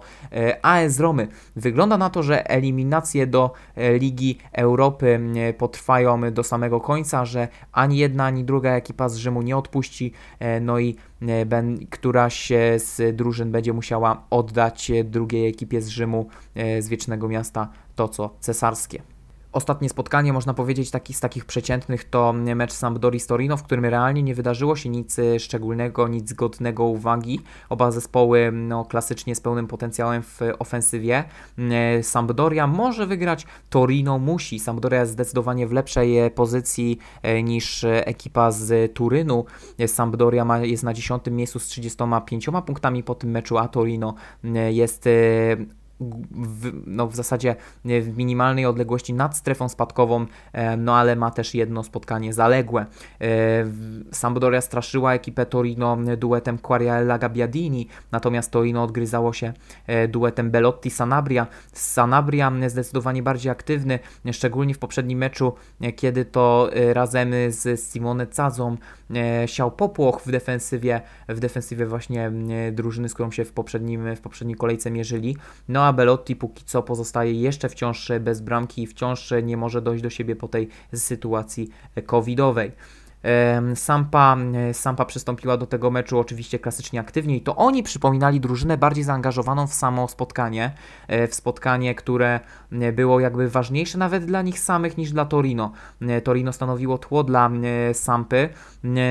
AS 0.63 1.01
Romy. 1.01 1.29
Wygląda 1.57 1.99
na 1.99 2.11
to, 2.11 2.23
że 2.23 2.51
eliminacje 2.51 3.27
do 3.27 3.53
Ligi 4.01 4.39
Europy 4.53 5.21
potrwają 5.59 6.33
do 6.33 6.43
samego 6.43 6.81
końca, 6.81 7.25
że 7.25 7.49
ani 7.73 7.99
jedna, 7.99 8.25
ani 8.25 8.45
druga 8.45 8.71
ekipa 8.71 9.09
z 9.09 9.17
Rzymu 9.17 9.43
nie 9.43 9.57
odpuści, 9.57 10.13
no 10.61 10.79
i 10.79 10.97
ben, 11.47 11.87
któraś 11.91 12.53
z 12.77 13.17
drużyn 13.17 13.53
będzie 13.53 13.73
musiała 13.73 14.25
oddać 14.31 14.93
drugiej 15.05 15.49
ekipie 15.49 15.83
z 15.83 15.89
Rzymu, 15.89 16.27
z 16.81 16.89
Wiecznego 16.89 17.29
Miasta, 17.29 17.69
to 17.95 18.09
co 18.09 18.37
cesarskie. 18.41 19.14
Ostatnie 19.55 19.89
spotkanie, 19.89 20.33
można 20.33 20.55
powiedzieć, 20.55 20.91
taki, 20.91 21.15
z 21.15 21.21
takich 21.21 21.45
przeciętnych 21.45 22.05
to 22.05 22.33
mecz 22.33 22.73
Sampdori 22.73 23.21
Torino, 23.21 23.57
w 23.57 23.63
którym 23.63 23.85
realnie 23.85 24.23
nie 24.23 24.35
wydarzyło 24.35 24.77
się 24.77 24.89
nic 24.89 25.17
szczególnego, 25.39 26.09
nic 26.09 26.33
godnego 26.33 26.85
uwagi. 26.85 27.41
Oba 27.69 27.91
zespoły 27.91 28.51
no, 28.53 28.85
klasycznie 28.85 29.35
z 29.35 29.41
pełnym 29.41 29.67
potencjałem 29.67 30.23
w 30.23 30.41
ofensywie. 30.59 31.25
Sampdoria 32.03 32.67
może 32.67 33.07
wygrać, 33.07 33.47
Torino 33.71 34.19
musi. 34.19 34.61
Sampdoria 34.61 35.01
jest 35.01 35.13
zdecydowanie 35.13 35.67
w 35.67 35.73
lepszej 35.73 36.31
pozycji 36.31 36.99
e, 37.23 37.43
niż 37.43 37.85
ekipa 37.85 38.51
z 38.51 38.95
Turynu. 38.95 39.45
Sampdoria 39.87 40.45
ma, 40.45 40.59
jest 40.59 40.83
na 40.83 40.95
10 40.95 41.23
miejscu 41.31 41.59
z 41.59 41.67
35 41.67 42.47
punktami 42.67 43.03
po 43.03 43.15
tym 43.15 43.31
meczu, 43.31 43.59
a 43.59 43.69
Torino 43.69 44.15
jest 44.71 45.09
w, 46.01 46.73
no 46.87 47.07
w 47.07 47.17
zasadzie 47.17 47.57
w 47.85 48.17
minimalnej 48.17 48.67
odległości 48.67 49.15
nad 49.15 49.37
strefą 49.37 49.69
spadkową, 49.69 50.27
no 50.79 50.97
ale 50.97 51.17
ma 51.17 51.31
też 51.31 51.55
jedno 51.55 51.83
spotkanie 51.83 52.33
zaległe. 52.33 52.87
Sampdoria 54.13 54.61
straszyła 54.61 55.15
ekipę 55.15 55.47
Torino 55.47 55.97
duetem 56.17 56.59
Quariella 56.59 57.19
Gabbiadini, 57.19 57.89
natomiast 58.13 58.51
Torino 58.51 58.83
odgryzało 58.83 59.33
się 59.33 59.53
duetem 60.09 60.51
Belotti-Sanabria. 60.51 61.47
Sanabria 61.73 62.53
zdecydowanie 62.67 63.23
bardziej 63.23 63.53
aktywny, 63.53 63.99
szczególnie 64.33 64.75
w 64.75 64.79
poprzednim 64.79 65.19
meczu, 65.19 65.53
kiedy 65.97 66.25
to 66.25 66.71
razem 66.93 67.33
z 67.49 67.81
Simone 67.81 68.27
Cazą 68.27 68.77
siał 69.47 69.71
popłoch 69.71 70.23
w 70.27 70.31
defensywie, 70.31 71.01
w 71.29 71.41
defensywie 71.41 71.87
właśnie 71.87 72.33
drużyny, 72.73 73.09
z 73.09 73.15
którą 73.15 73.31
się 73.31 73.45
w, 73.45 73.53
poprzednim, 73.53 74.17
w 74.17 74.21
poprzedniej 74.21 74.57
kolejce 74.57 74.91
mierzyli. 74.91 75.37
No 75.69 75.85
a 75.85 75.93
Belotti 75.93 76.37
póki 76.37 76.65
co 76.65 76.83
pozostaje 76.83 77.33
jeszcze 77.33 77.69
wciąż 77.69 78.13
bez 78.21 78.41
bramki 78.41 78.83
i 78.83 78.87
wciąż 78.87 79.33
nie 79.43 79.57
może 79.57 79.83
dojść 79.83 80.03
do 80.03 80.11
siebie 80.11 80.37
po 80.37 80.49
tej 80.49 80.69
sytuacji 80.95 81.69
covidowej. 82.07 82.73
Sampa, 83.75 84.37
e, 84.55 84.75
Sampa 84.75 85.05
przystąpiła 85.05 85.57
do 85.57 85.67
tego 85.67 85.91
meczu 85.91 86.19
oczywiście 86.19 86.59
klasycznie 86.59 87.01
aktywnie 87.01 87.37
i 87.37 87.41
to 87.41 87.57
oni 87.57 87.83
przypominali 87.83 88.41
drużynę 88.41 88.79
bardziej 88.79 89.05
zaangażowaną 89.05 89.67
w 89.67 89.75
samo 89.75 90.09
spotkanie, 90.09 90.73
e, 91.09 91.29
w 91.29 91.35
spotkanie, 91.35 91.95
które 91.95 92.41
e, 92.73 92.93
było 92.93 93.21
jakby 93.21 93.49
ważniejsze 93.51 93.99
nawet 93.99 94.25
dla 94.25 94.43
nich 94.43 94.59
samych 94.59 94.99
niż 94.99 95.13
dla 95.13 95.25
Torino. 95.25 95.73
Torino 96.25 96.53
stanowiło 96.53 96.99
tło 96.99 97.25
dla 97.25 97.51
Sampy, 97.93 98.49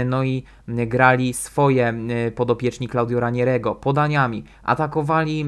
no 0.06 0.24
i 0.24 0.44
grali 0.68 1.34
swoje 1.34 1.94
podopieczni 2.36 2.90
Claudio 2.90 3.20
Ranierego 3.20 3.76
podaniami, 3.76 4.44
atakowali 4.64 5.46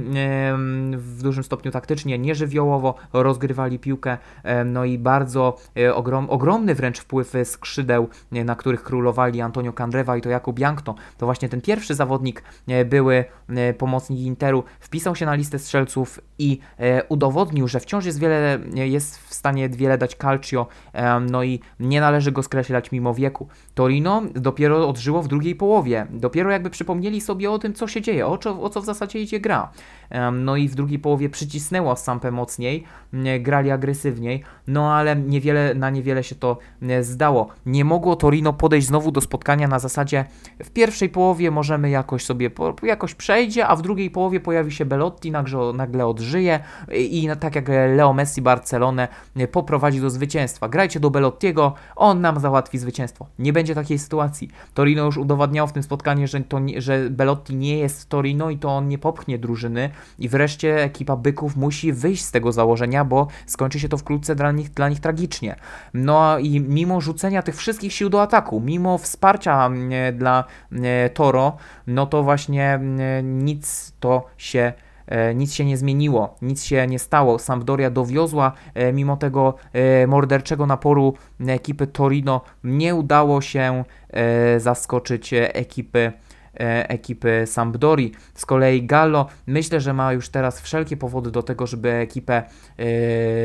w 0.92 1.20
dużym 1.24 1.44
stopniu 1.44 1.72
taktycznie, 1.72 2.20
nieżywiołowo, 2.20 2.96
rozgrywali 3.14 3.80
piłkę, 3.80 4.18
no 4.66 4.86
i 4.86 4.98
bardzo 4.98 5.58
ogrom, 5.94 6.30
ogromny 6.30 6.76
wręcz 6.76 7.00
wpływ 7.00 7.34
skrzydeł 7.44 8.10
na 8.32 8.55
na 8.56 8.60
których 8.60 8.84
królowali 8.84 9.42
Antonio 9.42 9.74
Candreva 9.74 10.18
i 10.18 10.22
to 10.22 10.30
Jakub 10.30 10.60
Jankto, 10.60 10.96
to 11.18 11.26
właśnie 11.26 11.50
ten 11.50 11.62
pierwszy 11.62 11.96
zawodnik, 11.96 12.44
e, 12.68 12.86
były 12.86 13.26
pomocnik 13.78 14.20
Interu, 14.20 14.64
wpisał 14.80 15.16
się 15.16 15.26
na 15.26 15.36
listę 15.36 15.60
strzelców 15.60 16.20
i 16.40 16.60
e, 16.80 17.04
udowodnił, 17.04 17.68
że 17.68 17.80
wciąż 17.80 18.06
jest 18.06 18.20
wiele, 18.20 18.60
jest 18.74 19.18
w 19.18 19.34
stanie 19.34 19.70
wiele 19.70 19.98
dać 19.98 20.16
Calcio, 20.16 20.68
no 21.32 21.44
i 21.44 21.60
nie 21.80 22.02
należy 22.02 22.32
go 22.32 22.44
skreślać 22.44 22.92
mimo 22.92 23.14
wieku. 23.14 23.48
Torino 23.74 24.22
dopiero 24.36 24.90
odżyło 24.90 25.24
w 25.24 25.28
drugiej 25.28 25.56
połowie, 25.56 26.08
dopiero 26.10 26.52
jakby 26.52 26.70
przypomnieli 26.70 27.22
sobie 27.22 27.52
o 27.52 27.60
tym, 27.60 27.74
co 27.74 27.88
się 27.88 28.02
dzieje, 28.02 28.28
o 28.28 28.38
co, 28.38 28.62
o 28.62 28.70
co 28.70 28.82
w 28.82 28.86
zasadzie 28.86 29.22
idzie 29.22 29.40
gra. 29.40 29.72
No 30.34 30.56
i 30.56 30.70
w 30.70 30.76
drugiej 30.76 31.00
połowie 31.00 31.30
przycisnęło 31.30 31.96
Sampę 31.96 32.32
mocniej, 32.32 32.84
grali 33.40 33.72
agresywniej, 33.72 34.44
no 34.68 34.94
ale 34.94 35.16
niewiele, 35.16 35.74
na 35.74 35.90
niewiele 35.90 36.24
się 36.24 36.36
to 36.36 36.58
zdało. 37.02 37.48
Nie 37.66 37.86
mogło 37.86 38.16
Torino 38.16 38.54
podejść 38.54 38.88
znowu 38.88 39.12
do 39.12 39.22
spotkania 39.22 39.68
na 39.68 39.80
zasadzie 39.80 40.26
w 40.64 40.70
pierwszej 40.70 41.10
połowie 41.10 41.52
możemy 41.52 41.90
jakoś 41.90 42.26
sobie, 42.26 42.52
jakoś 42.84 43.16
przejdzie, 43.36 43.68
a 43.68 43.76
w 43.76 43.82
drugiej 43.82 44.12
połowie 44.12 44.40
pojawi 44.40 44.72
się 44.72 44.86
Belotti, 44.86 45.32
nagle, 45.32 45.74
nagle 45.74 46.08
odżyje 46.08 46.60
i 46.92 47.30
tak 47.40 47.56
jak 47.56 47.70
Leo 47.70 48.14
Messi 48.14 48.42
Barcelonę 48.42 49.08
poprowadzi 49.52 50.02
do 50.02 50.10
zwycięstwa. 50.10 50.70
Grajcie 50.70 51.00
do 51.00 51.10
Belottiego, 51.10 51.74
on 51.96 52.22
nam 52.22 52.40
załatwi 52.40 52.78
zwycięstwo. 52.78 53.28
Nie 53.40 53.54
będzie 53.54 53.76
takiej 53.76 54.00
sytuacji. 54.00 54.50
Torino 54.74 55.06
już 55.06 55.18
udowadniało 55.18 55.68
w 55.68 55.72
tym 55.72 55.84
spotkaniu, 55.84 56.28
że, 56.28 56.42
to, 56.42 56.60
że 56.78 57.10
Belotti 57.10 57.56
nie 57.56 57.78
jest 57.78 58.10
Torino 58.10 58.50
i 58.50 58.58
to 58.58 58.70
on 58.70 58.88
nie 58.88 58.98
popchnie 58.98 59.38
drużyny 59.38 59.90
i 60.20 60.30
wreszcie 60.30 60.84
ekipa 60.84 61.16
Byków 61.16 61.56
musi 61.56 61.94
wyjść 61.94 62.24
z 62.24 62.32
tego 62.32 62.52
założenia, 62.52 63.06
bo 63.06 63.28
skończy 63.46 63.80
się 63.80 63.90
to 63.90 63.98
wkrótce 63.98 64.36
dla 64.36 64.52
nich, 64.52 64.70
dla 64.70 64.90
nich 64.90 65.00
tragicznie. 65.00 65.56
No 65.94 66.40
i 66.40 66.60
mimo 66.60 67.02
rzucenia 67.02 67.42
tych 67.42 67.56
wszystkich 67.56 67.94
sił 67.94 68.10
do 68.10 68.22
ataku, 68.22 68.60
mimo 68.60 68.98
wsparcia 68.98 69.66
mm, 69.66 70.18
dla 70.18 70.44
mm, 70.72 70.86
Toro, 71.14 71.58
no 71.88 72.06
to 72.06 72.24
właśnie 72.24 72.74
mm, 72.74 73.25
nic 73.26 73.94
to 74.00 74.26
się 74.38 74.74
e, 75.08 75.36
nic 75.36 75.54
się 75.54 75.66
nie 75.66 75.78
zmieniło, 75.78 76.36
nic 76.42 76.64
się 76.64 76.88
nie 76.88 77.00
stało. 77.00 77.40
Sampdoria 77.40 77.90
dowiozła 77.90 78.52
e, 78.74 78.94
mimo 78.94 79.18
tego 79.18 79.54
e, 79.74 80.08
morderczego 80.08 80.66
naporu 80.66 81.14
ekipy 81.48 81.88
Torino. 81.88 82.42
Nie 82.64 82.96
udało 82.96 83.42
się 83.42 83.84
zaskoczyć 84.58 85.34
ekipy 85.34 86.12
ekipy 86.88 87.44
Sampdori. 87.46 88.12
Z 88.36 88.46
kolei 88.46 88.86
Gallo 88.86 89.28
myślę, 89.48 89.82
że 89.82 89.94
ma 89.94 90.14
już 90.14 90.30
teraz 90.30 90.62
wszelkie 90.62 90.98
powody 90.98 91.32
do 91.32 91.44
tego, 91.44 91.68
żeby 91.68 91.92
ekipę 91.92 92.44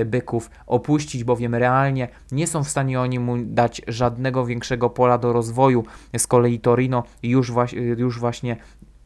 byków 0.06 0.50
opuścić, 0.66 1.24
bowiem 1.24 1.54
realnie 1.54 2.08
nie 2.32 2.46
są 2.46 2.64
w 2.64 2.68
stanie 2.68 3.00
oni 3.00 3.18
mu 3.18 3.36
dać 3.38 3.82
żadnego 3.88 4.46
większego 4.46 4.90
pola 4.90 5.18
do 5.18 5.32
rozwoju. 5.32 5.84
Z 6.18 6.26
kolei 6.26 6.60
Torino 6.60 7.02
już, 7.22 7.52
już 7.96 8.20
właśnie 8.20 8.56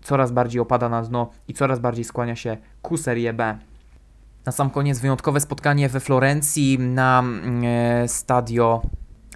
coraz 0.05 0.33
bardziej 0.33 0.61
opada 0.61 0.89
na 0.89 1.03
dno 1.03 1.31
i 1.49 1.55
coraz 1.55 1.79
bardziej 1.79 2.05
skłania 2.05 2.37
się 2.37 2.57
ku 2.83 2.97
Serie 2.97 3.33
B. 3.33 3.59
Na 4.47 4.53
sam 4.53 4.71
koniec 4.71 4.99
wyjątkowe 4.99 5.41
spotkanie 5.41 5.89
we 5.89 6.01
Florencji 6.01 6.79
na 6.79 7.19
mm, 7.19 7.63
e, 7.65 8.09
stadio 8.09 8.83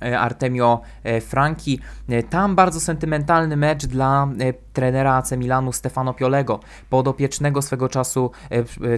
E, 0.03 0.19
Artemio 0.19 0.81
e, 1.05 1.21
Franchi. 1.21 1.81
E, 2.09 2.23
tam 2.23 2.55
bardzo 2.55 2.81
sentymentalny 2.81 3.57
mecz 3.57 3.87
dla 3.87 4.29
trenera 4.73 5.15
AC 5.15 5.33
Milanu 5.33 5.73
Stefano 5.73 6.15
Piolego, 6.15 6.61
podopiecznego 6.91 7.63
swego 7.63 7.89
czasu, 7.89 8.31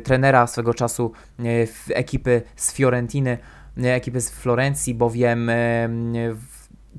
trenera 0.05 0.47
swego 0.47 0.75
czasu 0.75 1.13
ekipy 1.89 2.43
z 2.57 2.73
Fiorentiny, 2.73 3.39
ekipy 3.77 4.21
z 4.21 4.31
Florencji, 4.31 4.95
bowiem 4.95 5.51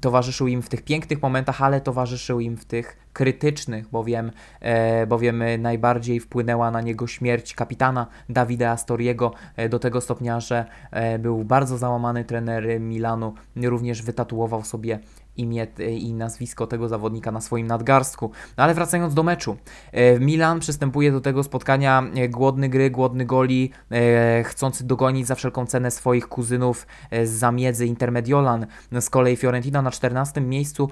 towarzyszył 0.01 0.47
im 0.47 0.61
w 0.61 0.69
tych 0.69 0.81
pięknych 0.81 1.21
momentach, 1.21 1.61
ale 1.61 1.81
towarzyszył 1.81 2.39
im 2.39 2.57
w 2.57 2.65
tych 2.65 2.97
krytycznych, 3.13 3.89
bowiem, 3.89 4.31
e, 4.59 5.07
bowiem 5.07 5.43
najbardziej 5.59 6.19
wpłynęła 6.19 6.71
na 6.71 6.81
niego 6.81 7.07
śmierć 7.07 7.55
kapitana 7.55 8.07
Davida 8.29 8.71
Astoriego. 8.71 9.33
E, 9.55 9.69
do 9.69 9.79
tego 9.79 10.01
stopnia, 10.01 10.39
że 10.39 10.65
e, 10.91 11.19
był 11.19 11.43
bardzo 11.43 11.77
załamany 11.77 12.25
trener 12.25 12.79
Milanu, 12.79 13.33
również 13.55 14.01
wytatuował 14.01 14.63
sobie 14.63 14.99
imię 15.37 15.67
i 15.99 16.13
nazwisko 16.13 16.67
tego 16.67 16.89
zawodnika 16.89 17.31
na 17.31 17.41
swoim 17.41 17.67
nadgarstku. 17.67 18.31
No 18.57 18.63
ale 18.63 18.73
wracając 18.73 19.13
do 19.13 19.23
meczu. 19.23 19.57
E, 19.91 20.19
Milan 20.19 20.59
przystępuje 20.59 21.11
do 21.11 21.21
tego 21.21 21.43
spotkania 21.43 22.03
e, 22.15 22.29
głodny 22.29 22.69
gry, 22.69 22.89
głodny 22.89 23.25
goli, 23.25 23.71
e, 23.91 24.43
chcący 24.43 24.83
dogonić 24.87 25.27
za 25.27 25.35
wszelką 25.35 25.65
cenę 25.65 25.91
swoich 25.91 26.27
kuzynów 26.27 26.87
z 27.23 27.29
zamiedzy 27.29 27.85
Intermediolan. 27.85 28.65
Z 28.99 29.09
kolei 29.09 29.35
Fiorentina 29.35 29.81
na 29.81 29.91
14 29.91 30.41
miejscu 30.41 30.89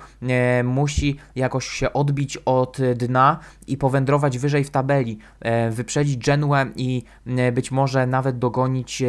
musi 0.64 1.18
jakoś 1.36 1.68
się 1.68 1.94
odbić 1.94 2.38
od 2.38 2.78
dna 2.96 3.40
i 3.68 3.78
powędrować 3.78 4.38
wyżej 4.38 4.64
w 4.64 4.70
tabeli, 4.70 5.18
wyprzedzić 5.72 6.26
Genuę 6.26 6.66
i 6.76 7.04
być 7.52 7.72
może 7.72 8.08
nawet 8.08 8.40
dogonić 8.40 9.04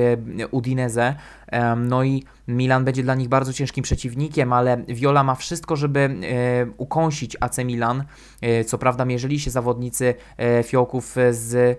Udinese. 0.51 1.14
No 1.76 2.05
i 2.05 2.24
Milan 2.57 2.84
będzie 2.84 3.03
dla 3.03 3.14
nich 3.14 3.28
bardzo 3.28 3.53
ciężkim 3.53 3.84
przeciwnikiem, 3.84 4.53
ale 4.53 4.84
Viola 4.88 5.24
ma 5.24 5.34
wszystko, 5.34 5.76
żeby 5.76 6.01
e, 6.01 6.11
ukąsić 6.76 7.36
AC 7.40 7.59
Milan. 7.59 8.05
E, 8.40 8.64
co 8.64 8.78
prawda 8.78 9.05
mierzyli 9.05 9.40
się 9.40 9.51
zawodnicy 9.51 10.14
e, 10.36 10.62
Fiołków 10.62 11.16
z 11.30 11.78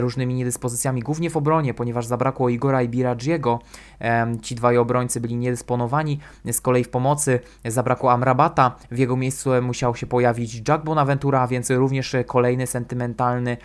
różnymi 0.00 0.34
niedyspozycjami, 0.34 1.02
głównie 1.02 1.30
w 1.30 1.36
obronie, 1.36 1.74
ponieważ 1.74 2.06
zabrakło 2.06 2.48
Igora 2.48 2.82
i 2.82 2.88
Biragiego. 2.88 3.60
Ci 4.42 4.54
dwaj 4.54 4.78
obrońcy 4.78 5.20
byli 5.20 5.36
niedysponowani. 5.36 6.18
Z 6.52 6.60
kolei 6.60 6.84
w 6.84 6.88
pomocy 6.88 7.40
zabrakło 7.64 8.12
Amrabata. 8.12 8.76
W 8.90 8.98
jego 8.98 9.16
miejscu 9.16 9.50
musiał 9.62 9.96
się 9.96 10.06
pojawić 10.06 10.68
Jack 10.68 10.84
Bonaventura, 10.84 11.46
więc 11.46 11.70
również 11.70 12.16
kolejny 12.26 12.66
sentymentalny 12.66 13.56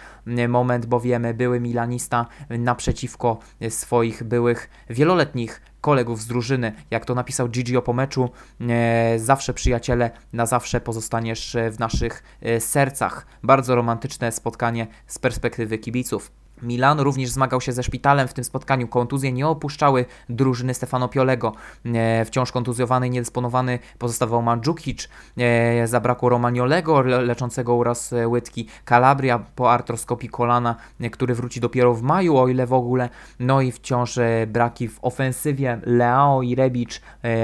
moment, 0.48 0.86
bowiem 0.86 1.28
były 1.34 1.60
Milanista 1.60 2.26
naprzeciwko 2.50 3.40
swoich 3.70 4.24
byłych 4.24 4.70
wieloletnich 4.90 5.62
kolegów 5.82 6.22
z 6.22 6.28
drużyny. 6.28 6.74
Jak 6.92 7.06
to 7.06 7.16
napisał 7.16 7.50
Gigi 7.50 7.82
po 7.86 7.94
meczu, 7.94 8.30
e, 8.62 9.20
zawsze 9.20 9.54
przyjaciele, 9.54 10.12
na 10.34 10.46
zawsze 10.46 10.82
pozostaniesz 10.82 11.58
w 11.72 11.80
naszych 11.80 12.24
e, 12.42 12.60
sercach. 12.60 13.26
Bardzo 13.44 13.76
romantyczne 13.76 14.32
spotkanie 14.32 14.88
z 15.08 15.20
perspektywy 15.20 15.78
kibiców. 15.78 16.32
Milan 16.62 17.00
również 17.00 17.30
zmagał 17.30 17.62
się 17.62 17.72
ze 17.72 17.84
szpitalem 17.84 18.28
w 18.28 18.34
tym 18.34 18.44
spotkaniu. 18.44 18.88
Kontuzje 18.88 19.32
nie 19.32 19.48
opuszczały 19.48 20.06
drużyny 20.30 20.74
Stefano 20.74 21.08
Piolego. 21.08 21.54
E, 21.86 22.26
wciąż 22.26 22.52
kontuzjowany, 22.52 23.10
niedysponowany 23.10 23.80
pozostawał 23.98 24.42
Mandzukic. 24.42 25.10
E, 25.38 25.88
zabrakło 25.88 26.30
Romagnolego 26.30 27.02
leczącego 27.02 27.76
uraz 27.76 28.14
e, 28.14 28.28
łydki. 28.28 28.68
Calabria 28.90 29.40
po 29.56 29.72
artroskopii 29.72 30.30
kolana, 30.30 30.76
który 31.12 31.36
wróci 31.36 31.60
dopiero 31.60 31.94
w 31.94 32.02
maju, 32.02 32.38
o 32.38 32.48
ile 32.48 32.68
w 32.68 32.74
ogóle. 32.74 33.10
No 33.40 33.62
i 33.62 33.72
wciąż 33.72 34.20
braki 34.48 34.88
w 34.88 35.00
ofensywie. 35.02 35.80
Leao 35.86 36.42
i 36.42 36.56
Rebic 36.56 37.02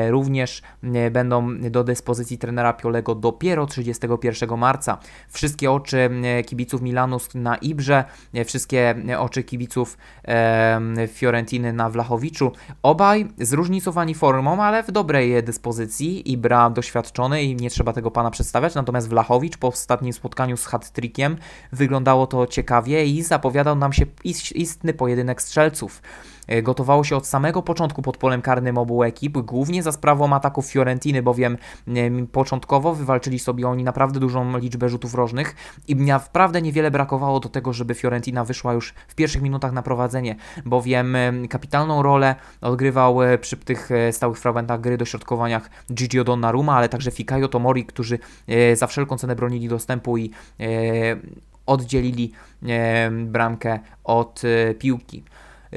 również 0.10 0.62
będą 1.12 1.58
do 1.60 1.84
dyspozycji 1.84 2.38
trenera 2.38 2.74
Piolego 2.74 3.16
dopiero 3.16 3.66
31 3.66 4.58
marca. 4.58 4.98
Wszystkie 5.30 5.72
oczy 5.72 6.10
kibiców 6.46 6.82
Milanu 6.82 7.18
na 7.36 7.56
Ibrze, 7.56 8.04
wszystkie 8.46 8.96
oczy 9.20 9.44
kibiców 9.44 9.98
Fiorentiny 11.08 11.74
na 11.74 11.90
Wlachowiczu. 11.90 12.52
Obaj 12.84 13.28
zróżnicowani 13.38 14.16
formą, 14.16 14.64
ale 14.64 14.84
w 14.84 14.92
dobrej 14.92 15.44
dyspozycji. 15.44 16.32
Ibra 16.32 16.70
doświadczony 16.70 17.44
i 17.44 17.56
nie 17.56 17.70
trzeba 17.70 17.94
tego 17.94 18.12
pana 18.12 18.32
przedstawiać, 18.32 18.76
natomiast 18.76 19.10
Wlachowicz 19.10 19.58
po 19.58 19.68
ostatnim 19.68 20.14
spotkaniu 20.14 20.58
z 20.58 20.66
hat-trickiem 20.66 21.36
wyglądało 21.72 22.28
to 22.28 22.48
ciekawie 22.48 23.06
i 23.06 23.22
zapowiadał 23.22 23.76
nam 23.76 23.94
się 23.94 24.06
istny 24.56 24.94
pojedynek 24.94 25.42
strzelców. 25.42 26.02
E, 26.48 26.62
gotowało 26.62 27.04
się 27.04 27.16
od 27.16 27.28
samego 27.28 27.62
początku 27.62 28.02
pod 28.02 28.18
polem 28.18 28.42
karnym 28.42 28.78
obu 28.78 29.04
ekip, 29.04 29.38
głównie 29.38 29.84
za 29.84 29.92
sprawą 29.92 30.34
ataków 30.34 30.66
Fiorentiny, 30.66 31.24
bowiem 31.24 31.58
początkowo 32.32 32.94
wywalczyli 32.94 33.40
sobie 33.40 33.68
oni 33.68 33.84
naprawdę 33.84 34.20
dużą 34.20 34.58
liczbę 34.58 34.90
rzutów 34.90 35.14
rożnych 35.14 35.56
i 35.88 35.96
naprawdę 35.96 36.62
niewiele 36.62 36.92
brakowało 36.92 37.40
do 37.40 37.50
tego, 37.50 37.74
żeby 37.74 37.94
Fiorentina 37.94 38.44
wyszła 38.46 38.74
już 38.74 38.94
w 39.08 39.16
pierwszych 39.16 39.42
minutach 39.42 39.72
na 39.72 39.82
prowadzenie, 39.82 40.36
bowiem 40.66 41.18
kapitalną 41.50 42.04
rolę 42.04 42.36
odgrywał 42.62 43.24
e, 43.24 43.38
przy 43.38 43.58
tych 43.58 43.92
e, 43.92 44.14
stałych 44.14 44.38
fragmentach 44.38 44.82
gry, 44.82 44.98
dośrodkowaniach 44.98 45.70
Gigi 45.94 46.24
Donnarumma, 46.24 46.76
ale 46.76 46.90
także 46.90 47.12
Fikayo 47.12 47.48
Tomori, 47.48 47.86
którzy 47.86 48.20
za 48.74 48.88
wszelką 48.88 49.18
cenę 49.18 49.36
bronili 49.36 49.68
dostępu 49.68 50.18
i 50.18 50.32
oddzielili 51.66 52.32
bramkę 53.12 53.80
od 54.04 54.42
piłki. 54.80 55.24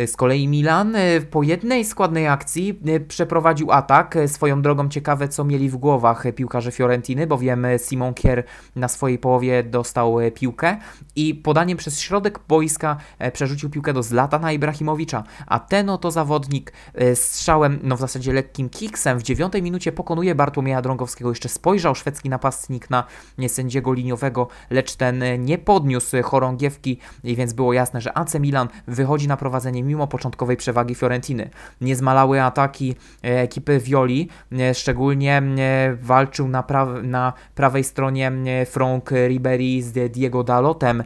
Z 0.07 0.17
kolei 0.17 0.49
Milan 0.49 0.97
e, 0.97 1.21
po 1.21 1.43
jednej 1.43 1.85
składnej 1.85 2.29
akcji 2.29 2.81
e, 2.87 3.01
przeprowadził 3.01 3.73
atak. 3.73 4.17
E, 4.17 4.29
swoją 4.29 4.63
drogą 4.63 4.89
ciekawe, 4.89 5.29
co 5.29 5.45
mieli 5.45 5.71
w 5.71 5.77
głowach 5.77 6.25
piłkarze 6.35 6.73
Fiorentiny, 6.73 7.27
bowiem 7.27 7.67
Simon 7.79 8.15
Kier 8.15 8.45
na 8.77 8.89
swojej 8.89 9.19
połowie 9.19 9.63
dostał 9.63 10.17
piłkę 10.35 10.77
i 11.17 11.35
podaniem 11.35 11.79
przez 11.79 12.01
środek 12.01 12.41
boiska 12.49 12.97
przerzucił 13.33 13.71
piłkę 13.71 13.93
do 13.93 14.03
Zlatana 14.03 14.53
Ibrahimowicza, 14.53 15.25
a 15.47 15.61
ten 15.61 15.91
oto 15.91 16.11
zawodnik 16.11 16.73
strzałem, 17.15 17.79
no 17.83 17.97
w 17.97 18.01
zasadzie 18.01 18.33
lekkim 18.33 18.69
kiksem 18.69 19.19
w 19.19 19.23
dziewiątej 19.23 19.63
minucie 19.63 19.93
pokonuje 19.93 20.35
Bartłomieja 20.35 20.83
Drągowskiego. 20.83 21.31
Jeszcze 21.31 21.49
spojrzał 21.49 21.95
szwedzki 21.95 22.29
napastnik 22.29 22.91
na 22.91 23.05
sędziego 23.49 23.93
liniowego, 23.93 24.49
lecz 24.71 24.97
ten 24.97 25.25
nie 25.39 25.59
podniósł 25.59 26.23
chorągiewki, 26.23 26.99
więc 27.25 27.53
było 27.53 27.73
jasne, 27.73 28.01
że 28.01 28.19
AC 28.19 28.35
Milan 28.35 28.69
wychodzi 28.87 29.29
na 29.29 29.37
prowadzenie 29.37 29.86
mimo 29.87 30.07
początkowej 30.07 30.57
przewagi 30.57 30.95
Fiorentiny. 30.95 31.51
Nie 31.81 31.97
zmalały 31.97 32.43
ataki 32.43 32.95
e, 33.25 33.41
ekipy 33.41 33.81
Violi, 33.81 34.29
e, 34.53 34.75
szczególnie 34.75 35.43
e, 35.59 35.95
walczył 35.95 36.49
na, 36.49 36.63
pra 36.63 36.87
na 36.87 37.33
prawej 37.55 37.85
stronie 37.85 38.33
Frank 38.67 39.11
Ribery 39.11 39.83
z 39.83 40.13
Diego 40.13 40.45
Dalotem. 40.45 41.05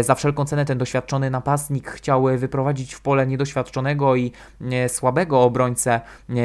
Za 0.00 0.14
wszelką 0.14 0.44
cenę 0.44 0.64
ten 0.64 0.78
doświadczony 0.78 1.30
napastnik 1.30 1.90
chciał 1.90 2.24
wyprowadzić 2.38 2.94
w 2.94 3.00
pole 3.00 3.26
niedoświadczonego 3.26 4.16
i 4.16 4.32
słabego 4.88 5.42
obrońcę 5.42 6.00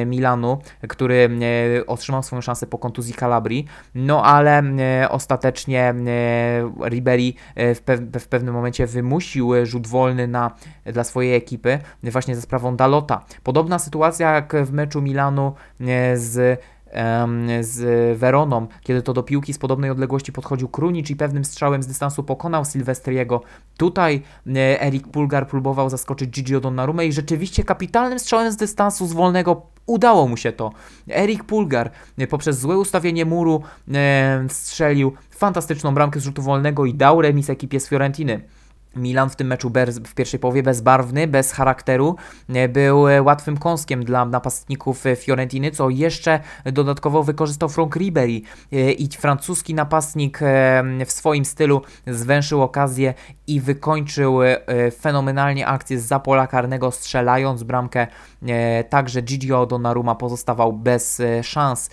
Milanu, 0.06 0.62
który 0.90 1.30
otrzymał 1.88 2.24
swoją 2.24 2.42
szansę 2.42 2.68
po 2.68 2.78
kontuzji 2.78 3.14
Calabrii, 3.14 3.66
no 3.96 4.24
ale 4.24 4.64
ostatecznie 5.10 5.94
Ribery 6.86 7.34
w, 7.56 7.80
pe 7.86 7.98
w 8.20 8.28
pewnym 8.28 8.54
momencie 8.54 8.88
wymusił 8.88 9.66
rzut 9.66 9.88
wolny 9.88 10.28
na, 10.28 10.52
dla 10.86 11.04
swojej 11.04 11.36
ekipy 11.36 11.67
ekipy 12.04 12.12
właśnie 12.12 12.36
ze 12.36 12.42
sprawą 12.42 12.76
Dalota. 12.76 13.26
Podobna 13.44 13.80
sytuacja 13.80 14.32
jak 14.32 14.56
w 14.66 14.72
meczu 14.72 15.02
Milanu 15.02 15.54
e, 15.82 16.18
z 16.18 16.62
z 17.62 18.18
Veroną, 18.18 18.68
kiedy 18.82 19.02
to 19.02 19.14
do 19.14 19.24
piłki 19.24 19.54
z 19.54 19.58
podobnej 19.58 19.90
odległości 19.90 20.32
podchodził 20.32 20.70
Krunic 20.70 21.10
i 21.10 21.16
pewnym 21.16 21.46
strzałem 21.46 21.84
z 21.84 21.88
dystansu 21.88 22.24
pokonał 22.24 22.66
Silvestriego. 22.66 23.42
Tutaj 23.78 24.22
e, 24.48 24.82
Erik 24.82 25.08
Pulgar 25.08 25.48
próbował 25.48 25.90
zaskoczyć 25.90 26.30
Gigi 26.30 26.62
Donnarumma 26.62 27.04
i 27.04 27.14
rzeczywiście 27.14 27.64
kapitalnym 27.64 28.20
strzałem 28.20 28.52
z 28.52 28.56
dystansu 28.56 29.08
z 29.08 29.14
wolnego 29.14 29.62
udało 29.86 30.28
mu 30.28 30.38
się 30.38 30.52
to. 30.52 30.72
Erik 31.10 31.44
Pulgar 31.44 31.92
e, 32.18 32.28
poprzez 32.28 32.60
złe 32.60 32.78
ustawienie 32.78 33.26
muru 33.26 33.62
strzelił 34.50 35.14
fantastyczną 35.30 35.94
bramkę 35.94 36.20
z 36.20 36.24
rzutu 36.24 36.42
wolnego 36.42 36.86
i 36.86 36.94
dał 36.94 37.22
remis 37.22 37.50
ekipie 37.50 37.80
z 37.80 37.90
Fiorentiny. 37.90 38.42
Milan 38.96 39.30
w 39.30 39.36
tym 39.36 39.48
meczu 39.48 39.70
bez, 39.70 40.00
w 40.00 40.14
pierwszej 40.14 40.40
połowie 40.40 40.64
bezbarwny, 40.64 41.28
bez 41.28 41.52
charakteru, 41.52 42.16
e, 42.50 42.70
był 42.70 43.08
e, 43.08 43.22
łatwym 43.22 43.58
kąskiem 43.58 44.06
dla 44.06 44.26
napastników 44.26 45.06
e, 45.06 45.16
Fiorentiny, 45.16 45.72
co 45.72 45.90
jeszcze 45.90 46.40
dodatkowo 46.66 47.24
wykorzystał 47.24 47.70
Frank 47.70 47.96
Ribery 47.96 48.42
i 48.72 49.10
francuski 49.18 49.74
napastnik 49.74 50.40
w 51.06 51.12
swoim 51.12 51.46
stylu 51.46 51.82
zwęszył 52.08 52.62
okazję 52.62 53.14
i 53.48 53.62
wykończył 53.62 54.40
fenomenalnie 55.00 55.68
akcję 55.68 56.00
z 56.00 56.24
pola 56.24 56.48
karnego, 56.48 56.92
strzelając 56.92 57.64
bramkę. 57.64 58.08
Także 58.90 59.22
Gigi 59.22 59.48
Donnarumma 59.70 60.16
pozostawał 60.16 60.74
bez 60.74 61.22
szans, 61.44 61.90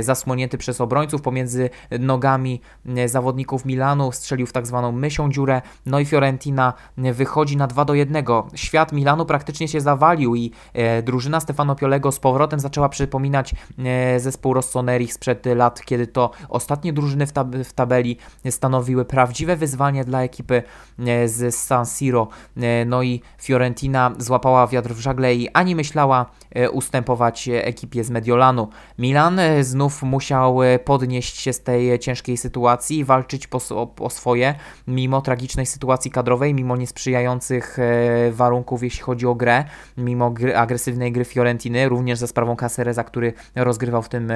zasłonięty 0.00 0.58
przez 0.58 0.80
obrońców 0.80 1.22
pomiędzy 1.22 1.70
nogami 2.00 2.60
zawodników 3.06 3.64
Milanu, 3.64 4.12
strzelił 4.12 4.46
w 4.46 4.52
tak 4.52 4.66
zwaną 4.66 4.92
mysią 4.92 5.30
dziurę, 5.30 5.62
no 5.86 6.00
i 6.00 6.04
Fiorentina 6.04 6.33
Fiorentina 6.38 6.72
wychodzi 6.96 7.56
na 7.56 7.66
2 7.66 7.84
do 7.84 7.94
1. 7.94 8.24
Świat 8.54 8.92
Milanu 8.92 9.26
praktycznie 9.26 9.68
się 9.68 9.80
zawalił 9.80 10.34
i 10.34 10.52
e, 10.72 11.02
drużyna 11.02 11.40
Stefano 11.40 11.76
Piolego 11.76 12.12
z 12.12 12.18
powrotem 12.18 12.60
zaczęła 12.60 12.88
przypominać 12.88 13.54
e, 13.78 14.20
zespół 14.20 14.54
Rossoneri 14.54 15.08
sprzed 15.08 15.46
lat, 15.46 15.80
kiedy 15.84 16.06
to 16.06 16.30
ostatnie 16.48 16.92
drużyny 16.92 17.26
w, 17.26 17.32
tab 17.32 17.56
w 17.56 17.72
tabeli 17.72 18.16
stanowiły 18.50 19.04
prawdziwe 19.04 19.56
wyzwanie 19.56 20.04
dla 20.04 20.22
ekipy 20.22 20.62
e, 20.98 21.28
z 21.28 21.54
San 21.54 21.86
Siro. 21.86 22.28
E, 22.56 22.84
no 22.84 23.02
i 23.02 23.20
Fiorentina 23.42 24.12
złapała 24.18 24.66
wiatr 24.66 24.94
w 24.94 25.00
żagle 25.00 25.34
i 25.34 25.48
ani 25.48 25.74
myślała 25.74 26.26
e, 26.50 26.70
ustępować 26.70 27.48
ekipie 27.52 28.04
z 28.04 28.10
Mediolanu. 28.10 28.68
Milan 28.98 29.38
e, 29.38 29.64
znów 29.64 30.02
musiał 30.02 30.58
podnieść 30.84 31.40
się 31.40 31.52
z 31.52 31.62
tej 31.62 31.98
ciężkiej 31.98 32.36
sytuacji 32.36 32.98
i 32.98 33.04
walczyć 33.04 33.48
o, 33.70 33.94
o 34.00 34.10
swoje, 34.10 34.54
mimo 34.86 35.20
tragicznej 35.20 35.66
sytuacji 35.66 36.10
kadrowej 36.10 36.23
kadrowej, 36.24 36.54
mimo 36.54 36.76
niesprzyjających 36.76 37.78
e, 37.78 38.32
warunków, 38.32 38.82
jeśli 38.82 39.02
chodzi 39.02 39.26
o 39.26 39.34
grę, 39.34 39.64
mimo 39.96 40.30
gry, 40.30 40.56
agresywnej 40.56 41.12
gry 41.12 41.24
Fiorentiny, 41.24 41.88
również 41.88 42.18
za 42.18 42.26
sprawą 42.26 42.56
Cacereza, 42.56 43.04
który 43.04 43.32
rozgrywał 43.54 44.02
w 44.02 44.08
tym, 44.08 44.32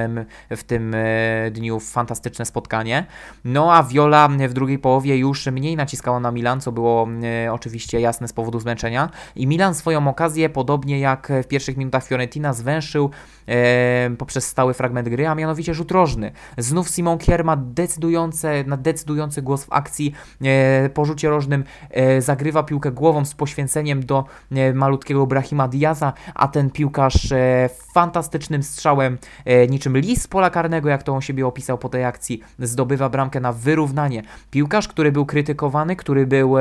w 0.49 0.63
tym 0.63 0.93
e, 0.95 1.51
dniu 1.51 1.79
fantastyczne 1.79 2.45
spotkanie. 2.45 3.05
No 3.45 3.73
a 3.73 3.83
Viola 3.83 4.29
w 4.49 4.53
drugiej 4.53 4.79
połowie 4.79 5.17
już 5.17 5.47
mniej 5.47 5.75
naciskała 5.75 6.19
na 6.19 6.31
Milan, 6.31 6.61
co 6.61 6.71
było 6.71 7.07
e, 7.45 7.53
oczywiście 7.53 7.99
jasne 7.99 8.27
z 8.27 8.33
powodu 8.33 8.59
zmęczenia. 8.59 9.09
I 9.35 9.47
Milan 9.47 9.75
swoją 9.75 10.07
okazję, 10.07 10.49
podobnie 10.49 10.99
jak 10.99 11.31
w 11.43 11.47
pierwszych 11.47 11.77
minutach 11.77 12.05
Fiorentina, 12.05 12.53
zwęszył 12.53 13.09
poprzez 14.17 14.47
stały 14.47 14.73
fragment 14.73 15.09
gry, 15.09 15.27
a 15.27 15.35
mianowicie 15.35 15.73
rzut 15.73 15.91
rożny. 15.91 16.31
Znów 16.57 16.89
Simon 16.89 17.17
Kier 17.17 17.45
ma 17.45 17.55
decydujące, 17.55 18.63
decydujący 18.77 19.41
głos 19.41 19.63
w 19.63 19.73
akcji 19.73 20.13
po 20.93 21.05
rzucie 21.05 21.29
rożnym 21.29 21.63
zagrywa 22.19 22.63
piłkę 22.63 22.91
głową 22.91 23.25
z 23.25 23.33
poświęceniem 23.33 24.05
do 24.05 24.25
e, 24.51 24.73
malutkiego 24.73 25.27
Brahima 25.27 25.67
Diaza, 25.67 26.13
a 26.35 26.47
ten 26.47 26.69
piłkarz 26.69 27.31
e, 27.31 27.69
fantastycznym 27.93 28.63
strzałem, 28.63 29.17
niczym 29.69 29.97
lis 29.97 30.27
pola 30.27 30.49
karnego, 30.49 30.89
jak 30.89 31.03
to 31.03 31.13
on 31.13 31.21
siebie 31.21 31.47
opisał 31.47 31.77
po 31.77 31.89
tej 31.89 32.05
akcji, 32.05 32.41
zdobywa 32.59 33.09
bramkę 33.09 33.39
na 33.39 33.53
wyrównanie. 33.53 34.23
Piłkarz, 34.51 34.87
który 34.87 35.11
był 35.11 35.25
krytykowany, 35.25 35.95
który 35.95 36.27
był 36.27 36.55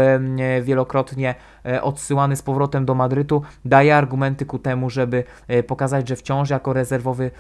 wielokrotnie 0.63 1.35
odsyłany 1.83 2.37
z 2.37 2.43
powrotem 2.43 2.85
do 2.85 2.95
Madrytu, 2.95 3.43
daje 3.65 3.97
argumenty 3.97 4.47
ku 4.47 4.59
temu, 4.59 4.91
żeby 4.91 5.25
pokazać, 5.67 6.09
że 6.09 6.17
wciąż 6.17 6.51
jako 6.51 6.73
rezerwowy 6.73 7.31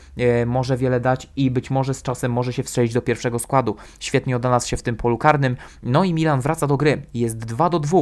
może 0.46 0.76
wiele 0.76 1.00
dać 1.00 1.30
i 1.36 1.50
być 1.50 1.70
może 1.70 1.94
z 1.94 2.02
czasem 2.02 2.32
może 2.32 2.52
się 2.52 2.62
wstrzelić 2.62 2.92
do 2.92 3.02
pierwszego 3.02 3.38
składu. 3.38 3.76
Świetnie 4.00 4.36
odnalazł 4.36 4.68
się 4.68 4.76
w 4.76 4.82
tym 4.82 4.96
polu 4.96 5.18
karnym. 5.18 5.56
No 5.82 6.04
i 6.04 6.14
Milan 6.14 6.40
wraca 6.40 6.66
do 6.66 6.76
gry. 6.76 7.02
Jest 7.14 7.38
2 7.38 7.70
do 7.70 7.78
2. 7.78 7.98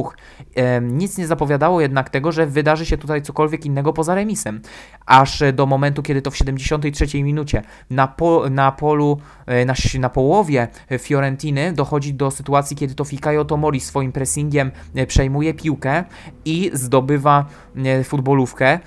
Nic 0.81 1.17
nie 1.17 1.27
zapowiadało 1.27 1.81
jednak 1.81 2.09
tego, 2.09 2.31
że 2.31 2.47
wydarzy 2.47 2.85
się 2.85 2.97
tutaj 2.97 3.21
cokolwiek 3.21 3.65
innego 3.65 3.93
poza 3.93 4.15
remisem. 4.15 4.61
Aż 5.05 5.43
do 5.53 5.65
momentu, 5.65 6.03
kiedy 6.03 6.21
to 6.21 6.31
w 6.31 6.37
73 6.37 7.23
minucie 7.23 7.61
na, 7.89 8.07
po, 8.07 8.49
na 8.49 8.71
polu, 8.71 9.19
e, 9.45 9.65
na, 9.65 9.73
na 9.99 10.09
połowie 10.09 10.67
Fiorentiny 10.99 11.73
dochodzi 11.73 12.13
do 12.13 12.31
sytuacji, 12.31 12.77
kiedy 12.77 12.95
to 12.95 13.03
Fikayo 13.03 13.45
Tomori 13.45 13.79
swoim 13.79 14.11
pressingiem 14.11 14.71
e, 14.95 15.05
przejmuje 15.05 15.53
piłkę 15.53 16.03
i 16.45 16.69
zdobywa 16.73 17.45
futbolówkę. 18.03 18.79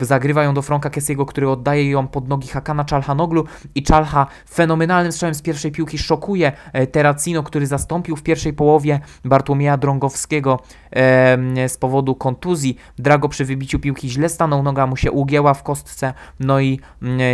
Zagrywa 0.00 0.42
ją 0.42 0.54
do 0.54 0.62
Franka 0.62 0.90
Kessiego, 0.90 1.26
który 1.26 1.50
oddaje 1.50 1.90
ją 1.90 2.08
pod 2.08 2.28
nogi 2.28 2.48
Hakana 2.48 2.84
Czalhanoglu 2.84 3.44
i 3.74 3.82
Czalha 3.82 4.26
fenomenalnym 4.50 5.12
strzałem 5.12 5.34
z 5.34 5.42
pierwszej 5.42 5.72
piłki 5.72 5.98
szokuje 5.98 6.52
Terracino, 6.92 7.42
który 7.42 7.66
zastąpił 7.66 8.16
w 8.16 8.22
pierwszej 8.22 8.52
połowie 8.52 9.00
Bartłomieja 9.24 9.76
Drągowskiego 9.76 10.60
z 11.68 11.76
powodu 11.76 12.14
kontuzji. 12.14 12.76
Drago 12.98 13.28
przy 13.28 13.44
wybiciu 13.44 13.78
piłki 13.78 14.10
źle 14.10 14.28
stanął, 14.28 14.62
noga 14.62 14.86
mu 14.86 14.96
się 14.96 15.12
ugięła 15.12 15.54
w 15.54 15.62
kostce, 15.62 16.14
no 16.40 16.60
i 16.60 16.80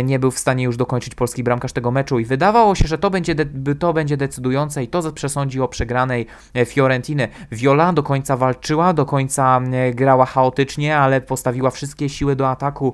nie 0.03 0.19
był 0.19 0.31
w 0.31 0.39
stanie 0.39 0.63
już 0.63 0.77
dokończyć 0.77 1.15
polski 1.15 1.43
bramkarz 1.43 1.73
tego 1.73 1.91
meczu 1.91 2.19
i 2.19 2.25
wydawało 2.25 2.75
się, 2.75 2.87
że 2.87 2.97
to 2.97 3.09
będzie, 3.09 3.35
to 3.79 3.93
będzie 3.93 4.17
decydujące 4.17 4.83
i 4.83 4.87
to 4.87 5.11
przesądzi 5.11 5.61
o 5.61 5.67
przegranej 5.67 6.25
e, 6.53 6.65
Fiorentiny. 6.65 7.27
Viola 7.51 7.93
do 7.93 8.03
końca 8.03 8.37
walczyła, 8.37 8.93
do 8.93 9.05
końca 9.05 9.61
grała 9.93 10.25
chaotycznie, 10.25 10.98
ale 10.99 11.21
postawiła 11.21 11.69
wszystkie 11.69 12.09
siły 12.09 12.35
do 12.35 12.49
ataku, 12.49 12.93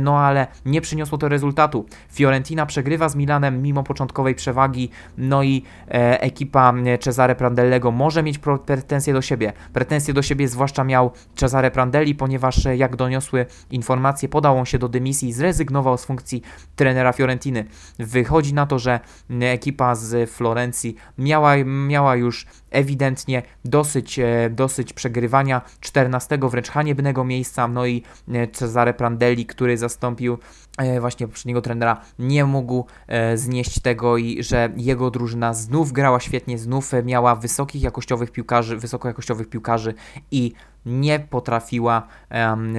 no 0.00 0.18
ale 0.18 0.46
nie 0.66 0.80
przyniosło 0.80 1.18
to 1.18 1.28
rezultatu. 1.28 1.86
Fiorentina 2.12 2.66
przegrywa 2.66 3.08
z 3.08 3.16
Milanem 3.16 3.62
mimo 3.62 3.82
początkowej 3.82 4.34
przewagi, 4.34 4.90
no 5.18 5.42
i 5.42 5.62
ekipa 5.88 6.74
Cesare 7.00 7.36
Prandellego 7.36 7.90
może 7.90 8.22
mieć 8.22 8.38
pretensje 8.66 9.12
do 9.12 9.22
siebie. 9.22 9.52
Pretensje 9.72 10.14
do 10.14 10.22
siebie 10.22 10.48
zwłaszcza 10.48 10.84
miał 10.84 11.10
Cesare 11.36 11.70
Prandelli, 11.70 12.14
ponieważ 12.14 12.64
jak 12.76 12.96
doniosły 12.96 13.46
informacje, 13.70 14.28
podał 14.28 14.58
on 14.58 14.64
się 14.64 14.78
do 14.78 14.88
dymisji 14.88 15.28
i 15.28 15.32
zrezygnował 15.32 15.98
z 15.98 16.04
funkcji 16.04 16.42
trenera 16.76 17.12
Fiorentiny. 17.12 17.64
Wychodzi 17.98 18.54
na 18.54 18.66
to, 18.66 18.78
że 18.78 19.00
ekipa 19.40 19.94
z 19.94 20.30
Florencji 20.30 20.96
miała, 21.18 21.56
miała 21.64 22.16
już 22.16 22.46
ewidentnie 22.70 23.42
dosyć, 23.64 24.18
e, 24.18 24.50
dosyć 24.50 24.92
przegrywania 24.92 25.60
14 25.80 26.38
wręcz 26.48 26.70
haniebnego 26.70 27.24
miejsca, 27.24 27.41
no 27.68 27.86
i 27.86 28.02
e, 28.28 28.48
Cesare 28.48 28.94
Prandelli, 28.94 29.46
który 29.46 29.78
zastąpił 29.78 30.38
e, 30.78 31.00
właśnie 31.00 31.26
poprzedniego 31.26 31.62
trenera, 31.62 32.00
nie 32.18 32.44
mógł 32.44 32.86
znieść 33.34 33.80
tego 33.80 34.16
i 34.16 34.42
że 34.42 34.68
jego 34.76 35.10
drużyna 35.10 35.54
znów 35.54 35.92
grała 35.92 36.20
świetnie, 36.20 36.58
znów 36.58 36.92
miała 37.04 37.36
wysokich 37.36 37.82
jakościowych 37.82 38.30
piłkarzy, 38.30 38.76
wysokojakościowych 38.76 39.48
piłkarzy 39.48 39.94
i 40.30 40.52
nie 40.86 41.20
potrafiła 41.20 42.06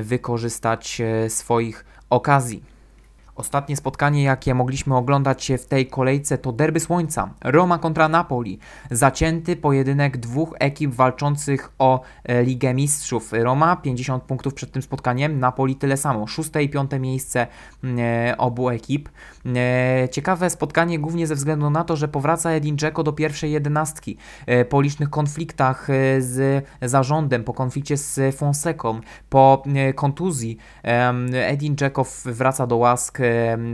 wykorzystać 0.02 1.02
swoich 1.28 1.86
okazji. 2.10 2.73
Ostatnie 3.36 3.76
spotkanie, 3.76 4.24
jakie 4.24 4.54
mogliśmy 4.54 4.96
oglądać 4.96 5.52
w 5.60 5.66
tej 5.66 5.88
kolejce, 5.88 6.38
to 6.38 6.52
derby 6.52 6.80
słońca. 6.80 7.34
Roma 7.42 7.78
kontra 7.78 8.10
Napoli. 8.10 8.60
Zacięty 8.92 9.56
pojedynek 9.56 10.18
dwóch 10.18 10.56
ekip 10.60 10.92
walczących 10.92 11.72
o 11.80 12.02
e, 12.24 12.44
Ligę 12.44 12.74
Mistrzów. 12.74 13.32
Roma 13.34 13.76
50 13.76 14.24
punktów 14.24 14.54
przed 14.54 14.72
tym 14.72 14.82
spotkaniem, 14.82 15.40
Napoli 15.40 15.76
tyle 15.76 15.98
samo. 15.98 16.28
Szóste 16.28 16.64
i 16.64 16.70
piąte 16.70 17.00
miejsce 17.00 17.48
e, 17.84 18.36
obu 18.38 18.70
ekip. 18.70 19.10
E, 19.56 20.10
ciekawe 20.12 20.50
spotkanie 20.50 21.00
głównie 21.00 21.28
ze 21.28 21.36
względu 21.36 21.70
na 21.70 21.84
to, 21.84 21.96
że 21.96 22.08
powraca 22.08 22.52
Edin 22.52 22.78
Dzeko 22.78 23.04
do 23.04 23.14
pierwszej 23.14 23.52
jedenastki. 23.52 24.18
Po 24.70 24.82
licznych 24.82 25.10
konfliktach 25.10 25.88
z 26.20 26.66
zarządem, 26.82 27.44
po 27.44 27.54
konflikcie 27.54 27.98
z 27.98 28.36
Fonseką, 28.36 29.00
po 29.30 29.64
kontuzji 29.96 30.58
Edin 31.34 31.76
Dzeko 31.76 32.06
wraca 32.26 32.68
do 32.68 32.78
łask 32.78 33.23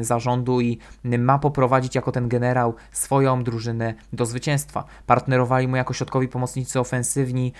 zarządu 0.02 0.62
i 0.62 0.80
ma 1.04 1.40
poprowadzić 1.40 1.96
jako 1.96 2.12
ten 2.12 2.30
generał 2.30 2.74
swoją 2.92 3.44
drużynę 3.44 3.94
do 4.14 4.26
zwycięstwa. 4.26 4.84
Partnerowali 5.06 5.68
mu 5.68 5.76
jako 5.76 5.94
środkowi 5.94 6.28
pomocnicy 6.28 6.80
ofensywni, 6.80 7.54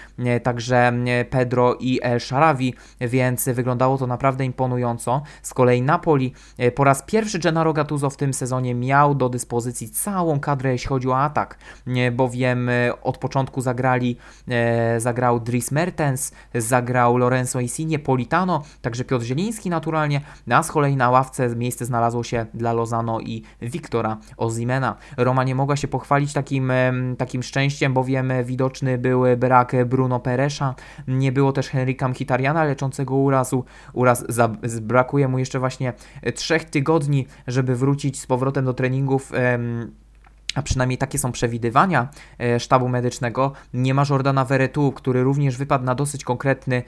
także 0.44 0.94
Pedro 1.30 1.76
i 1.80 2.00
El 2.04 2.20
Sharawi, 2.20 2.74
więc 3.02 3.50
wyglądało 3.50 3.98
to 3.98 4.08
naprawdę 4.08 4.46
imponująco. 4.46 5.22
Z 5.42 5.54
kolei 5.54 5.82
Napoli 5.82 6.34
e, 6.58 6.72
po 6.72 6.84
raz 6.84 7.04
pierwszy 7.04 7.40
Gennaro 7.40 7.74
Gattuso 7.74 8.10
w 8.10 8.18
tym 8.18 8.34
sezonie 8.34 8.76
miał 8.76 9.16
do 9.16 9.30
dyspozycji 9.30 9.90
całą 9.90 10.40
kadrę, 10.40 10.72
jeśli 10.72 10.88
chodzi 10.88 11.10
o 11.10 11.18
atak, 11.18 11.58
bowiem 12.12 12.70
e, 12.70 13.02
od 13.02 13.18
początku 13.18 13.62
zagrali, 13.62 14.18
e, 14.48 15.00
zagrał 15.00 15.40
Dries 15.40 15.72
Mertens, 15.72 16.32
zagrał 16.56 17.18
Lorenzo 17.18 17.60
Insigne, 17.60 18.00
Politano, 18.00 18.64
także 18.82 19.04
Piotr 19.04 19.26
Zieliński 19.26 19.70
naturalnie, 19.70 20.22
a 20.52 20.64
z 20.64 20.72
kolei 20.72 20.96
na 20.96 21.10
ławce 21.10 21.56
miejsce 21.56 21.79
miejsce 21.80 21.86
znalazło 21.86 22.24
się 22.24 22.46
dla 22.54 22.74
Lozano 22.74 23.20
i 23.20 23.44
Wiktora 23.62 24.18
Ozimena. 24.38 24.96
Roma 25.18 25.44
nie 25.44 25.56
mogła 25.56 25.76
się 25.76 25.88
pochwalić 25.88 26.34
takim, 26.34 26.72
takim 27.18 27.44
szczęściem, 27.44 27.94
bowiem 27.94 28.32
widoczny 28.44 28.98
był 28.98 29.24
brak 29.38 29.76
Bruno 29.86 30.20
Peresza, 30.20 30.76
nie 31.08 31.32
było 31.32 31.52
też 31.52 31.70
Henryka 31.70 32.08
Mkhitarjana 32.08 32.64
leczącego 32.64 33.16
urazu. 33.16 33.66
Uraz 33.94 34.26
brakuje 34.82 35.28
mu 35.28 35.40
jeszcze 35.40 35.60
właśnie 35.60 35.94
trzech 36.36 36.64
tygodni, 36.66 37.28
żeby 37.48 37.76
wrócić 37.76 38.20
z 38.20 38.28
powrotem 38.28 38.66
do 38.66 38.74
treningów 38.74 39.32
a 40.56 40.62
przynajmniej 40.62 40.98
takie 40.98 41.18
są 41.18 41.32
przewidywania 41.32 42.08
e, 42.40 42.60
sztabu 42.60 42.90
medycznego, 42.90 43.54
nie 43.74 43.94
ma 43.94 44.04
Jordana 44.10 44.46
Veretu, 44.46 44.92
który 44.92 45.24
również 45.24 45.58
wypadł 45.58 45.86
na 45.86 45.96
dosyć 45.96 46.24
konkretny, 46.24 46.84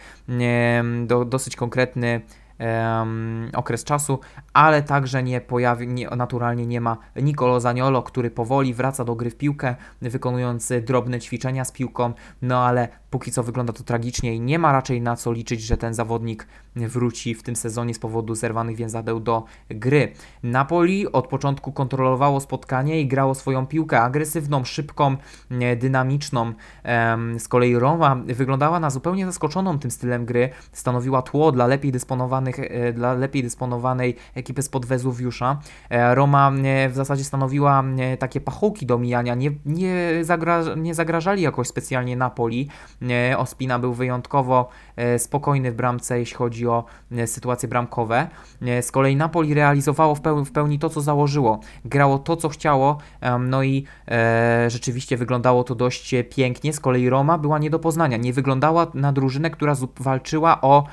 do, 1.06 1.26
dosyć 1.26 1.56
konkretny 1.56 2.22
um, 2.62 3.50
okres 3.54 3.84
czasu, 3.84 4.20
ale 4.54 4.84
także 4.84 5.24
nie 5.24 5.42
pojawi, 5.42 5.88
nie, 5.88 6.08
naturalnie 6.08 6.68
nie 6.68 6.82
ma 6.82 6.98
Nicolo 7.16 7.60
Zaniolo, 7.60 8.04
który 8.04 8.32
powoli 8.32 8.74
wraca 8.74 9.06
do 9.06 9.16
gry 9.16 9.30
w 9.30 9.38
piłkę, 9.38 9.76
wykonując 10.02 10.74
drobne 10.82 11.20
ćwiczenia 11.20 11.66
z 11.66 11.72
piłką, 11.72 12.14
no 12.42 12.66
ale 12.66 12.88
póki 13.10 13.32
co 13.32 13.44
wygląda 13.44 13.74
to 13.74 13.84
tragicznie 13.84 14.36
i 14.36 14.40
nie 14.40 14.60
ma 14.60 14.72
raczej 14.72 15.02
na 15.02 15.16
co 15.16 15.32
liczyć, 15.32 15.62
że 15.62 15.78
ten 15.78 15.94
zawodnik 15.94 16.48
wróci 16.76 17.36
w 17.36 17.44
tym 17.44 17.56
sezonie 17.56 17.94
z 17.94 18.00
powodu 18.00 18.36
zerwanych 18.36 18.76
więzadeł 18.76 19.20
do 19.20 19.44
gry. 19.70 20.12
Napoli 20.44 21.12
od 21.12 21.28
początku 21.28 21.72
kontrolowało 21.72 22.40
spotkanie 22.40 23.02
i 23.02 23.08
grało 23.08 23.36
swoją 23.36 23.68
piłkę 23.68 24.02
agresywną, 24.02 24.64
szybką, 24.64 25.18
dynamiczną. 25.78 26.54
Z 27.38 27.48
kolei 27.48 27.76
Roma 27.76 28.16
wyglądała 28.26 28.80
na 28.80 28.90
zupełnie 28.90 29.26
zaskoczoną 29.26 29.80
tym 29.80 29.92
stylem 29.92 30.26
gry, 30.26 30.50
stanowiła 30.72 31.22
tło 31.22 31.52
dla 31.52 31.68
lepiej 31.68 31.92
dysponowanych, 31.92 32.51
e, 32.60 32.94
dla 32.94 33.14
lepiej 33.14 33.44
dysponowanej 33.44 34.16
ekipy 34.36 34.62
spod 34.62 34.86
Wezuwiusza. 34.86 35.60
E, 35.90 36.16
Roma 36.16 36.52
e, 36.52 36.90
w 36.90 36.96
zasadzie 36.96 37.24
stanowiła 37.24 37.84
takie 38.20 38.42
pachołki 38.42 38.86
do 38.86 38.98
mijania, 38.98 39.36
nie, 39.36 39.52
nie, 39.66 39.96
zagra, 40.22 40.64
nie 40.78 40.94
zagrażali 40.94 41.42
jakoś 41.42 41.68
specjalnie 41.68 42.16
Napoli. 42.18 42.70
Ospina 43.38 43.80
był 43.80 43.94
wyjątkowo 43.94 44.70
spokojny 45.18 45.72
w 45.72 45.76
bramce, 45.76 46.20
jeśli 46.20 46.38
chodzi 46.38 46.68
o 46.68 46.86
sytuacje 47.26 47.70
bramkowe. 47.70 48.28
Z 48.82 48.92
kolei 48.92 49.16
Napoli 49.16 49.54
realizowało 49.54 50.16
w 50.16 50.22
pełni, 50.22 50.46
w 50.46 50.52
pełni 50.52 50.80
to, 50.80 50.90
co 50.90 51.02
założyło. 51.02 51.60
Grało 51.86 52.20
to, 52.20 52.36
co 52.36 52.50
chciało, 52.50 52.98
no 53.40 53.64
i 53.64 53.86
rzeczywiście 54.68 55.18
wyglądało 55.18 55.64
to 55.64 55.76
dość 55.76 56.16
pięknie. 56.36 56.74
Z 56.74 56.80
kolei 56.80 57.10
Roma 57.10 57.38
była 57.38 57.60
nie 57.60 57.70
do 57.70 57.80
poznania. 57.80 58.18
Nie 58.18 58.34
wyglądała 58.34 58.88
na 58.94 59.12
drużynę, 59.14 59.50
która 59.50 59.76
walczyła 60.00 60.62
o 60.62 60.84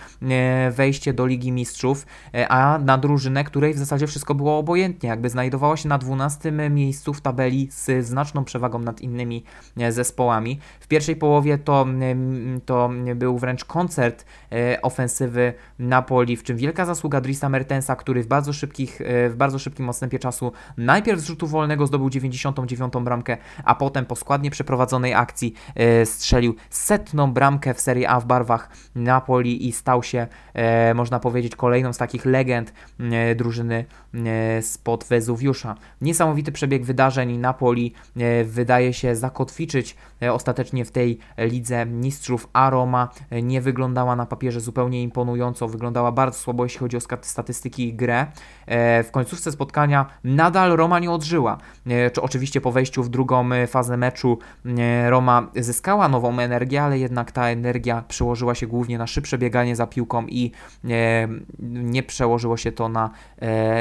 wejście 0.70 1.12
do 1.12 1.26
Ligi 1.26 1.47
Mistrzów, 1.52 2.06
e, 2.34 2.48
a 2.48 2.78
na 2.78 2.98
drużynę, 2.98 3.44
której 3.44 3.74
w 3.74 3.78
zasadzie 3.78 4.06
wszystko 4.06 4.34
było 4.34 4.58
obojętnie. 4.58 5.08
Jakby 5.08 5.30
znajdowała 5.30 5.76
się 5.76 5.88
na 5.88 5.98
12 5.98 6.52
miejscu 6.70 7.14
w 7.14 7.20
tabeli 7.20 7.68
z 7.70 8.06
znaczną 8.06 8.44
przewagą 8.44 8.78
nad 8.78 9.00
innymi 9.00 9.44
zespołami. 9.90 10.58
W 10.80 10.88
pierwszej 10.88 11.16
połowie 11.16 11.58
to, 11.58 11.86
to 12.66 12.90
był 13.14 13.38
wręcz 13.38 13.64
koncert 13.64 14.24
ofensywy 14.82 15.52
Napoli, 15.78 16.36
w 16.36 16.42
czym 16.42 16.56
wielka 16.56 16.84
zasługa 16.84 17.20
Drisa 17.20 17.48
Mertensa, 17.48 17.96
który 17.96 18.22
w 18.22 18.26
bardzo, 18.26 18.52
szybkich, 18.52 19.00
e, 19.00 19.28
w 19.28 19.36
bardzo 19.36 19.58
szybkim 19.58 19.88
odstępie 19.88 20.18
czasu 20.18 20.52
najpierw 20.76 21.20
z 21.20 21.24
rzutu 21.24 21.46
wolnego 21.46 21.86
zdobył 21.86 22.10
99 22.10 22.92
bramkę, 23.04 23.36
a 23.64 23.74
potem 23.74 24.06
po 24.06 24.16
składnie 24.16 24.50
przeprowadzonej 24.50 25.14
akcji 25.14 25.54
e, 25.74 26.06
strzelił 26.06 26.54
setną 26.70 27.32
bramkę 27.32 27.74
w 27.74 27.80
Serie 27.80 28.10
A 28.10 28.20
w 28.20 28.26
barwach 28.26 28.68
Napoli 28.94 29.68
i 29.68 29.72
stał 29.72 30.02
się, 30.02 30.26
e, 30.54 30.94
można 30.94 31.20
powiedzieć, 31.20 31.56
kolejną 31.56 31.92
z 31.92 31.98
takich 31.98 32.24
legend 32.24 32.72
drużyny 33.36 33.84
spod 34.60 35.04
Wezuwiusza. 35.04 35.74
Niesamowity 36.00 36.52
przebieg 36.52 36.84
wydarzeń 36.84 37.36
Napoli 37.36 37.92
wydaje 38.44 38.92
się 38.92 39.16
zakotwiczyć 39.16 39.96
ostatecznie 40.32 40.84
w 40.84 40.90
tej 40.90 41.18
lidze 41.38 41.86
mistrzów, 41.86 42.48
a 42.52 42.70
Roma 42.70 43.08
nie 43.42 43.60
wyglądała 43.60 44.16
na 44.16 44.26
papierze 44.26 44.60
zupełnie 44.60 45.02
imponująco, 45.02 45.68
wyglądała 45.68 46.12
bardzo 46.12 46.38
słabo, 46.38 46.64
jeśli 46.64 46.80
chodzi 46.80 46.96
o 46.96 47.00
statystyki 47.22 47.88
i 47.88 47.94
grę. 47.94 48.26
E, 48.66 49.02
w 49.02 49.10
końcówce 49.10 49.52
spotkania 49.52 50.06
nadal 50.24 50.76
Roma 50.76 50.98
nie 50.98 51.10
odżyła. 51.10 51.58
E, 51.86 52.10
oczywiście 52.22 52.60
po 52.60 52.72
wejściu 52.72 53.02
w 53.02 53.08
drugą 53.08 53.52
e, 53.52 53.66
fazę 53.66 53.96
meczu 53.96 54.38
Roma 55.08 55.50
zyskała 55.56 56.08
nową 56.08 56.38
energię, 56.38 56.82
ale 56.82 56.98
jednak 56.98 57.32
ta 57.32 57.48
energia 57.48 58.04
przełożyła 58.08 58.54
się 58.54 58.66
głównie 58.66 58.98
na 58.98 59.06
szybsze 59.06 59.38
bieganie 59.38 59.76
za 59.76 59.86
piłką 59.86 60.26
i 60.26 60.52
nie 61.58 62.02
przełożyło 62.02 62.56
się 62.56 62.72
to 62.72 62.88
na 62.88 63.10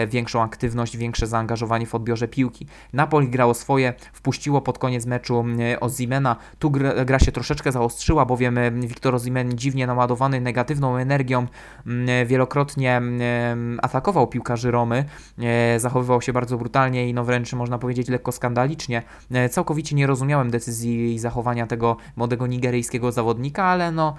większą 0.07 0.41
aktywność, 0.41 0.97
większe 0.97 1.27
zaangażowanie 1.27 1.85
w 1.85 1.95
odbiorze 1.95 2.27
piłki. 2.27 2.67
Napoli 2.93 3.29
grało 3.29 3.53
swoje, 3.53 3.93
wpuściło 4.13 4.61
pod 4.61 4.79
koniec 4.79 5.05
meczu 5.05 5.45
Ozimena. 5.79 6.26
Tu 6.59 6.71
gra, 6.71 7.05
gra 7.05 7.19
się 7.19 7.31
troszeczkę 7.31 7.71
zaostrzyła, 7.71 8.25
bowiem 8.25 8.59
Wiktor 8.87 9.15
Ozimen 9.15 9.57
dziwnie 9.57 9.87
naładowany 9.87 10.41
negatywną 10.41 10.97
energią 10.97 11.47
wielokrotnie 12.25 13.01
atakował 13.81 14.27
piłkarzy 14.27 14.71
Romy, 14.71 15.05
e, 15.39 15.79
zachowywał 15.79 16.21
się 16.21 16.33
bardzo 16.33 16.57
brutalnie 16.57 17.09
i 17.09 17.13
no 17.13 17.23
wręcz 17.23 17.53
można 17.53 17.77
powiedzieć 17.77 18.09
lekko 18.09 18.31
skandalicznie. 18.31 19.03
E, 19.31 19.49
całkowicie 19.49 19.95
nie 19.95 20.07
rozumiałem 20.07 20.49
decyzji 20.49 21.13
i 21.13 21.19
zachowania 21.19 21.67
tego 21.67 21.97
młodego 22.15 22.47
nigeryjskiego 22.47 23.11
zawodnika, 23.11 23.63
ale 23.63 23.91
no 23.91 24.15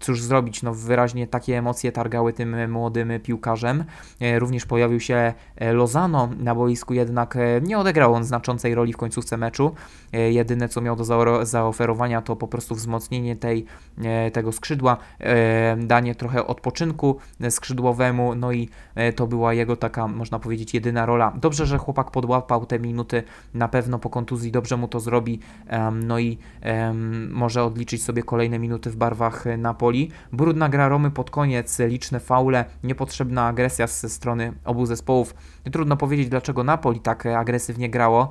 cóż 0.00 0.22
zrobić, 0.22 0.62
no 0.62 0.74
wyraźnie 0.74 1.26
takie 1.26 1.58
emocje 1.58 1.92
targały 1.92 2.32
tym 2.32 2.54
e, 2.54 2.68
młodym 2.68 3.20
piłkarzem. 3.22 3.84
E, 4.20 4.38
również 4.38 4.66
pojawił 4.66 5.00
się 5.00 5.32
e, 5.56 5.72
Lozano 5.72 6.28
na 6.38 6.54
boisku, 6.54 6.94
jednak 6.94 7.36
e, 7.36 7.60
nie 7.62 7.78
odegrał 7.78 8.14
on 8.14 8.24
znaczącej 8.24 8.74
roli 8.74 8.92
w 8.92 8.96
końcówce 8.96 9.36
meczu. 9.36 9.74
E, 10.12 10.32
Jedyne 10.32 10.68
co 10.70 10.80
miał 10.80 10.96
do 10.96 11.04
zaoferowania 11.46 12.22
to 12.22 12.36
po 12.36 12.48
prostu 12.48 12.74
wzmocnienie 12.74 13.36
tej, 13.36 13.64
e, 14.04 14.30
tego 14.30 14.52
skrzydła, 14.52 14.96
e, 15.18 15.76
danie 15.76 16.14
trochę 16.14 16.46
odpoczynku 16.46 17.16
e, 17.40 17.50
skrzydłowemu, 17.50 18.34
no 18.34 18.52
i 18.52 18.68
to 19.16 19.26
była 19.26 19.54
jego 19.54 19.76
taka, 19.76 20.08
można 20.08 20.38
powiedzieć, 20.38 20.74
jedyna 20.74 21.06
rola. 21.06 21.32
Dobrze, 21.40 21.66
że 21.66 21.78
chłopak 21.78 22.10
podłapał 22.10 22.66
te 22.66 22.78
minuty, 22.78 23.22
na 23.54 23.68
pewno 23.68 23.98
po 23.98 24.10
kontuzji 24.10 24.52
dobrze 24.52 24.76
mu 24.76 24.88
to 24.88 25.00
zrobi, 25.00 25.40
no 25.92 26.18
i 26.18 26.38
może 27.30 27.64
odliczyć 27.64 28.04
sobie 28.04 28.22
kolejne 28.22 28.58
minuty 28.58 28.90
w 28.90 28.96
barwach 28.96 29.44
Napoli. 29.58 30.10
Brudna 30.32 30.68
gra 30.68 30.88
Romy 30.88 31.10
pod 31.10 31.30
koniec, 31.30 31.78
liczne 31.78 32.20
faule, 32.20 32.64
niepotrzebna 32.84 33.46
agresja 33.46 33.86
ze 33.86 34.08
strony 34.08 34.52
obu 34.64 34.86
zespołów. 34.86 35.34
Trudno 35.72 35.96
powiedzieć, 35.96 36.28
dlaczego 36.28 36.64
Napoli 36.64 37.00
tak 37.00 37.26
agresywnie 37.26 37.90
grało. 37.90 38.30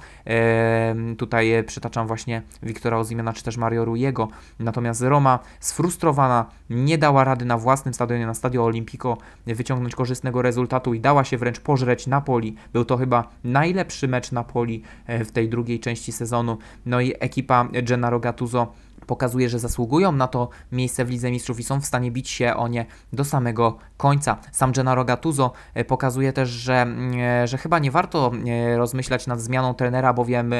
Tutaj 1.17 1.63
przytaczam 1.67 2.07
właśnie 2.07 2.28
Wiktora 2.63 2.97
Ozimiana 2.97 3.33
czy 3.33 3.43
też 3.43 3.57
Mario 3.57 3.85
Rujego. 3.85 4.27
Natomiast 4.59 5.01
Roma 5.01 5.39
sfrustrowana 5.59 6.45
nie 6.69 6.97
dała 6.97 7.23
rady 7.23 7.45
na 7.45 7.57
własnym 7.57 7.93
stadionie, 7.93 8.25
na 8.25 8.33
Stadio 8.33 8.65
Olimpico 8.65 9.17
wyciągnąć 9.47 9.95
korzystnego 9.95 10.41
rezultatu 10.41 10.93
i 10.93 10.99
dała 10.99 11.23
się 11.23 11.37
wręcz 11.37 11.59
pożreć 11.59 12.07
Napoli. 12.07 12.55
Był 12.73 12.85
to 12.85 12.97
chyba 12.97 13.27
najlepszy 13.43 14.07
mecz 14.07 14.31
Napoli 14.31 14.83
e, 15.05 15.25
w 15.25 15.31
tej 15.31 15.49
drugiej 15.49 15.79
części 15.79 16.11
sezonu. 16.11 16.57
No 16.85 17.01
i 17.01 17.13
ekipa 17.19 17.67
Gennaro 17.83 18.19
Gattuso 18.19 18.73
pokazuje, 19.09 19.49
że 19.49 19.59
zasługują 19.59 20.11
na 20.11 20.27
to 20.27 20.49
miejsce 20.71 21.05
w 21.05 21.09
Lidze 21.09 21.31
Mistrzów 21.31 21.59
i 21.59 21.63
są 21.63 21.81
w 21.81 21.85
stanie 21.85 22.11
bić 22.11 22.29
się 22.29 22.55
o 22.55 22.67
nie 22.67 22.85
do 23.13 23.25
samego 23.25 23.77
końca. 23.97 24.37
Sam 24.51 24.71
Gennaro 24.71 25.05
Gattuso 25.05 25.51
e, 25.73 25.85
pokazuje 25.85 26.33
też, 26.33 26.49
że, 26.49 26.87
e, 27.17 27.47
że 27.47 27.57
chyba 27.57 27.79
nie 27.79 27.91
warto 27.91 28.31
rozmyślać 28.77 29.27
nad 29.27 29.41
zmianą 29.41 29.73
trenera, 29.73 30.13
bowiem 30.13 30.53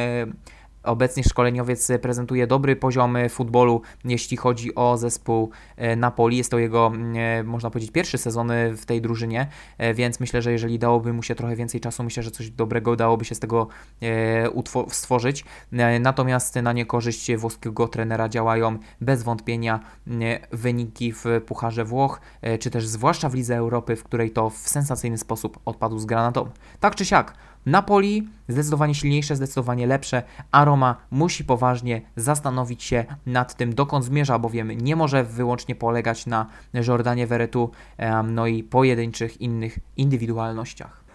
Obecnie 0.84 1.24
szkoleniowiec 1.24 1.92
prezentuje 2.02 2.48
dobry 2.48 2.76
poziom 2.76 3.18
futbolu, 3.30 3.82
jeśli 4.06 4.38
chodzi 4.38 4.76
o 4.76 4.98
zespół 4.98 5.50
e, 5.78 5.96
Napoli. 5.96 6.38
Jest 6.38 6.52
to 6.52 6.60
jego, 6.60 6.92
e, 7.16 7.44
można 7.44 7.70
powiedzieć, 7.70 7.92
pierwszy 7.92 8.18
sezon 8.18 8.52
w 8.78 8.86
tej 8.86 9.02
drużynie, 9.02 9.48
e, 9.78 9.94
więc 9.94 10.20
myślę, 10.20 10.42
że 10.42 10.52
jeżeli 10.52 10.80
dałoby 10.80 11.14
mu 11.14 11.24
się 11.24 11.36
trochę 11.36 11.56
więcej 11.56 11.82
czasu, 11.82 12.04
myślę, 12.04 12.24
że 12.24 12.32
coś 12.32 12.50
dobrego 12.50 12.96
dałoby 12.96 13.26
się 13.26 13.36
z 13.36 13.40
tego 13.40 13.68
e, 14.02 14.50
stworzyć. 14.90 15.46
E, 15.74 16.00
Natomiast 16.00 16.56
na 16.56 16.74
niekorzyść 16.74 17.36
włoskiego 17.36 17.88
trenera 17.88 18.30
działają 18.30 18.78
bez 19.02 19.24
wątpienia 19.24 19.80
e, 20.08 20.12
wyniki 20.52 21.14
w 21.14 21.26
Pucharze 21.46 21.86
Włoch, 21.86 22.22
e, 22.42 22.58
czy 22.58 22.70
też 22.70 22.88
zwłaszcza 22.88 23.30
w 23.30 23.34
Lidze 23.34 23.58
Europy, 23.58 23.96
w 23.96 24.04
której 24.04 24.32
to 24.32 24.50
w 24.50 24.58
sensacyjny 24.58 25.18
sposób 25.18 25.60
odpadł 25.66 26.00
z 26.00 26.06
granatą. 26.06 26.50
Tak 26.80 26.96
czy 26.96 27.06
siak, 27.06 27.34
Napoli 27.70 28.28
zdecydowanie 28.48 28.96
silniejsze, 28.96 29.36
zdecydowanie 29.36 29.88
lepsze, 29.88 30.24
a 30.52 30.66
Roma 30.66 30.96
musi 31.12 31.44
poważnie 31.44 32.02
zastanowić 32.16 32.84
się 32.84 33.06
nad 33.26 33.56
tym, 33.56 33.76
dokąd 33.76 34.06
zmierza, 34.06 34.40
bowiem 34.40 34.72
nie 34.72 34.96
może 34.96 35.24
wyłącznie 35.24 35.76
polegać 35.76 36.26
na 36.26 36.46
Jordanie 36.74 37.28
Veretu, 37.28 37.72
no 38.24 38.48
i 38.48 38.64
pojedynczych 38.64 39.42
innych 39.42 39.80
indywidualnościach. 39.98 41.09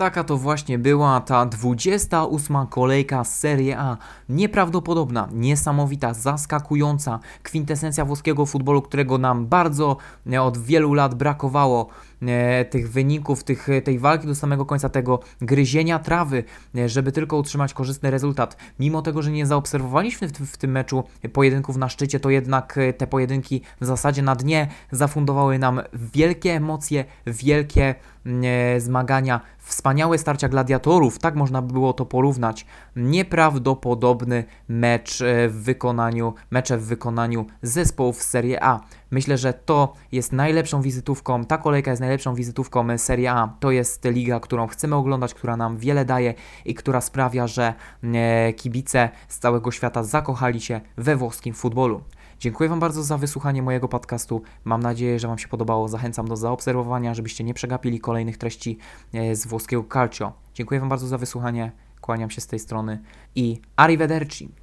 Taka 0.00 0.24
to 0.24 0.36
właśnie 0.36 0.78
była 0.78 1.20
ta 1.20 1.46
28 1.46 2.66
kolejka 2.66 3.24
z 3.24 3.38
Serie 3.38 3.78
A. 3.78 3.96
Nieprawdopodobna, 4.28 5.28
niesamowita, 5.32 6.14
zaskakująca 6.14 7.20
kwintesencja 7.42 8.04
włoskiego 8.04 8.46
futbolu, 8.46 8.82
którego 8.82 9.18
nam 9.18 9.46
bardzo 9.46 9.96
e, 10.32 10.42
od 10.42 10.58
wielu 10.58 10.94
lat 10.94 11.14
brakowało. 11.14 11.88
E, 12.26 12.64
tych 12.64 12.90
wyników, 12.90 13.44
tych, 13.44 13.68
tej 13.84 13.98
walki 13.98 14.26
do 14.26 14.34
samego 14.34 14.66
końca, 14.66 14.88
tego 14.88 15.20
gryzienia 15.40 15.98
trawy, 15.98 16.44
e, 16.76 16.88
żeby 16.88 17.12
tylko 17.12 17.36
utrzymać 17.36 17.74
korzystny 17.74 18.10
rezultat. 18.10 18.56
Mimo 18.78 19.02
tego, 19.02 19.22
że 19.22 19.30
nie 19.30 19.46
zaobserwowaliśmy 19.46 20.28
w, 20.28 20.32
w 20.32 20.56
tym 20.56 20.70
meczu 20.70 21.04
pojedynków 21.32 21.76
na 21.76 21.88
szczycie, 21.88 22.20
to 22.20 22.30
jednak 22.30 22.78
e, 22.78 22.92
te 22.92 23.06
pojedynki 23.06 23.62
w 23.80 23.84
zasadzie 23.86 24.22
na 24.22 24.36
dnie 24.36 24.68
zafundowały 24.90 25.58
nam 25.58 25.80
wielkie 25.92 26.52
emocje, 26.52 27.04
wielkie 27.26 27.94
e, 28.26 28.80
zmagania, 28.80 29.40
wspaniałe 29.70 30.18
starcia 30.18 30.48
gladiatorów, 30.48 31.18
tak 31.18 31.34
można 31.34 31.62
by 31.62 31.72
było 31.72 31.92
to 31.92 32.06
porównać. 32.06 32.66
Nieprawdopodobny 32.96 34.44
mecz 34.68 35.22
e, 35.22 35.48
w 35.48 35.62
wykonaniu, 35.62 36.34
mecze 36.50 36.78
w 36.78 36.84
wykonaniu 36.84 37.46
zespołów 37.62 38.22
z 38.22 38.26
Serie 38.26 38.64
A. 38.64 38.80
Myślę, 39.10 39.38
że 39.38 39.52
to 39.52 39.92
jest 40.12 40.32
najlepszą 40.32 40.82
wizytówką, 40.82 41.44
ta 41.44 41.58
kolejka 41.58 41.90
jest 41.90 42.00
najlepszą 42.00 42.34
wizytówką 42.34 42.98
Serie 42.98 43.32
A. 43.32 43.54
To 43.60 43.70
jest 43.70 44.04
liga, 44.04 44.40
którą 44.40 44.66
chcemy 44.66 44.96
oglądać, 44.96 45.34
która 45.34 45.56
nam 45.56 45.76
wiele 45.76 46.04
daje 46.04 46.34
i 46.64 46.74
która 46.74 47.00
sprawia, 47.00 47.46
że 47.46 47.74
e, 48.02 48.52
kibice 48.52 49.08
z 49.28 49.38
całego 49.38 49.70
świata 49.70 50.02
zakochali 50.02 50.60
się 50.60 50.80
we 50.96 51.16
włoskim 51.16 51.54
futbolu. 51.54 52.00
Dziękuję 52.40 52.68
Wam 52.68 52.80
bardzo 52.80 53.02
za 53.02 53.18
wysłuchanie 53.18 53.62
mojego 53.62 53.88
podcastu. 53.88 54.42
Mam 54.64 54.82
nadzieję, 54.82 55.18
że 55.18 55.28
Wam 55.28 55.38
się 55.38 55.48
podobało. 55.48 55.88
Zachęcam 55.88 56.28
do 56.28 56.36
zaobserwowania, 56.36 57.14
żebyście 57.14 57.44
nie 57.44 57.54
przegapili 57.54 58.00
kolejnych 58.00 58.38
treści 58.38 58.78
e, 59.12 59.36
z 59.36 59.46
włoskiego 59.46 59.84
calcio. 59.92 60.32
Dziękuję 60.54 60.80
Wam 60.80 60.88
bardzo 60.88 61.06
za 61.06 61.18
wysłuchanie. 61.18 61.72
Kłaniam 62.00 62.30
się 62.30 62.40
z 62.40 62.46
tej 62.46 62.58
strony 62.58 63.02
i 63.34 63.60
arrivederci. 63.76 64.50